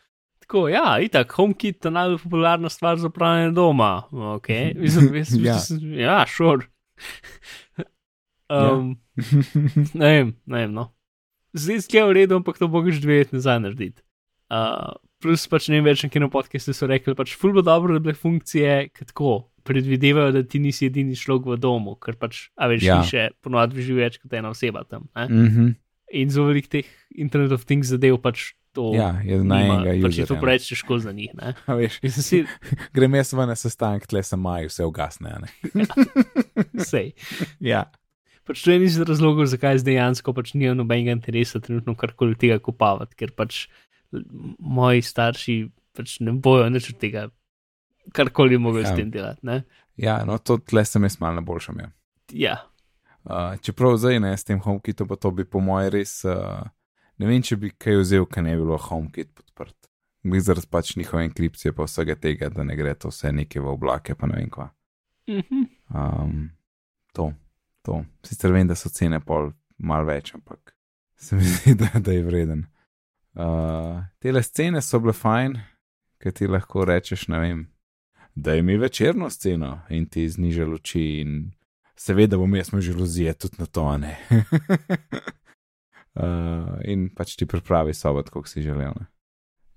[0.43, 3.93] Tako, ja, itak, HomeKit je najbolj popularna stvar za upravljanje doma.
[4.11, 4.75] Okay.
[4.79, 5.57] Mislim, jaz, Ja.
[5.81, 6.67] ja, ja šur.
[8.53, 8.97] Um,
[9.95, 10.73] ne vem, ne vem.
[10.77, 10.91] No.
[11.57, 14.03] Zdaj je v redu, ampak to bo že dve leti nazaj narediti.
[14.53, 14.93] Uh,
[15.25, 18.03] plus pač ne vem več, na kino podcastu so rekli, pač ful bo dobro, da
[18.05, 22.69] bile funkcije, ki tako predvidevajo, da ti nisi edini človek v domu, ker pač, a
[22.69, 22.99] veš, Ja.
[23.01, 23.07] ja.
[23.09, 25.09] še ponovadi živi več kot ena oseba tam.
[25.17, 25.29] Ne?
[25.31, 25.71] Mhm.
[26.13, 28.91] In zelo velik teh Internet of Things zadev pač to.
[28.97, 31.35] Ja, je na enega pač je to preveč težko za njih.
[31.69, 32.43] Veš, si,
[32.97, 35.33] grem jaz ven na sestanek, tle sem maj, vse ugasne.
[35.33, 35.87] a ne.
[36.91, 37.13] sej.
[37.61, 37.87] Ja.
[38.49, 42.59] Pač to je en izmed razlogov, zakaj dejansko pač nijo nobenega interesa trenutno karkoli tega
[42.59, 43.69] kupavati, ker pač
[44.59, 45.57] moji starši
[45.97, 47.29] pač ne bojo nič od tega,
[48.17, 48.91] karkoli mogli ja.
[48.91, 48.93] Ja.
[48.93, 49.47] s tem delati.
[49.47, 49.63] Ne?
[50.01, 51.85] ja, no to tle sem jaz mal na boljšem.
[51.85, 51.91] Ja.
[52.33, 52.57] Ja,
[53.23, 56.25] Uh, čeprav zdaj ne s tem HomeKitom, pa to bi po mojem res.
[56.27, 56.67] Uh,
[57.21, 59.77] ne vem, če bi kaj vzel, ker ne bi bilo HomeKit podprt.
[60.23, 63.73] Bi zaradi pač njihove enkripcije, pa vsega tega, da ne gre to vse neke v
[63.73, 64.69] oblake, pa ne vem kva.
[65.27, 66.53] Um,
[67.13, 67.33] to,
[67.83, 68.03] to.
[68.27, 69.51] Sicer vem, da so cene pol
[69.83, 70.77] mal več, ampak
[71.19, 72.67] se mi zdi, da, da je vreden.
[73.33, 75.57] Uh, tele scene so bile fajn,
[76.23, 77.67] ker ti lahko rečeš, ne vem,
[78.35, 81.51] da je mi večerno sceno in ti zniža luči in
[81.97, 84.17] seveda bom jaz imel žaluzije tudi na to, ne.
[86.15, 88.93] uh, in pač ti pripravi sobo, kot si želel.
[89.01, 89.07] Ne?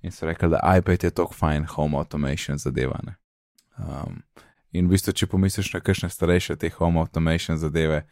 [0.01, 2.99] In so rekli, da iPad je tako fajn home automation zadeva.
[3.05, 3.15] Ne?
[3.77, 4.21] Um,
[4.71, 8.03] in v bistvu, če pomisliš na kakšne starejše te home automation zadeve,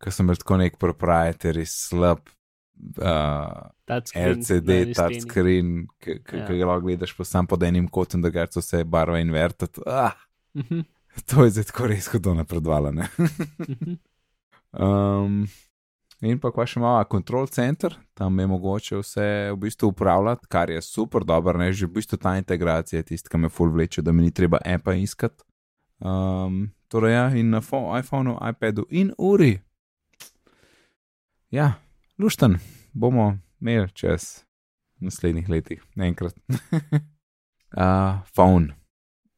[0.00, 2.20] ki so imeli tako nek proprietary slab.
[2.96, 6.46] Uh, Touchscreen na LCD, touchscreen, ki Ja.
[6.48, 9.82] ga lahko gledaš pa sam pod enim kotom, da ga vse barve invertati.
[9.86, 10.14] Ah,
[10.54, 10.80] Mhm,
[11.28, 12.90] to je zdaj tako res hudo napredovalo.
[12.92, 13.08] ne.
[13.68, 13.98] mhm.
[14.72, 15.48] Um,
[16.20, 20.70] in pa kva še malo, control center, tam je mogoče vse v bistvu upravljati, kar
[20.70, 24.02] je super, dobro, ne že v bistvu ta integracija je tisto, kar me full vleče,
[24.02, 25.44] da mi ni treba appa iskati.
[26.00, 27.60] Um, torej, ja, in na
[27.98, 29.60] iPhonu, iPadu in uri.
[31.50, 31.72] Ja,
[32.18, 32.58] lušten
[32.92, 34.44] bomo imeli čez
[35.00, 36.36] naslednjih letih, enkrat.
[37.80, 38.74] uh, phone.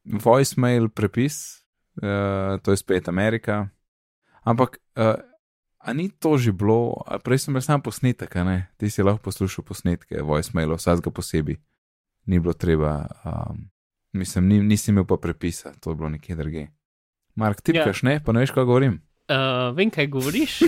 [0.03, 1.63] Voicemail prepis,
[2.03, 3.69] uh, to je spet Amerika.
[4.43, 5.15] Ampak, uh,
[5.83, 8.71] a ni to že bilo, a prej sem imel sam posnetek, ne?
[8.79, 11.59] Ti si lahko poslušal posnetke, voicemailov, vsakega posebej.
[12.31, 13.67] Ni bilo treba, um,
[14.15, 16.67] mislim, ni, nisi imel pa prepisa, to je bilo nekje druge.
[17.35, 18.09] Mark, tipkaš, ja.
[18.09, 19.01] ne, pa ne veš, kaj govorim.
[19.27, 20.61] Uh, vem, kaj govoriš.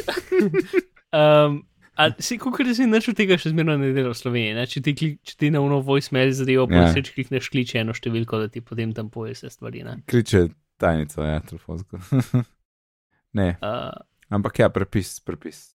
[1.19, 1.61] um,
[1.95, 4.55] a si, kako da si nič od tega še zmerno ne dela v Sloveniji?
[4.57, 4.65] Ne?
[4.67, 6.87] Če, ti klik, če ti na uno voicemail zadevo, Ja.
[6.87, 9.85] pa si klikneš kliče eno številko, da ti potem tam poje vse stvari.
[9.87, 10.01] Ne?
[10.11, 10.49] Kliče
[10.81, 12.01] tajnico, ja, telefonsko.
[13.39, 13.95] ne, Uh,
[14.29, 15.71] ampak ja, prepis, prepis.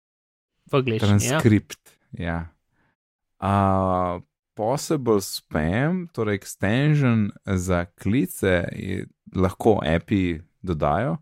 [0.70, 1.26] v angleščini.
[1.26, 1.40] Ja?
[1.40, 2.40] Transkript, ja.
[3.40, 4.20] Uh,
[4.58, 11.18] possible spam, torej extension za klice, je, lahko API dodajo,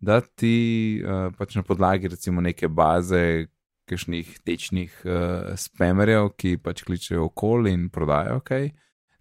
[0.00, 3.48] da ti uh, pač na podlagi recimo neke baze,
[3.86, 8.70] kakšnih tečnih uh, spamerjev, ki pač kličejo okoli in prodajo kaj.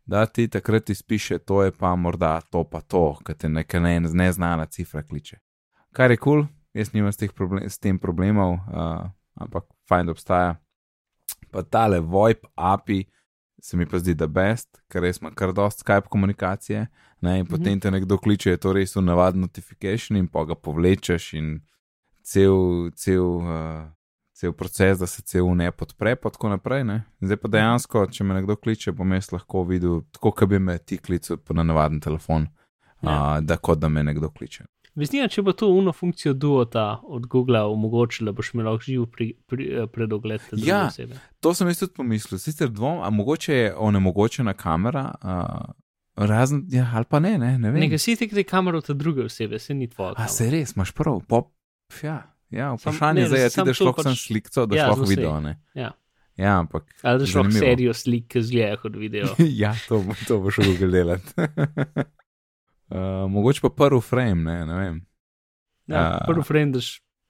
[0.06, 3.98] Da ti takrat izpiše, to je pa morda to, pa to, ker te neka ne,
[4.06, 5.40] neznana cifra kliče.
[5.98, 9.08] Kar je kul, cool, jaz nimam s, problem, s tem problemov, uh,
[9.40, 10.56] ampak fajn, da obstaja.
[11.52, 13.06] Pa tale VoIP API
[13.66, 16.86] se mi pa zdi, da best, ker res ima kar dost Skype komunikacije.
[17.26, 20.54] Ne, in potem te nekdo kliče, je to res v navaden notification in pa ga
[20.54, 21.56] povlečeš in
[22.22, 23.88] cel, cel, uh,
[24.38, 26.84] cel proces, da se cel ne podpre, pa tako naprej.
[26.86, 27.00] Ne.
[27.24, 30.78] Zdaj pa dejansko, če me nekdo kliče, bom jaz lahko videl, tako kot bi me
[30.78, 32.50] ti klical na navaden telefon.
[33.02, 33.10] Ja.
[33.12, 34.64] uh, da kot da me nekdo kliče.
[34.96, 39.66] Vesnija, če bo to uno funkcijo duota od Google omogočila, boš imel živ pri, pri,
[39.74, 40.86] eh, predogled te druge Ja.
[40.86, 41.18] osebe.
[41.40, 45.74] To sem jaz tudi pomislil, sicer dvom, a mogoče je onemogočena kamera, uh,
[46.18, 47.80] razen, ja, ali pa ne, ne, ne vem.
[47.80, 50.14] Ne gasi te kamero te druge osebe, se ni tvoja.
[50.16, 51.52] A se res, imaš prav, pop,
[52.02, 54.86] ja, ja Sam- vprašanje ne, je a ti to lahko pač- sem slikco, da Ja,
[54.86, 55.58] šlo zelo video, ne.
[55.74, 55.92] Ja.
[56.38, 56.84] Ja, ampak.
[57.02, 59.28] Ali da šlo serijo slik, ki zgleda kot video.
[59.64, 61.32] ja, to, bo- to boš v Google delati.
[62.90, 62.98] uh,
[63.30, 65.06] mogoče pa prvi frame, ne, ne vem.
[65.88, 66.24] Ja, Ja.
[66.28, 66.86] prvi frenders,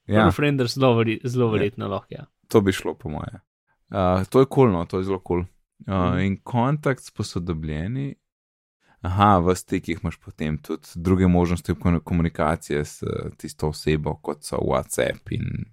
[0.06, 2.06] Ja, prvi frenders zelo, veri- zelo verjetno lahko.
[2.10, 2.24] Ja.
[2.48, 3.40] to bi šlo, po moje.
[3.88, 5.44] Uh, to je kul, cool, no, to je zelo kul.
[5.44, 5.46] Cool.
[5.88, 6.18] Uh, Mhm.
[6.20, 8.14] in kontakt posodobljeni.
[9.02, 13.02] Aha, v stikih imaš potem tudi druge možnosti kom- komunikacije s
[13.36, 15.64] tisto osebo, kot so WhatsApp in.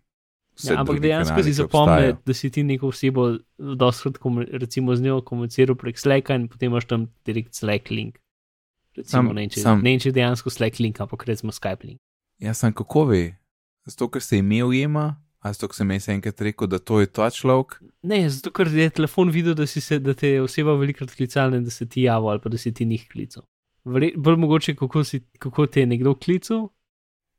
[0.64, 4.18] Ja, ampak dejansko si zapomni, da si ti neko osebo doskrat
[4.52, 8.20] recimo z njo komuniciral prek Slacka in potem imaš tam direkt Slack link.
[8.96, 12.00] Recimo, Sam- ne če, sam- ne če dejansko Slack link, ampak recimo Skype link.
[12.40, 13.36] Jaz sem kako ve,
[13.86, 15.06] zato ker se ime ujema,
[15.40, 17.80] ali zato ker sem jaz enkrat rekel, da to je ta človek.
[18.04, 21.64] Ne, zato ker je telefon videl, da, se, da te je oseba velikrat klicala in
[21.64, 23.44] da se ti javil ali pa da si ti njih klical.
[23.86, 26.70] Vre, bolj mogoče, kako, si, kako te je nekdo klical.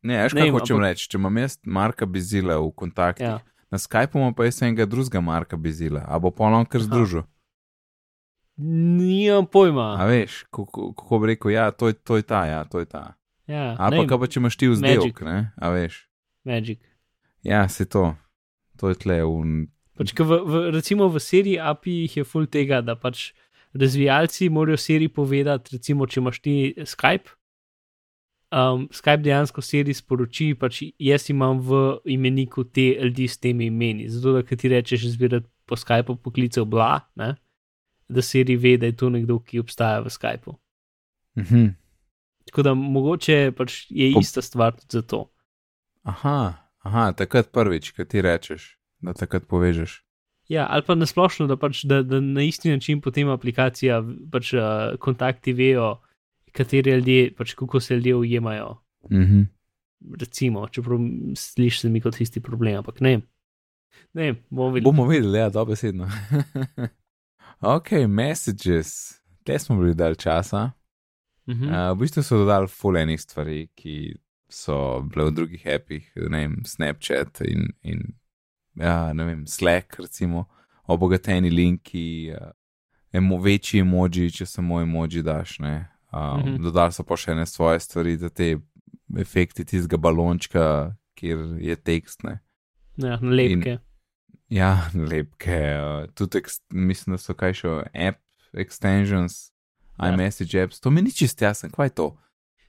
[0.02, 1.08] Ne, veš, kaj hočem ampak- reči.
[1.08, 3.38] Če imam jaz Marka Bizila v kontaktih, Ja.
[3.70, 7.22] na Skypeu imam pa jaz enega drugega Marka Bizila, a bo polno kar združil.
[8.56, 9.96] Nimam pojma.
[9.98, 12.86] A veš, kako, kako bi rekel, ja, to je, to je ta, ja, to je
[12.86, 13.14] ta.
[13.46, 16.04] Ja, Ali pa, kaj pa če imaš ti vzdelek, ne, a veš.
[16.48, 16.80] Magic.
[17.44, 18.14] Ja, se to,
[18.80, 19.66] to je tle v.
[19.98, 23.32] Pač, v, v, recimo v seriji API je full tega, da pač
[23.74, 26.54] razvijalci morajo seriji povedati, recimo, če imaš ti
[26.86, 27.36] Skype.
[28.54, 34.08] Um, Skype dejansko seriji sporoči, pač jaz imam v imeniku te ljudi s temi imeni.
[34.08, 37.34] Zato, da ti rečeš zbirati po Skypeu poklicev bla, ne?
[38.08, 40.54] Da seriji ve, da je to nekdo, ki obstaja v Skypeu.
[41.38, 41.66] Mhm.
[42.44, 45.30] Tako da mogoče pač je Po- ista stvar tudi za to.
[46.02, 46.54] Aha,
[46.84, 50.02] aha, takrat prvič, kaj ti rečeš, da takrat povežeš.
[50.48, 54.92] Ja, ali pa nasplošno, da, pač, da, da na isti način potem aplikacija, pač uh,
[55.00, 56.02] kontakti vejo,
[56.52, 58.76] kateri ljudje, pač kako se ljudje ujemajo.
[59.10, 59.40] Mhm.
[60.20, 60.98] Recimo, čeprav
[61.36, 63.20] slišiš se mi kot isti problem, ampak ne.
[64.12, 64.84] Ne, bomo videli.
[64.84, 66.08] Bomo videli, ja, dobesedno.
[67.64, 69.20] ok, messages.
[69.44, 70.70] Te smo bili dal časa.
[71.48, 71.64] Mhm.
[71.68, 74.14] Uh, v bistvu so dodali full enih stvari, ki
[74.48, 78.14] so bile v drugih appih, ne vem, Snapchat in, in
[78.80, 80.46] ja, ne vem, Slack, recimo,
[80.86, 82.52] obogateni linki, uh,
[83.12, 85.58] emo, večji emoji, če samo emoji daš.
[85.60, 85.88] Ne.
[86.12, 86.62] Um, Mhm.
[86.62, 88.56] Dodali so pa še ene svoje stvari, za te
[89.18, 92.22] efekti tistega balončka, kjer je tekst.
[92.24, 92.38] Ne.
[92.96, 93.78] Ja, nalepke.
[94.54, 95.56] Ja, lepke.
[95.74, 98.20] Uh, tudi mislim, da so kaj še app
[98.54, 99.50] extensions,
[99.94, 100.10] Ja.
[100.10, 100.80] iMessage apps.
[100.80, 102.06] To mi ni čist jasno, kaj je to.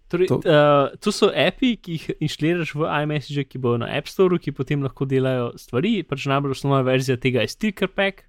[0.08, 3.90] Torej, to- to, uh, to so api, ki jih inštaliraš v iMessage, ki bodo na
[3.90, 6.04] App Store, ki potem lahko delajo stvari.
[6.04, 8.22] Pač najbolj osnovna verzija tega je Sticker Pack,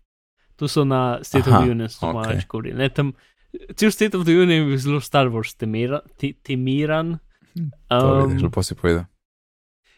[0.57, 2.15] to so na State Aha, of the Union, so ok.
[2.15, 2.73] malo.
[2.73, 3.13] Ne, tam,
[3.77, 7.19] cel State of the Union je bil zelo Star Wars temera, te, temiran.
[7.91, 9.05] To Um, vidiš, lepo si povedal.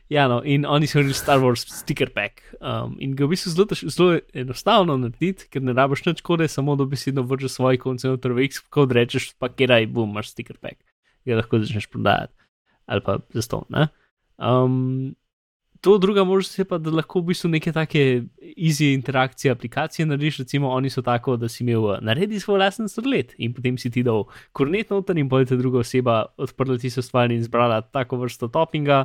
[0.08, 2.40] Ja, no, in oni so naredili Star Wars Sticker Pack.
[2.60, 6.76] Um, in ga v bistvu zelo, zelo enostavno narediti, ker ne rabiš nič kode, samo
[6.80, 10.80] dobesedno vržeš svoj koncept v X, kod rečeš, pa kjeraj bom, imaš Sticker Pack,
[11.28, 12.32] ga lahko začneš prodajati.
[12.88, 13.60] Ali pa za.
[13.68, 13.88] Ne?
[14.40, 15.14] Um,
[15.80, 18.24] to druga možnost je pa, da lahko v bistvu neke take
[18.56, 20.38] easy interakcije aplikacije narediš.
[20.38, 23.90] Recimo, oni so tako, da si imel uh, naredi svoj lasten srlet in potem si
[23.90, 28.48] ti dal kornet noter in potem druga oseba odprla tisto stvar in izbrala tako vrsto
[28.48, 29.04] toppinga.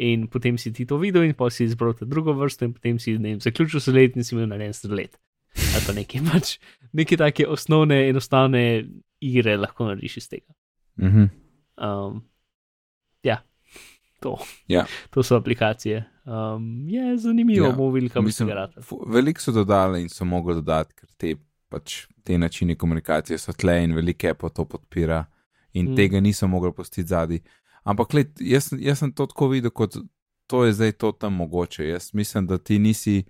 [0.00, 2.96] In potem si ti to videl, in potem si izbral ta drugo vrsto, in potem
[2.98, 5.18] si ne vem, zaključil srlet in si imel narejen srlet.
[5.74, 6.52] Ali pa nekaj, pač,
[6.96, 8.62] neke take osnovne, enostavne
[9.20, 10.54] igre lahko narediš iz tega.
[11.00, 11.26] Mhm.
[11.80, 12.22] Um,
[13.22, 13.42] ja,
[14.20, 14.38] to.
[14.68, 14.86] Ja.
[15.10, 16.04] To so aplikacije.
[16.24, 18.46] Um, je zanimivo, Ja, ja, bomo videli, kam se
[18.80, 21.34] fu- Veliko so dodali in so mogli dodati, ker te,
[21.68, 25.24] pač, te načine komunikacije so tle in velike pa to podpira
[25.72, 25.92] in Mm.
[25.92, 25.96] mm.
[25.96, 27.40] tega niso mogli postiti zadaj.
[27.84, 29.96] Ampak let, jaz, jaz sem to tako videl, kot
[30.50, 31.88] to je zdaj to tam mogoče.
[31.88, 33.22] Jaz mislim, da ti nisi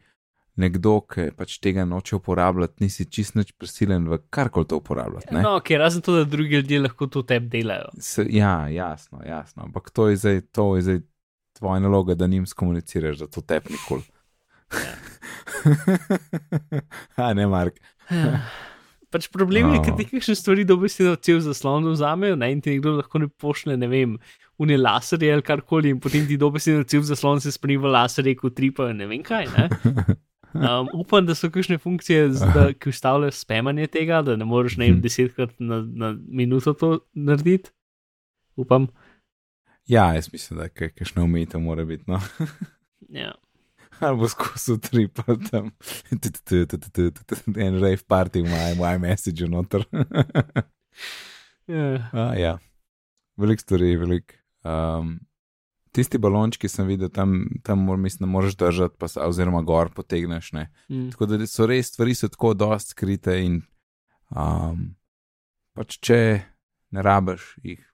[0.60, 5.34] nekdo, ki pač tega noče uporabljati, nisi čist nič prisilen v karkoli to uporabljati.
[5.34, 5.42] ne.
[5.42, 7.92] No, ok, razen to, da drugi ljudje lahko to tebi delajo.
[7.98, 9.62] Se, ja, jasno, jasno.
[9.68, 11.00] Ampak to je zdaj, to je zdaj
[11.58, 14.02] tvoja naloga, da njim skomuniciraš, da to tep nikoli.
[17.16, 17.80] A ne, Mark.
[19.10, 22.94] Pač problem je, ker ti kakšne stvari dobesedno cel zaslon vzamejo, ne, in ti nekdo
[23.00, 24.14] lahko ne pošle, ne vem,
[24.62, 28.54] une laserje ali karkoli, in potem ti dobesedno cel zaslon se spremeni v laserje, kot
[28.58, 29.50] tripa, ne vem kaj.
[29.56, 30.16] Ne?
[30.50, 34.88] Um, upam, da so kakšne funkcije, da, ki ustavljajo spamanje tega, da ne moreš ne
[34.88, 37.70] vem, desetkrat na, na minuto to narediti.
[38.58, 38.88] Upam.
[39.86, 42.04] Ja, jaz mislim, da je kakšna umitev mora biti.
[42.10, 42.20] No.
[43.08, 43.32] Ja.
[44.00, 45.70] Ali bo skozi tri pa tam.
[47.56, 49.84] En rave party v mojem moj messageu noter.
[51.70, 52.10] Ja.
[52.12, 52.56] A, ja,
[53.38, 54.34] veliko stvari, veliko.
[54.66, 55.12] Um,
[55.94, 59.92] tisti balončki sem videl, tam, tam mor, mislim, da moraš držati, pa, se- oziroma gor
[59.94, 60.50] potegneš.
[60.52, 60.64] Ne.
[60.90, 61.12] Mm.
[61.14, 63.60] Tako da so res stvari so tako dost skrite in
[64.34, 64.82] um,
[65.78, 66.18] pač če
[66.90, 67.86] ne rabiš jih,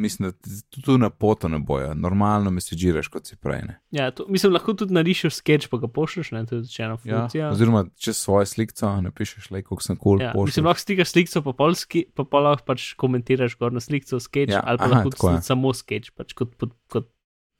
[0.00, 0.36] mislim, da
[0.72, 3.60] tudi na poto ne bojo, normalno mesižiraš kot si prej.
[3.62, 3.74] Ne.
[3.90, 6.98] Ja, to, mislim, lahko tudi narišeš sketch, pa ga pošlješ, ne, to je začena Ja,
[6.98, 7.50] funkcija.
[7.50, 10.50] oziroma, če svojo sliko napišeš, le kako sem kul, cool, Ja, pošlji.
[10.50, 14.20] mislim, lahko stikaš sliko, pa pol, ski, pa pol lahko pač komentiraš gor na sliko,
[14.20, 17.10] sketch, Ja, ali pa aha, lahko tako samo sketch, pač kot, kot, kot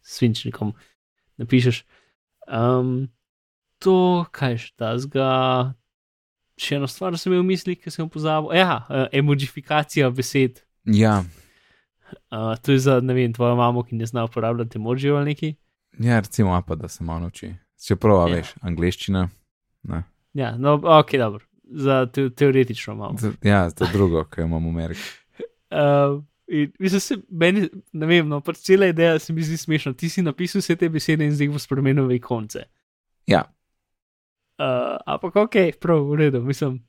[0.03, 0.73] svinčnikom
[1.37, 1.85] napišeš.
[2.49, 3.11] Um,
[3.79, 3.99] to,
[4.33, 5.29] kaj je ta zga.
[6.61, 8.53] Še eno stvar sem imel v mislih, ki sem jo pozabil.
[8.53, 10.59] Ja, emojifikacija besed.
[10.85, 11.23] Ja,
[12.31, 15.55] Uh, to je za, ne vem, tvojo mamo, ki ne zna uporabljati emojijev ali neki.
[15.99, 17.55] Ja, recimo, apa, da se malo nauči.
[17.87, 18.35] Čeprav, Ja.
[18.35, 19.29] veš, angliščina.
[19.83, 20.03] Ne.
[20.33, 21.45] Ja, no, ok, dobro.
[21.65, 23.19] Za te, teoretično imamo.
[23.43, 25.01] Ja, je drugo, kar imamo v Ameriki.
[25.71, 29.93] Uh, in mislim, se meni, ne vem, no, pač cela ideja se mi zdi smešna.
[29.93, 32.65] Ti si napisal vse te besede in zdaj jih bo spremenil v ikonce.
[33.27, 33.45] Ja,
[34.61, 36.83] Uh, ampak ok, prav, v redu, mislim.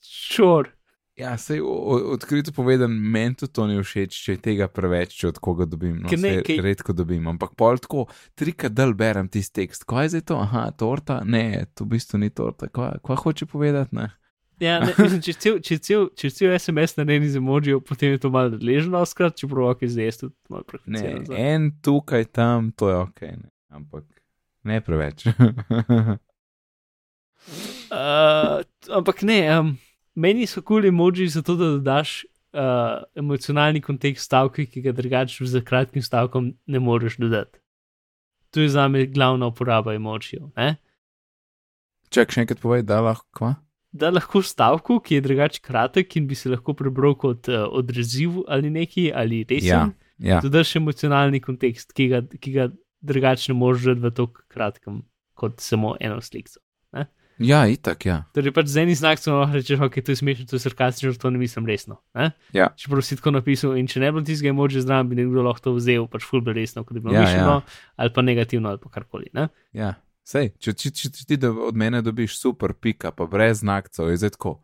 [0.00, 0.68] Šor.
[1.16, 5.64] Ja sej, odkrito povedan, meni tudi to ni všeč, če tega preveč, če od koga
[5.64, 6.00] dobim.
[6.02, 9.84] No, Ker ne, kaj- Redko dobim, ampak pol tako, trikrat dal berem tisti tekst.
[9.84, 10.36] Kaj je zdaj to?
[10.38, 11.20] Aha, torta?
[11.24, 12.66] Ne, to v bistvu ni torta.
[12.68, 13.94] Kaj, kaj hoče povedati?
[13.94, 14.10] Ne?
[14.58, 18.18] Ja, ne, mislim, če cel, če, cel, če cel SMS narejen iz emojijev, potem je
[18.18, 21.34] to malo nadležno, skrat, če prav, ok, zdaj to malo Ne, preklicirano.
[21.36, 23.48] en tukaj, tam, to je ok, ne.
[23.70, 24.04] ampak
[24.64, 25.26] ne preveč.
[27.90, 28.62] Uh,
[28.96, 29.74] ampak ne, um,
[30.14, 35.46] meni so kul cool emoji zato, da dodaš uh, emocionalni kontekst stavka, ki ga drugače
[35.46, 37.58] z kratkim stavkom ne moreš dodati.
[38.50, 40.50] To je za me glavna uporaba emojijev.
[42.10, 43.26] Čak, še enkrat povej, da lahko.
[43.34, 43.54] Kva?
[43.94, 48.42] Da lahko stavku, ki je drugače kratek in bi se lahko prebral kot uh, odraziv
[48.48, 50.40] ali neki ali Ja, resen, ja.
[50.42, 52.68] dodaš emocionalni kontekst, ki ga, ki ga
[53.02, 55.02] drugače ne moreš dodati v tako kratkem
[55.34, 56.62] kot samo eno sliko.
[57.38, 58.22] Ja, itak, ja.
[58.34, 61.30] Torej, pač z enim znakom lahko rečeš, ok, to je smešno, to je sarkastično, to
[61.30, 62.00] ne mislim resno.
[62.14, 62.30] Ne?
[62.54, 62.70] Ja.
[62.76, 65.68] Čeprav si tako napisal, in če ne bi bilo tistega emoji zraven, bi nekdo lahko
[65.68, 67.78] to vzel, pač fulbe resno, kot je bilo Ja, mišljeno, ja.
[67.96, 69.30] ali pa negativno, ali pa karkoli.
[69.34, 69.48] Ne?
[69.72, 69.94] ja.
[70.24, 74.08] Sej, če, če, če, če ti da od mene dobiš super pika, pa brez znakcev,
[74.08, 74.54] je zdaj tako.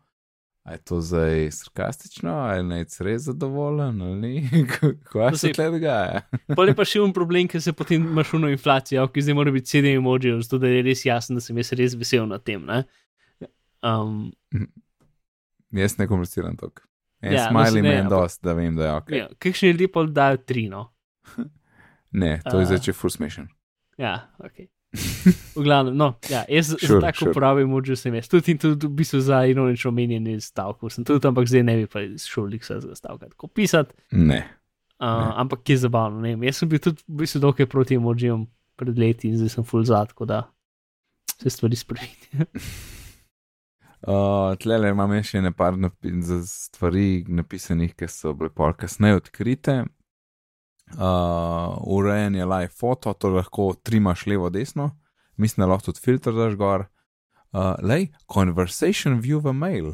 [0.63, 4.65] A je to zdaj sarkastično, ali naj si res zadovoljen, ali ni?
[5.09, 6.21] Kaj No, se tle dogaja?
[6.55, 9.51] Pol je pa še un problem, ker se potem imaš uno inflacijo, ki zdaj mora
[9.51, 12.61] biti sedem emojijev, zato da je res jasno, da sem jaz res vesel nad tem.
[12.63, 12.83] Ne?
[13.81, 14.29] Um,
[15.73, 16.83] Jaz ne komuniciram tako.
[17.21, 19.09] En Ja, no, smiley ne, me je ampak- dost, da vem, da je ok.
[19.11, 20.87] ja, Kakšni ljudje pa dajo tri, no?
[22.11, 22.65] Ne, to je A.
[22.65, 23.47] zdaj če ful smešen.
[23.97, 24.65] Ja, ok.
[25.55, 27.31] V glavnem, no, ja, jaz sure, za tako sure.
[27.31, 28.27] uporabim emoji sem jaz.
[28.27, 31.87] Tudi in tudi v bistvu za ironično omenjeni stavkov sem tudi, ampak zdaj ne bi
[31.87, 33.95] pa šel lik za stavka tako pisati.
[34.11, 34.41] Ne.
[34.99, 35.31] Uh, Ne.
[35.41, 36.19] ampak je zabavno.
[36.21, 36.43] Ne vem.
[36.43, 38.43] Jaz sem bil tudi v bistvu dokaj proti emojijom
[38.75, 40.43] pred leti in zdaj sem full zad, tako da
[41.39, 42.45] se stvari spremenijo.
[44.03, 49.83] Uh, Tle imam še nekaj napi za stvari napisanih, ki so bile pol kasneje odkrite.
[50.93, 54.97] Uh, urejen je live foto, to lahko trimaš levo, desno,
[55.37, 56.85] mislim, da lahko tudi filter daš gor.
[57.51, 59.93] Uh, lej, conversation view v mail.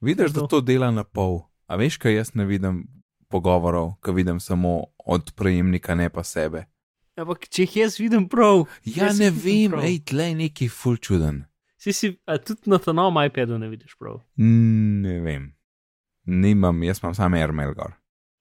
[0.00, 0.60] Vidiš, da to?
[0.60, 1.42] dela na pol.
[1.66, 2.86] A veš, kaj jaz ne vidim
[3.28, 6.64] pogovorov, kaj vidim samo od prejemnika, ne pa sebe.
[7.20, 9.84] Ampak če jih jaz vidim prav, Ja, ne vem, prav.
[9.84, 11.44] ej, tle je neki full čuden.
[11.76, 14.20] si si a tudi na ta novem iPadu ne vidiš prav.
[14.36, 15.52] Ne vem.
[16.24, 17.92] Nimam, jaz imam samo airmail gor.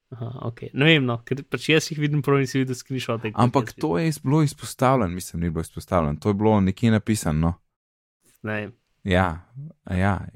[0.10, 0.62] Aha, ok.
[0.74, 3.32] Ne vem, no, ker pač jaz jih vidim prav in si videl screenshote.
[3.36, 7.40] Ampak to je iz- bilo izpostavljeno, mislim, ni bilo izpostavljeno, to je bilo nekje napisano.
[7.40, 7.54] no.
[8.44, 8.72] Ne.
[9.04, 9.46] Ja,
[9.88, 10.28] ja.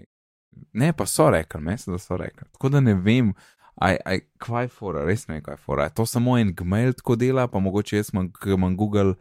[0.73, 2.47] Ne, pa so rekli, mislim, da so rekli.
[2.51, 3.33] Tako da ne vem,
[3.75, 5.83] aj, aj, kaj je fora, res ne vem, kaj je fora.
[5.83, 8.11] Je to samo en gmail tako dela, pa mogoče jaz
[8.45, 9.13] imam Google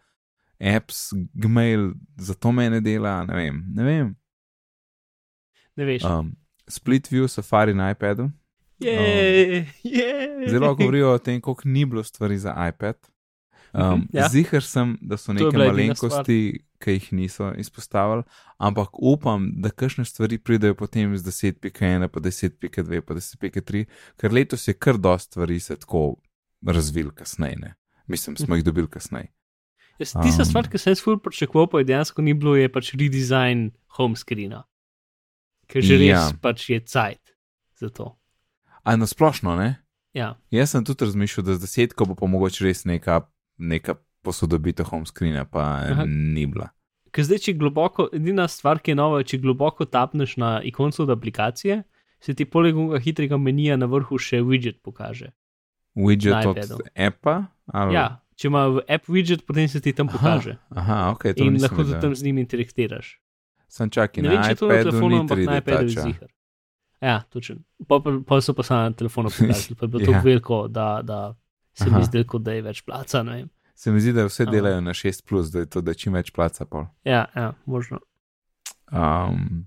[0.60, 3.64] Apps, gmail, zato me ne dela, ne vem.
[3.68, 4.16] Ne vem.
[5.76, 6.04] Ne veš.
[6.04, 6.36] Um,
[6.68, 8.30] split view Safari na iPadu.
[8.84, 10.48] Je, je.
[10.48, 12.96] Zelo govorijo o tem, koliko ni bilo stvari za iPad.
[13.74, 14.28] Um, Mhm, ja.
[14.28, 16.36] Ziher sem, da so neke malenkosti,
[16.78, 18.22] ki jih niso izpostavili,
[18.58, 23.84] ampak upam, da kakšne stvari pridejo potem z 10.1, pa 10.2, pa 10.3,
[24.16, 26.16] ker letos je kar dosta stvari se tako
[26.66, 27.56] razvil kasneje.
[27.56, 27.74] ne.
[28.06, 29.32] Mislim, smo jih dobili kasneje.
[29.98, 32.68] Jaz, tista Um, stvar, ki sem jaz ful pričakoval, pa je dejansko ni bilo, je
[32.68, 34.64] pač redesign home screena.
[35.66, 36.32] Ker že res Ja.
[36.42, 37.32] pač je cajt
[37.80, 38.18] za to.
[38.82, 39.74] A na splošno, ne?
[40.12, 43.22] Ja, Jaz sem tudi razmišljal, da z desetko bo pa mogoče res neka,
[43.58, 46.04] neka posodobitev home screena, pa Aha.
[46.06, 46.68] ni bila.
[47.12, 51.12] ker zdaj, če globoko, edina stvar, ki je nova, če globoko tapneš na ikonco od
[51.12, 51.82] aplikacije,
[52.22, 55.32] se ti poleg hitrega menija na vrhu še widget pokaže.
[55.98, 57.34] Widget Na od appa?
[57.68, 57.96] Ali?
[57.98, 58.06] Ja,
[58.38, 60.56] če ima app widget, potem se ti tam pokaže.
[60.70, 63.18] Aha, aha ok, to In nisem lahko tudi tam z njim interaktiraš.
[63.68, 66.31] Sem čakal Ne vem, če je to na telefonu, ampak na 3D iPadu je zihar.
[67.02, 67.22] Ja.
[67.88, 70.06] Pa, pa, pa so pa samo na telefonu pokazali, pa je bilo Ja.
[70.12, 71.34] tako veliko, da, da
[71.74, 71.98] se Aha.
[71.98, 73.24] mi zdi, kot da je več placa.
[73.74, 76.30] Se mi zdi, da vse delajo na 6, plus, da je to, da čim več
[76.30, 76.64] placa.
[76.64, 76.86] Pol.
[77.04, 77.98] Ja, ja, možno.
[78.92, 79.64] Um,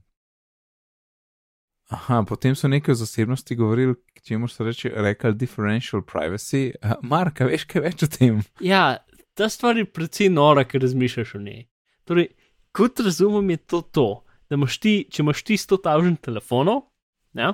[1.89, 6.69] aha, potem so nekaj o zasebnosti govorili, čemu so reči, rekli differential privacy.
[6.79, 8.39] Uh, Marka, veš kaj več o tem?
[8.63, 9.01] Ja,
[9.35, 11.65] ta stvar je precej nora, ker razmišljaš o njej.
[12.07, 12.29] Torej,
[12.71, 14.09] kot razumem, je to to,
[14.47, 16.85] da imaš ti, če imaš ti 100 tavžen telefonov,
[17.35, 17.53] ja,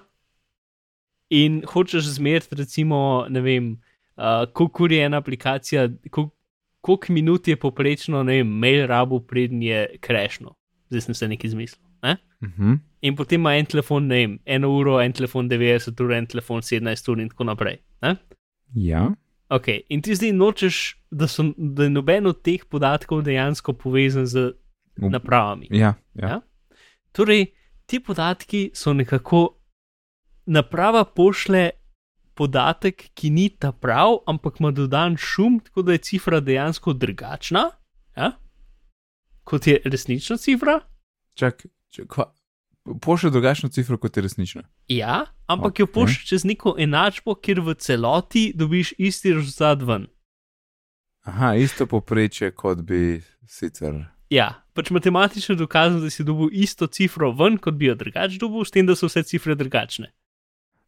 [1.31, 3.71] in hočeš zmeriti, recimo, ne vem,
[4.15, 6.35] uh, koliko je ena aplikacija, koliko,
[6.81, 10.55] koliko minut je poprečno, ne vem, mail rabu prednji je krešno.
[10.89, 11.87] Zdaj sem se nekaj izmislil.
[12.03, 12.17] Ne?
[12.43, 12.73] Mhm.
[13.01, 16.61] In potem ima en telefon, ne vem, eno uro, en telefon 90 ur, en telefon
[16.61, 17.79] 17 ur in tako naprej.
[18.01, 18.15] Ne?
[18.75, 19.07] Ja.
[19.49, 20.81] Ok, in ti zdaj nočeš,
[21.11, 24.51] da, so, da je noben od teh podatkov dejansko povezan z
[24.97, 25.67] napravami.
[25.71, 26.27] Ja, ja.
[26.27, 26.41] Ja?
[27.11, 27.45] Torej,
[27.85, 29.60] ti podatki so nekako,
[30.51, 31.69] naprava pošle
[32.35, 37.69] podatek, ki ni ta prav, ampak ima dodan šum, tako da je cifra dejansko drugačna,
[38.17, 38.31] ja?
[39.43, 40.79] kot je resnična cifra.
[41.35, 42.31] Čak, čak, kva,
[43.01, 44.63] pošlje drugačno cifro, kot je resnična.
[44.87, 45.79] Ja, ampak okay.
[45.79, 50.07] jo pošlje čez neko enačbo, kjer v celoti dobiš isti rezultat ven.
[51.27, 54.01] Aha, isto poprečje, kot bi sicer.
[54.31, 58.65] Ja, pač matematično dokazano, da si dobil isto cifro ven, kot bi jo drugače dobil,
[58.65, 60.09] s tem, da so vse cifre drugačne.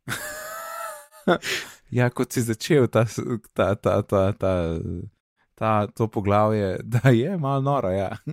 [1.93, 3.05] Ja, kot si začel ta,
[3.53, 4.53] ta, ta, ta, ta,
[5.53, 7.91] ta, to poglavje, da je malo noro.
[7.93, 8.17] Ja.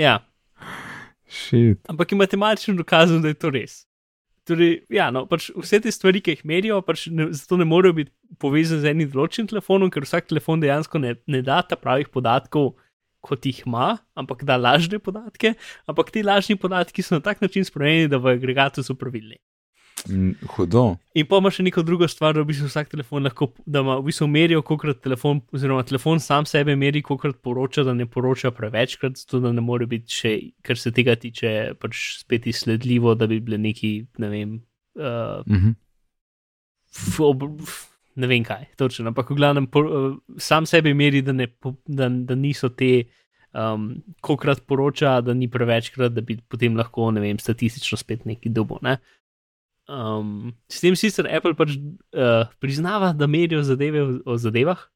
[0.00, 0.22] Ja,
[1.28, 1.84] Shit.
[1.88, 3.82] ampak je matematično dokazano, da je to res.
[4.48, 7.98] Torej, ja, no, pač vse te stvari, ki jih merijo, pač ne, zato ne morejo
[7.98, 12.08] biti povezane z enim določenim telefonom, ker vsak telefon dejansko ne, ne da ta pravih
[12.08, 12.72] podatkov,
[13.20, 15.52] kot jih ima, ampak da lažne podatke.
[15.84, 19.36] Ampak ti lažni podatki so na tak način spremenjeni, da v agregatu so pravilni.
[20.08, 20.96] Mm, Hudo.
[21.14, 23.98] In pa ima še neko drugo stvar, da v bistvu vsak telefon lahko, da ima
[24.00, 28.50] v bistvu merijo, koliko telefon, oziroma telefon sam sebe meri, koliko poroča, da ne poroča
[28.56, 30.32] prevečkrat, zato da ne more biti še,
[30.64, 33.92] kar se tega tiče, pač spet izsledljivo, da bi bile neki,
[34.24, 34.56] ne vem,
[34.96, 35.76] uh, Mhm.
[36.96, 37.78] f, ob, f,
[38.16, 41.50] ne vem kaj, točno, ampak v glavnem por, uh, sam sebe meri, da, ne,
[41.86, 43.10] da, da niso te.
[43.50, 48.46] Um, Kokrat poroča, da ni prevečkrat, da bi potem lahko, ne vem, statistično spet neki
[48.54, 48.78] dobo.
[48.86, 49.00] Ne?
[49.90, 54.86] Um, s tem sicer Apple pač uh, priznava, da merijo zadeve o, o zadevah,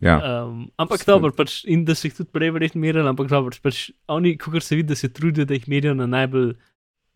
[0.00, 0.44] Ja.
[0.44, 1.12] um, ampak Seveda.
[1.16, 4.62] dobro, pač, in da so jih tudi prej verjetno merili, ampak dobro, pač oni, kot
[4.62, 6.52] se vidi, da se trudijo, da jih merijo na najbolj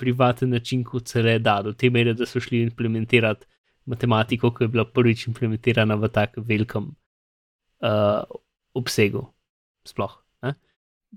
[0.01, 3.47] privaten način, kot se le da, do te mere, da so šli implementirati
[3.87, 6.89] matematiko, ki je bila prvič implementirana v tako velikem
[7.85, 8.25] uh,
[8.75, 9.29] obsegu.
[9.87, 10.17] Sploh.
[10.43, 10.55] Ne?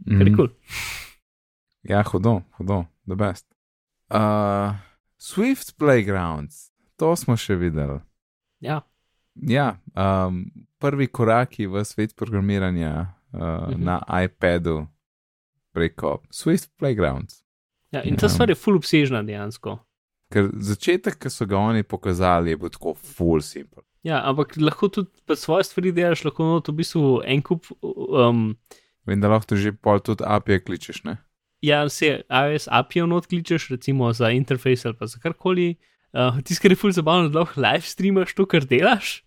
[0.06, 0.36] Kar je Mhm.
[0.36, 0.50] kul.
[1.86, 3.48] Ja, hudo, hudo, the best.
[4.10, 4.76] Uh,
[5.18, 8.00] Swift Playgrounds, to smo še videli.
[8.60, 8.82] Ja,
[9.38, 10.46] Ja, um,
[10.80, 12.92] prvi koraki v svet programiranja
[13.34, 13.84] uh, Mhm.
[13.84, 14.88] na iPadu
[15.74, 17.44] preko Swift Playgrounds.
[17.92, 18.30] ja, in ta Ja.
[18.30, 19.80] stvar je full obsežna dejansko.
[20.32, 23.84] Ker začetek, ki so ga oni pokazali, je bil tako full simple.
[24.04, 27.66] Ja, ampak lahko tudi svoje stvari delaš, lahko not v bistvu en kup.
[27.82, 28.56] Um,
[29.06, 31.18] Vem, da lahko že pol tudi API kličeš, ne?
[31.66, 35.76] Ja, se iOS API-jo not kličeš, recimo za interfejs ali pa za karkoli.
[36.16, 39.18] Uh, Tisti, kar je ful zabavno, da lahko live streamaš to, kar delaš.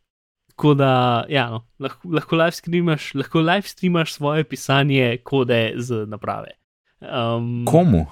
[0.54, 0.92] Tako da,
[1.28, 6.56] ja, no, lahko, lahko, live streamaš, lahko live streamaš svoje pisanje kode z naprave.
[7.00, 8.06] Um, Komu?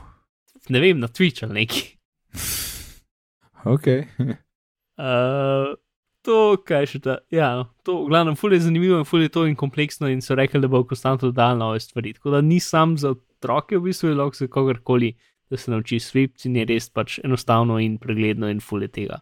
[0.69, 1.89] ne vem, na Twitch ali neki.
[3.67, 3.87] Ok.
[4.95, 5.75] Uh,
[6.27, 7.19] to, kaj še ta.
[7.35, 10.23] Ja, no, to, v glavnem, ful je zanimivo in ful je to in kompleksno, in
[10.25, 12.17] so rekli, da bo konstantno dal nove stvari.
[12.19, 15.15] Tako da ni sam za otroke, v bistvu je lahko za kogarkoli,
[15.51, 19.21] da se nauči Swift in je res pač enostavno in pregledno in ful je tega.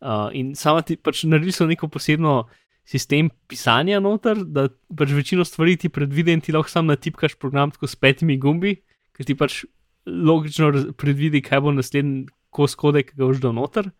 [0.00, 2.48] Uh, in sama ti pač naredili so neko posebno
[2.88, 4.66] sistem pisanja noter, da
[4.96, 8.80] pač večino stvari ti predvide in ti lahko sam natipkaš program tako s petimi gumbi,
[9.14, 9.62] ker ti pač
[10.06, 13.92] logično predvidi, kaj bo naslednji kos kode, ki ga boš dal noter.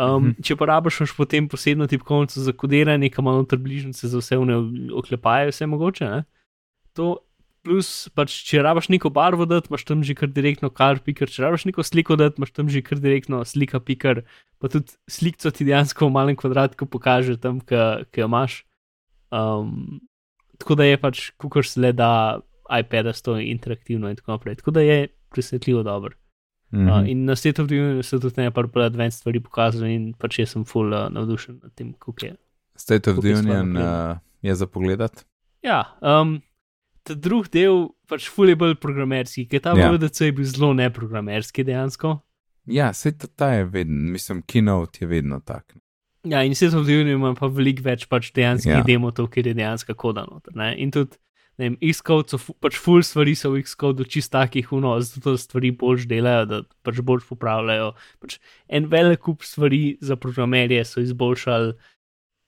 [0.00, 0.42] Um, Mhm.
[0.42, 4.56] če porabiš še potem posebno tipkovnico za kodiranje, ki ima noter bližnjice za vse vne
[4.96, 6.04] oklepaje, vse mogoče.
[6.08, 6.24] Ne?
[6.96, 7.18] To
[7.62, 11.44] plus, pač, če rabiš neko barvo dati, imaš tam že kar direktno kar pikar, če
[11.44, 14.22] rabiš neko sliko dati, imaš tam že kar direktno slika pikar,
[14.58, 18.64] pa tudi sliko ti dejansko v malem kvadratku pokaže tam, ki jo imaš.
[19.30, 20.00] Um,
[20.58, 21.30] tako da je pač,
[21.64, 22.40] se le da
[22.70, 24.56] iPad-a s to interaktivno in tako naprej.
[24.56, 26.14] Tako da je presenetljivo dobro.
[26.72, 26.88] Mhm.
[26.88, 30.12] Uh, in na State of the Union so tudi nekaj bolj advanced stvari pokazali, in
[30.14, 32.36] pač jaz sem full uh, navdušen nad tem, kako je.
[32.76, 35.24] State of the Union uh, je za pogledat.
[35.62, 36.38] Ja, um,
[37.02, 39.90] ta drugi del, pač full je bolj programerski, ker ta Ja.
[39.90, 39.92] ja.
[39.92, 42.20] VDC je bil zelo neprogramerski dejansko.
[42.66, 45.74] Ja, se ta, ta je vedno, mislim, keynote je vedno tak.
[46.24, 48.78] Ja, in State of the Union ima pa veliko več pač dejanskih Ja.
[48.78, 48.84] ja.
[48.86, 50.54] demotov, ker je dejansko koda noter.
[50.54, 50.74] Ne?
[50.78, 51.29] In tudi, ne
[51.60, 56.08] vem, Xcode so pač full stvari so v Xcode čist takih, uno, zato stvari boljš
[56.10, 57.92] delajo, da pač boljš popravljajo.
[58.22, 58.38] Pač
[58.68, 61.74] en velik kup stvari za programerje so izboljšali.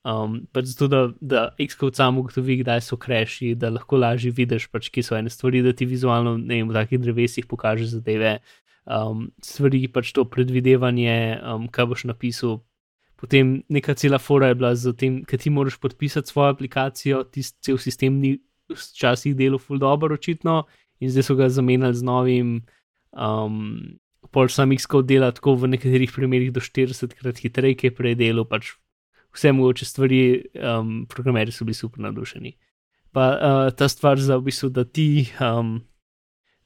[0.02, 4.66] Um, pač zato, da, da Xcode sam ugotovi, kdaj so kreši, da lahko lažje vidiš,
[4.72, 8.40] pač, kje so ene stvari, da ti vizualno, ne vem, v takih drevesih pokaže zadeve.
[8.86, 12.62] um, stvari, pač to predvidevanje, um, kaj boš napisal.
[13.22, 17.58] Potem neka cela fora je bila z tem, ker ti moraš podpisati svojo aplikacijo, tisti
[17.62, 18.40] cel sistem ni
[18.76, 20.62] včasih delal ful dobro, očitno,
[21.00, 22.54] in zdaj so ga zamenjali z novim.
[23.12, 23.98] Um,
[24.32, 28.14] Pol sam X-code dela tako v nekaterih primerih do 40 krat hitreje, ki je prej
[28.16, 28.70] delal, pač
[29.34, 30.20] vse mogoče stvari,
[30.56, 32.54] um, programeri so bili super navdušeni.
[33.12, 35.82] Pa uh, ta stvar za v bistvu, da ti um,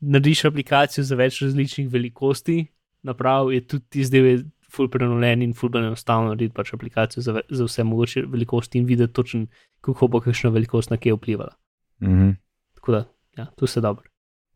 [0.00, 2.66] narediš aplikacijo za več različnih velikosti,
[3.02, 7.84] naprav je tudi zdaj ful prenovljen in ful enostavno narediti pač aplikacijo za, za vse
[7.84, 9.46] mogoče velikosti in videti točno,
[9.80, 11.56] kako bo kakšna velikost na kje vplivala.
[12.00, 12.36] Mm -hmm.
[12.74, 13.04] Tako da,
[13.36, 14.10] ja, to se dobro.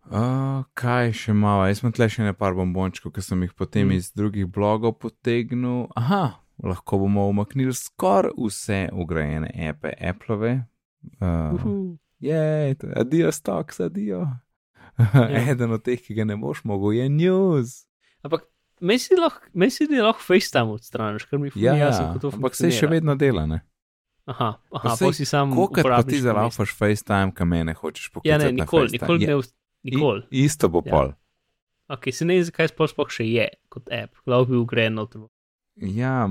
[0.05, 3.93] Uh, kaj še malo, jaz sem tle še nekaj bombončkov, ki sem jih potem mm.
[3.93, 5.87] iz drugih blogov potegnil.
[5.97, 10.37] Aha, lahko bomo umaknili skoraj vse ugrajene ape, Apple.
[11.21, 11.99] Uh, uh -huh.
[12.21, 14.19] Je, adijo, stocks, adijo.
[14.19, 14.41] Ja.
[15.51, 17.87] Eden od teh, ki ga ne boš mogel, je news.
[18.23, 18.43] Ampak
[18.81, 19.01] meni
[19.91, 22.47] je lahko FaceTime odstraniš, ker mi je ja, jasno, kako to funkcionira.
[22.47, 23.61] Ampak se še vedno dela, ne?
[24.31, 25.55] Aha, aha pa si sam.
[25.55, 28.31] Kolikor pa ti zalapaš FaceTime, kam mene hočeš poklicati?
[28.31, 29.41] Ja, ne, nikoli, nikoli ne.
[29.83, 30.23] Nikol.
[30.31, 30.91] I, isto bo ja.
[30.93, 31.13] pol.
[31.91, 35.27] Ok, se ne vem, zakaj sploh še je kot app, lahko bi ugren noter.
[35.81, 36.29] Ja,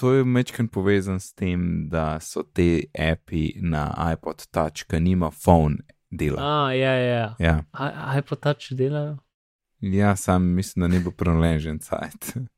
[0.00, 5.30] to je mečken povezan s tem, da so te api na iPod Touch, ki nima
[5.30, 6.40] phone dela.
[6.40, 7.28] Ah, ja, ja.
[7.38, 7.56] ja.
[8.16, 9.18] iPod Touch delajo.
[9.80, 12.32] Ja, sam mislim, da ni bo prelenžen cajt.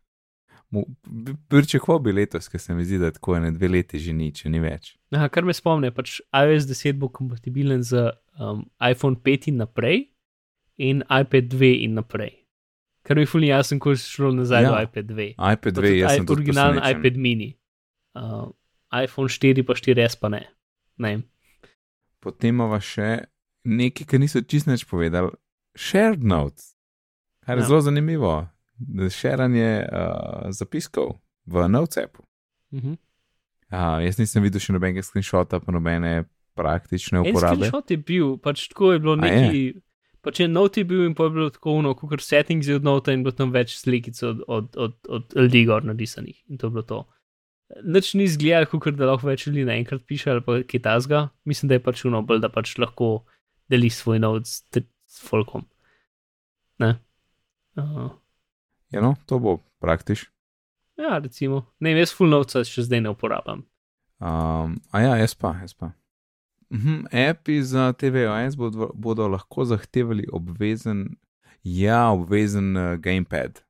[1.49, 4.28] Pričakoval bi letos, ker se mi zdi, da tako je na dve leti že ni,
[4.35, 4.97] če ni več.
[5.16, 10.05] Aha, kar me spomne, pač iOS 10 bo kompatibilen z um, iPhone 5 in naprej
[10.77, 12.35] in iPad 2 in naprej.
[13.09, 14.74] Kar mi fully jasno, ko si šel nazaj ja.
[14.74, 15.28] do iPad 2.
[15.39, 17.55] iPad 2 je originalen iPad mini.
[18.12, 18.53] Uh,
[18.93, 20.43] iPhone 4 pa 4S pa ne.
[21.01, 21.23] ne.
[22.20, 23.24] Potem imamo še
[23.65, 25.32] nekaj, kar niso čisto več povedali.
[25.78, 26.74] Shared notes.
[27.47, 27.70] Kar je ja.
[27.70, 28.35] zelo zanimivo.
[29.11, 32.23] Šeranje uh, zapiskov v NoteSapu.
[32.71, 32.97] Uh -huh.
[33.73, 36.25] uh, jaz nisem videl še nobenega screenshota, pa nobene
[36.55, 37.57] praktične uporabe.
[37.57, 39.63] Screenshot je bil, pač tako je bilo neki.
[40.21, 43.15] Pa če noti bil in pa je bilo tako, no, kot settings je od nota
[43.15, 46.43] in bilo tam več slikic od, od, od, od ljudi gor narisanih.
[46.51, 46.99] In to je bilo to.
[47.85, 51.29] Noč ni izgledal, kot da lahko več ljudi naenkrat piše ali pa kaj tasga.
[51.45, 53.25] Mislim, da je pač uno bolj, da pač lahko
[53.71, 54.65] deli svoj not s,
[55.07, 55.69] s folkom.
[56.83, 56.97] Ne?
[57.77, 58.11] Uh.
[58.90, 60.27] Ja, no, to bo praktič.
[60.98, 61.62] Ja, recimo.
[61.81, 63.62] Ne, jaz full novca še zdaj ne uporabljam.
[64.19, 65.93] Um, a ja, jaz pa, jaz pa.
[66.74, 71.06] Mhm, Api za TVOS bodo, bodo lahko zahtevali obvezen,
[71.62, 73.62] ja, obvezen uh, gamepad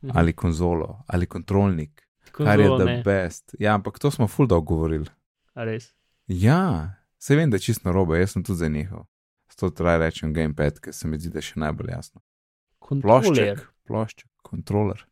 [0.00, 0.16] mhm.
[0.16, 3.02] ali konzolo ali kontrolnik, konzolo, kar je the ne.
[3.04, 3.54] best.
[3.58, 5.10] Ja, ampak to smo full dolgo govorili.
[5.54, 5.92] A res?
[6.26, 9.04] Ja, se vem, da je čisto robe, jaz sem tudi za njihov.
[9.50, 12.22] Zato traj rečem gamepad, ker se mi zdi, da je še najbolj jasno.
[12.80, 15.06] Plošček, plošček, kontroler.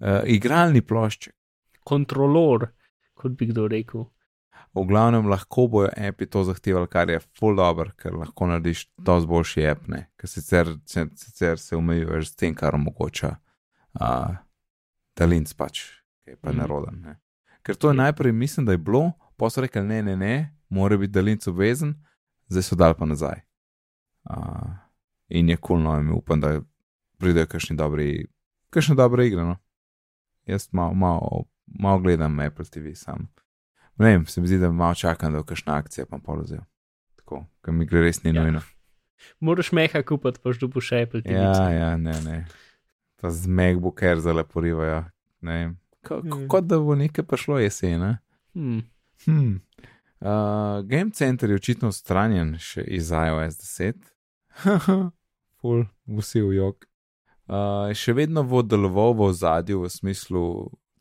[0.00, 1.34] Uh, igralni plošček.
[1.84, 2.70] Kontrolor,
[3.14, 4.08] kot bi kdo rekel.
[4.74, 9.18] V glavnem lahko bojo api to zahtevali, kar je full dobro, ker lahko narediš to
[9.22, 13.36] z boljši apne, ker sicer, sicer se omejuješ s tem, kar omogoča
[14.00, 14.34] uh,
[15.14, 15.84] Dalinc pač,
[16.24, 16.58] ki je pa mm.
[16.58, 16.98] neroden.
[17.04, 17.14] Ne.
[17.62, 20.34] Ker to je najprej, mislim, da je bilo, pa so rekli, ne, ne, ne,
[20.74, 21.94] mora biti Dalinc obvezen,
[22.50, 23.44] zdaj so dal pa nazaj.
[24.26, 24.74] Uh,
[25.28, 26.56] in je kulno, in upam, da
[27.22, 28.26] pridejo kakšni dobri,
[28.74, 29.46] kakšne dobre igre.
[29.46, 29.56] No?
[30.50, 31.46] Jaz malo mal,
[31.80, 33.28] mal gledam Apple TV sam.
[33.98, 36.64] Ne vem, se mi zdi, da malo čakam, da bo kakšna akcija pa polozel.
[37.20, 38.42] Tako, ker mi gre res ni ja.
[38.42, 38.60] nujno.
[39.40, 41.38] Moraš meha kupiti, pa že bo še Apple TV.
[41.38, 42.38] Ja, ja, ne, ne.
[43.22, 45.04] Ta zmeg bo ker zelo porivajo.
[46.04, 46.68] Kot mm.
[46.68, 48.00] da bo nekaj prišlo jesen.
[48.02, 48.12] Ne?
[48.52, 48.82] Hmm.
[49.24, 49.60] Hmm.
[50.20, 54.10] Uh, Game Center je očitno stranjen še iz iOS 10.
[55.60, 55.86] Ful,
[56.18, 56.88] vsi v jog.
[57.44, 60.44] Uh, še vedno bo deloval v zadju v smislu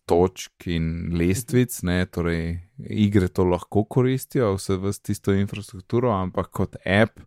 [0.10, 2.60] točk in lestvic, ne, torej
[2.92, 7.24] igre to lahko koristijo, vse v tisto infrastrukturo, ampak kot app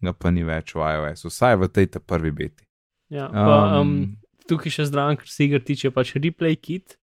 [0.00, 2.64] ga pa ni več v iOS, vsaj v tej prvi beti.
[3.10, 6.96] Ja, pa, um, um, tukaj še zdravo, ker se igr tiče pač replay kit,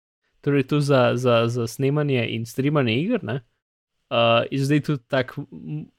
[0.45, 3.24] torej tu za, za, za snemanje in streamanje iger.
[3.24, 5.47] Uh, in zdaj tudi tako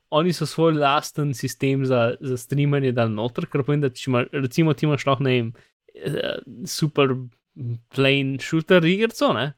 [0.10, 4.24] oni so svoj lasten sistem za, za streamanje dal noter, ker pomeni, da če ima,
[4.34, 5.52] recimo ti imaš lahko ne vem,
[5.96, 6.38] eh,
[6.70, 7.16] super
[7.96, 9.54] plain shooter igrico, ne?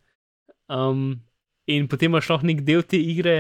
[0.68, 1.22] Um,
[1.68, 3.38] in potem imaš lahko nek del te igre,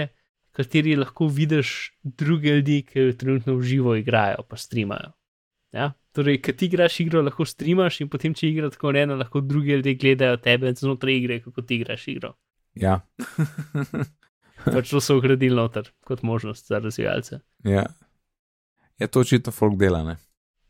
[0.57, 5.13] kateri lahko vidiš druge ljudi, ki trenutno v živo igrajo, pa streamajo.
[5.75, 5.91] Ja?
[6.17, 9.77] Torej, ki ti igraš igro, lahko streamaš in potem, če igra tako rejeno, lahko drugi
[9.77, 12.33] ljudje gledajo tebe znotraj igre, kako ti igraš igro.
[12.73, 13.01] Ja.
[14.73, 17.39] pač to so ugradili noter kot možnost za razvijalce.
[17.63, 17.85] Ja,
[18.97, 20.17] je to očitno folk dela, ne?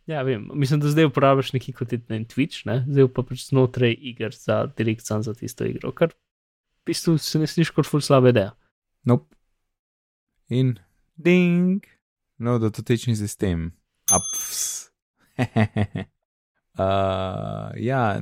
[0.07, 0.49] Ja, vem.
[0.53, 2.85] Mislim, da zdaj uporabljaš neki kot je na Twitch, ne?
[2.87, 7.39] zdaj pa pač znotraj iger za direkt sam za tisto igro, kar v bistvu se
[7.39, 8.51] ne sliši kot ful slabe ideje.
[9.03, 9.35] Nope.
[10.47, 10.77] In
[11.15, 11.83] ding,
[12.39, 13.73] no, da to tečni sistem.
[14.15, 14.87] Ups.
[16.79, 18.19] uh, ja,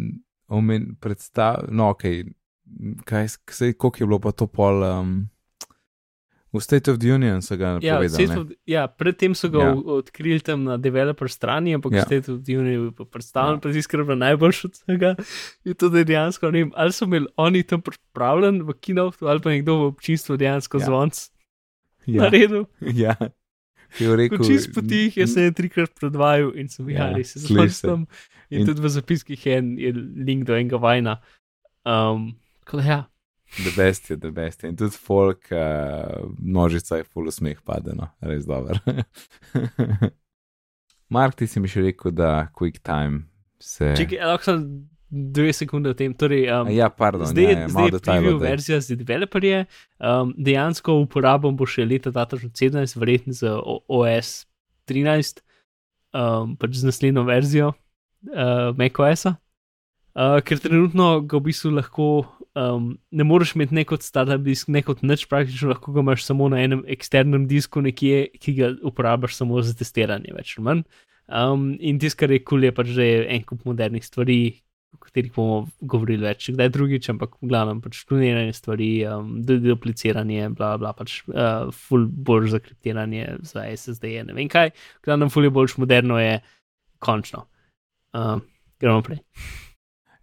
[0.47, 2.03] omen predstav, no, ok,
[3.05, 4.83] kaj, kaj, koliko je bilo pa to pol.
[4.83, 5.29] Um,
[6.55, 8.25] V State of the Union so ga Ja, povedali.
[8.25, 9.67] State of, ja, predtem so ga Ja.
[9.67, 9.75] ja.
[9.75, 11.97] odkrili tam na developer strani, ampak Ja.
[11.97, 12.05] ja.
[12.05, 13.57] State of the Union je bil predstavljen, Ja.
[13.57, 13.61] ja.
[13.61, 15.09] pa ziskrba najboljši od vsega.
[15.63, 19.49] In to, dejansko, ne vem, ali so imeli oni tam pripravljen v kinovtu, ali pa
[19.49, 20.81] nekdo v občinstvu dejansko Ja.
[20.81, 20.85] ja.
[20.85, 21.15] zvonc
[22.05, 22.65] ja, naredil.
[23.03, 23.15] ja.
[23.91, 27.13] Ki je rekel, Ko čist po tih je se je trikrat predvajal in sem Ja,
[27.13, 27.87] sliši zelo se.
[27.87, 28.07] tam.
[28.49, 31.21] In, In- tudi v zapiskih je, en- je link do enega vajna.
[31.85, 32.99] Um, da ja,
[33.57, 34.67] The best je, the best je.
[34.67, 38.81] In tudi folk, uh, množica je full smeh padeno, res dober.
[41.09, 43.29] Mark, ti si mi še rekel, da quick time
[43.61, 43.95] se.
[43.95, 44.89] če lahko sem
[45.31, 46.11] dve sekunde o tem.
[46.11, 48.47] Torej, um, Ja, pardon, Zdaj, ja, ja, zdaj je preview daj.
[48.47, 49.65] verzija za developerje.
[49.95, 54.45] Um, dejansko uporabom bo še leta 2017, verjetno O- OS
[54.85, 55.39] 13,
[56.11, 59.37] um, pač z naslednjo verzijo uh, macOS-a.
[60.15, 62.25] Uh, ker trenutno ga v bistvu lahko
[62.55, 66.25] um, ne moreš imeti ne kot startup disk, ne kot nič, praktično lahko ga imaš
[66.25, 70.85] samo na enem eksternem disku, nekje, ki ga uporabljaš samo za testiranje, več ali manj.
[71.25, 74.39] Um, in tisto, kar je kul, je pač, je en kup modernih stvari,
[74.95, 80.53] o katerih bomo govorili več, kdaj drugič, ampak v glavnem pač kloniranje stvari, um, dupliciranje,
[80.55, 84.71] bla, bla, pač uh, full bolj zakriptiranje za SSD, ne vem kaj,
[85.01, 86.39] v glavnem full je bolj moderno je
[87.03, 87.47] končno.
[88.15, 88.45] Um,
[88.79, 89.23] gremo naprej.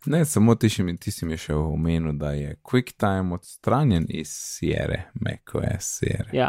[0.06, 4.28] Ne, samo ti, si mi- ti si mi še omenil, da je QuickTime odstranjen iz
[4.34, 6.30] Sierra, macOS Sierra.
[6.32, 6.48] Ja.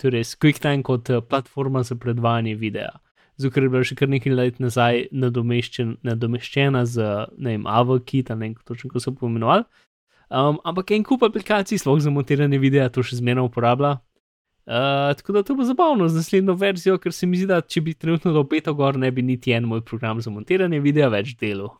[0.00, 2.94] Torej, QuickTime kot uh, platforma za predvajanje videa.
[3.36, 7.04] Zato, je bila še kar nekaj let nazaj nadomeščen, nadomeščena z,
[7.40, 9.64] vem, AVKit, ne vem, točno kako so poimenovali.
[10.30, 13.96] Um, ampak en kup aplikacij, sploh za montiranje videa, to še zmeraj uporablja.
[14.68, 17.80] Uh, tako da to bo zabavno z naslednjo verzijo, ker se mi zdi, da če
[17.82, 21.32] bi trenutno do beta gor, ne bi niti en moj program za montiranje videa več
[21.40, 21.72] delal.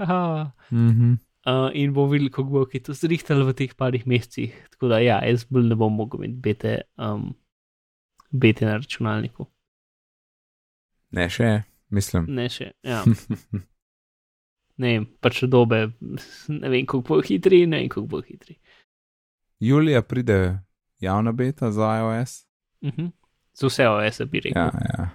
[0.00, 0.52] Haha.
[0.70, 1.18] Mhm.
[1.46, 4.52] Uh, in bomo videli, kako bo kaj to zrihtalo v teh parih mesecih.
[4.74, 7.30] Tako da, ja, jaz bolj ne bom mogel imeti bete, um,
[8.30, 9.46] bete na računalniku.
[11.16, 12.28] Ne še, mislim.
[12.28, 13.00] Ne še, ja.
[14.80, 15.86] ne vem, pač dobe,
[16.52, 18.58] ne vem, kako bo hitri, ne vem, kako bo hitri.
[19.60, 20.60] Julija pride
[21.00, 22.44] javna beta za iOS.
[22.80, 23.10] Uh -huh.
[23.52, 24.62] Za vse OS bi rekel.
[24.62, 25.08] Ja, ja.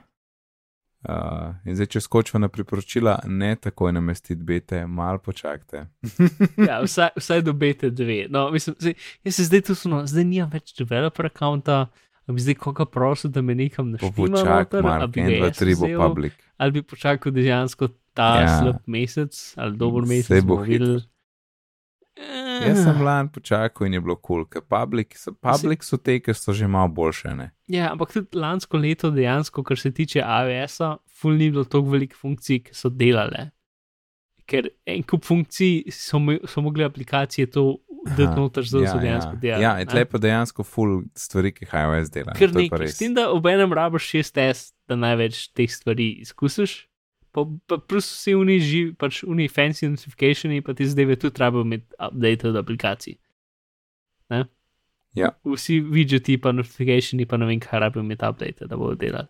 [1.05, 5.83] Uh, in zdaj, če skočiva na priporočila, ne takoj namestiti bete, malo počakajte.
[6.69, 8.25] ja, vsaj, vsaj do bete dve.
[8.29, 11.85] No, mislim, zdaj, jaz se zdaj tu smo, zdaj nimam več developer računa.
[12.25, 15.35] Bi zdaj koga prosil, da me nekam naštima Počakaj, noter, ali Mark, bi 1, ga
[15.35, 16.33] 2, jaz 3 bo public.
[16.57, 18.47] ali bi počakal dejansko ta Ja.
[18.59, 20.27] slab mesec ali dober mesec.
[20.27, 21.03] Saj bo bomo videli.
[22.15, 26.33] Jaz sem lani počakal in je bilo kul, cool, ker public, public so te, ki
[26.33, 27.33] so že malo boljše.
[27.35, 27.49] Ne?
[27.71, 32.19] Ja, ampak tudi lansko leto dejansko, kar se tiče AWS-a, ful ni bilo toliko velikih
[32.19, 33.49] funkcij, ki so delale.
[34.47, 37.65] Ker en kup funkcij so, so mogli aplikacije to
[38.05, 39.41] dati noter, zato so dejansko ja.
[39.41, 39.63] delali.
[39.63, 42.35] Ja, in tle pa dejansko full stvari, ki jih iOS dela.
[42.37, 42.87] Ker nekaj.
[42.93, 46.85] S tem, da ob enem rabiš 6S, da največ teh stvari izkusiš.
[47.35, 51.65] Pa, pa plus vsi oni živi, pač oni fancy notificationi, pa ti zdaj tudi treba
[51.67, 53.17] imeti update od aplikacij.
[54.31, 54.45] Ne?
[55.19, 55.33] Ja.
[55.43, 59.27] Vsi widgeti, pa notificationi, pa ne vem, kaj rabijo imeti update, da bodo delali.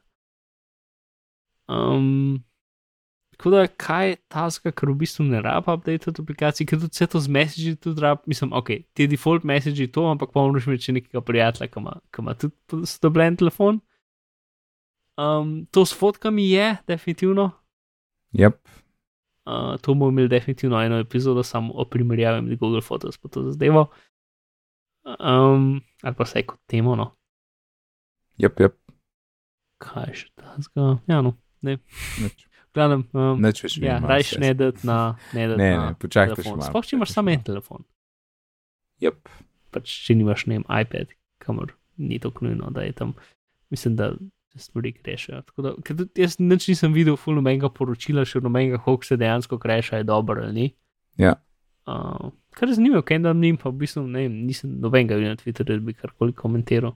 [1.65, 2.43] Um,
[3.37, 6.83] tako da, kaj je ta zga, ker v bistvu ne rab update od aplikacij, ker
[6.85, 10.45] tudi vse to z messagi tudi rab, mislim, ok, ti default messagi to, ampak pa
[10.45, 13.81] moraš imeti še nekega prijatelja, ki ima, ki ima tudi stobljen telefon.
[15.17, 17.49] Um, to s fotkami je, definitivno.
[18.35, 18.59] Yep.
[19.45, 23.43] Uh, to bomo imeli definitivno eno epizodo samo o primerjavi med Google Photos pa to
[23.51, 23.87] zadevo.
[25.05, 27.11] Um, ali pa vsaj kot temo, no.
[28.41, 28.75] Yep, yep.
[29.79, 30.95] Kaj še ta zga?
[31.07, 31.77] Ja, no, ne.
[32.23, 35.97] Nič, Gledam, um, nič več ja, rajš ne dati na, ne dati Ne, na ne,
[36.01, 36.67] počakajte še malo.
[36.67, 37.85] Sploh, če imaš samo en telefon.
[39.03, 39.31] Yep.
[39.75, 41.13] Pač, če nimaš, ne vem, iPad,
[41.43, 43.13] kamor ni to nujno, da je tam,
[43.71, 44.09] mislim, da
[44.59, 45.41] stvari krešajo.
[45.63, 49.59] Da, ker tudi jaz nič nisem videl, ful nobenega poročila, še nobenega, koliko se dejansko
[49.61, 50.67] kreša, je dobro ali ni.
[51.21, 51.35] Ja.
[51.85, 55.41] Uh, kar je zanimivo, kaj da njim pa v bistvu ne nisem nobenega videl na
[55.41, 56.95] Twitterju, da bi karkoli komentiral.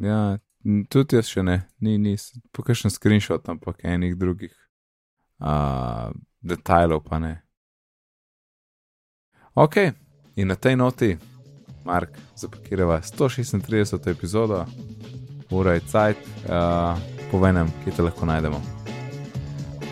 [0.00, 0.38] Ja,
[0.88, 2.16] tudi jaz še ne, ni, ni,
[2.56, 4.54] pokažem screenshot, ampak enih drugih
[5.38, 6.10] uh,
[6.40, 7.34] detajlov pa ne.
[9.54, 9.76] Ok,
[10.36, 11.16] in na tej noti,
[11.84, 14.10] Mark, zapakirava 136.
[14.10, 14.64] epizodo,
[15.50, 16.16] ura je cajt,
[16.48, 16.98] uh,
[17.30, 18.60] povej nam, kje te lahko najdemo.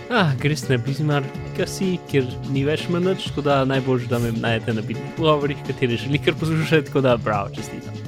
[0.09, 1.24] Ah, greš na bizmar,
[1.56, 5.98] kasi, ker ni več menoč, tako da najbolj, da me najdete na bitnih pogovorih, kateri
[6.01, 7.98] želi kar poslušati, tako da bravo, čestitam.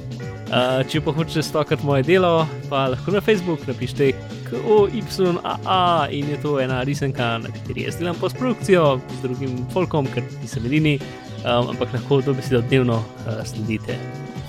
[0.51, 4.09] Uh, če pa hočete stokati moje delo, pa lahko na Facebook napišite
[4.49, 10.25] KOYAA in je to ena risanka, na kateri jaz delam postprodukcijo z drugim folkom, ker
[10.41, 10.97] nisem edini,
[11.45, 13.95] um, ampak lahko to besedo dnevno uh, sledite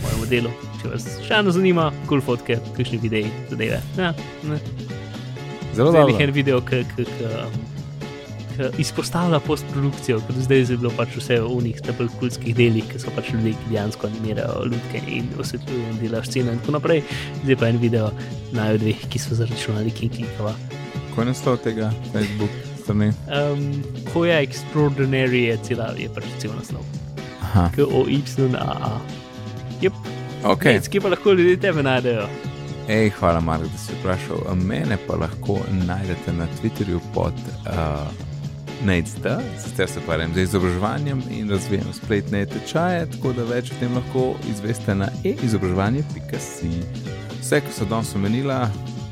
[0.04, 0.54] mojemu delu.
[0.80, 3.82] Če vas še eno zanima, kul cool fotke, kakšni videi, zadeve.
[3.98, 4.12] Ja,
[4.48, 4.60] ne.
[5.72, 6.18] Zelo dobro.
[6.20, 6.84] en video, ki
[8.78, 13.12] izpostavlja postprodukcijo, ker zdaj je bilo pač vse v unih najbolj kulskih delih, ki so
[13.16, 17.02] pač ljudje, ki dejansko animirajo ljudke in osvetljujejo in delajo scene in tako naprej.
[17.44, 18.10] Zdaj pa en video
[18.52, 20.54] najo dveh, ki so zaračunali King Klikova.
[21.14, 23.12] Kaj je naslov tega Facebook strani?
[23.32, 26.86] Um, ko je extraordinary, je cela, je pač cel naslov.
[27.42, 29.21] Aha, K-O-Y-A-A.
[29.82, 29.92] Yep.
[30.44, 30.56] ok.
[30.56, 30.80] Okay.
[30.90, 32.26] Kje pa lahko ljudje tebe najdejo?
[32.88, 34.54] Ej, hvala, Mark, da si vprašal.
[34.54, 37.34] Mene pa lahko najdete na Twitterju pod
[37.66, 38.06] uh,
[38.84, 39.26] NateSD,
[39.62, 44.34] sicer se ukvarjam z izobraževanjem in razvijam spletne tečaje, tako da več o tem lahko
[44.50, 46.72] izveste na e-izobraževanje.si.
[47.40, 48.64] Vse, ko so danes omenila,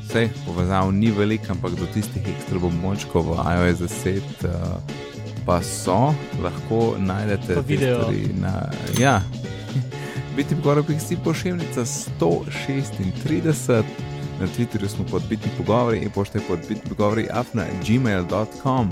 [0.09, 4.99] vse povezav ni veliko, ampak do tistih ekstra bombončkov v iOS 10 uh,
[5.45, 8.69] pa so, lahko najdete stvari na.
[8.99, 9.21] Ja,
[10.35, 13.83] Biti pogovori, si pošiljka 136,
[14.39, 18.89] na Twitterju smo pod bitni pogovori in pošte pod bitni pogovori afna gmail.com.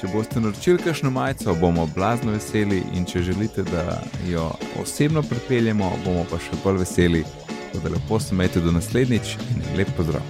[0.00, 4.50] Če boste naročili kakšno majico, bomo blazno veseli in če želite, da jo
[4.82, 7.24] osebno pripeljemo, bomo pa še bolj veseli.
[7.72, 10.22] Tako da lepo se majte do naslednjič in lep pozdrav.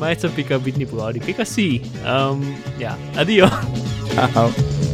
[0.00, 1.82] Majca pika bitni pogovori, pika si.
[2.06, 3.50] Um, ja, adijo.
[4.14, 4.93] Ciao.